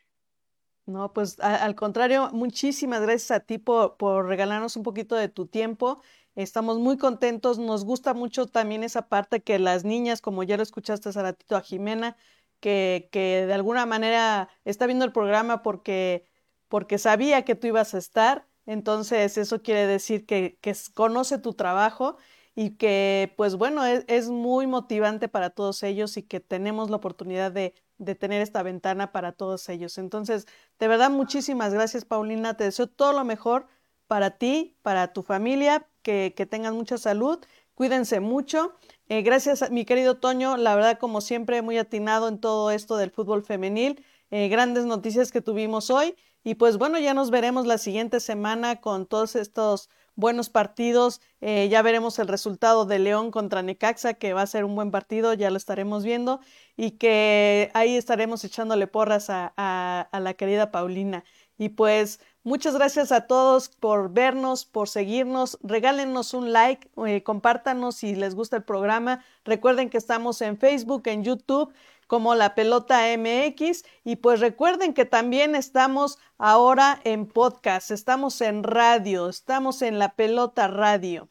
[0.87, 5.47] No, pues al contrario, muchísimas gracias a ti por, por, regalarnos un poquito de tu
[5.47, 6.01] tiempo.
[6.35, 10.63] Estamos muy contentos, nos gusta mucho también esa parte que las niñas, como ya lo
[10.63, 12.17] escuchaste hace ratito a Jimena,
[12.59, 16.25] que, que de alguna manera está viendo el programa porque
[16.69, 20.59] porque sabía que tú ibas a estar, entonces eso quiere decir que,
[20.95, 22.17] conoce tu trabajo
[22.55, 26.97] y que pues bueno, es, es muy motivante para todos ellos y que tenemos la
[26.97, 29.99] oportunidad de, de tener esta ventana para todos ellos.
[29.99, 30.47] Entonces,
[30.79, 32.57] de verdad, muchísimas gracias, Paulina.
[32.57, 33.67] Te deseo todo lo mejor
[34.07, 37.39] para ti, para tu familia, que, que tengan mucha salud.
[37.75, 38.75] Cuídense mucho.
[39.09, 40.57] Eh, gracias, mi querido Toño.
[40.57, 44.05] La verdad, como siempre, muy atinado en todo esto del fútbol femenil.
[44.31, 46.17] Eh, grandes noticias que tuvimos hoy.
[46.45, 51.21] Y pues bueno, ya nos veremos la siguiente semana con todos estos buenos partidos.
[51.41, 54.91] Eh, ya veremos el resultado de León contra Necaxa, que va a ser un buen
[54.91, 56.41] partido, ya lo estaremos viendo.
[56.77, 61.25] Y que ahí estaremos echándole porras a, la querida Paulina.
[61.57, 65.59] Y pues muchas gracias a todos por vernos, por seguirnos.
[65.63, 69.25] Regálenos un like, eh, compártanos si les gusta el programa.
[69.45, 71.73] Recuerden que estamos en Facebook, en YouTube
[72.09, 78.65] como la pelota MX y pues recuerden que también estamos ahora en podcast, estamos en
[78.65, 81.29] radio, estamos en la pelota radio.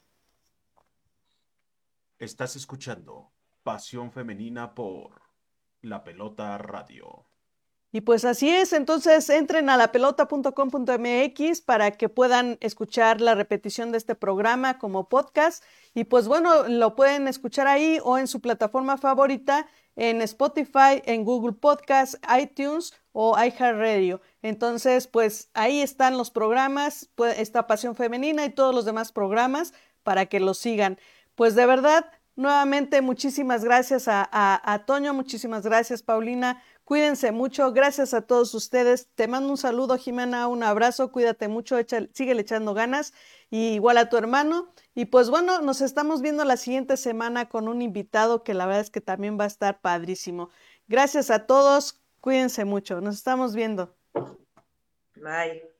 [2.19, 3.31] Estás escuchando
[3.63, 5.21] Pasión Femenina por
[5.81, 7.25] la pelota radio.
[7.91, 13.97] Y pues así es, entonces entren a lapelota.com.mx para que puedan escuchar la repetición de
[13.97, 15.63] este programa como podcast.
[15.95, 19.67] Y pues bueno, lo pueden escuchar ahí o en su plataforma favorita,
[19.97, 24.21] en Spotify, en Google Podcast, iTunes o iHeartRadio.
[24.41, 29.73] Entonces, pues ahí están los programas, pues, esta Pasión Femenina y todos los demás programas
[30.03, 30.97] para que los sigan.
[31.35, 32.05] Pues de verdad,
[32.35, 37.73] nuevamente muchísimas gracias a, a, a Toño, muchísimas gracias Paulina Cuídense mucho.
[37.73, 39.09] Gracias a todos ustedes.
[39.13, 41.11] Te mando un saludo, Jimena, un abrazo.
[41.11, 41.77] Cuídate mucho.
[41.77, 43.13] Echa, sigue echando ganas.
[43.49, 44.71] Y igual a tu hermano.
[44.95, 48.83] Y pues bueno, nos estamos viendo la siguiente semana con un invitado que la verdad
[48.83, 50.49] es que también va a estar padrísimo.
[50.87, 52.01] Gracias a todos.
[52.21, 53.01] Cuídense mucho.
[53.01, 53.93] Nos estamos viendo.
[55.15, 55.76] Bye.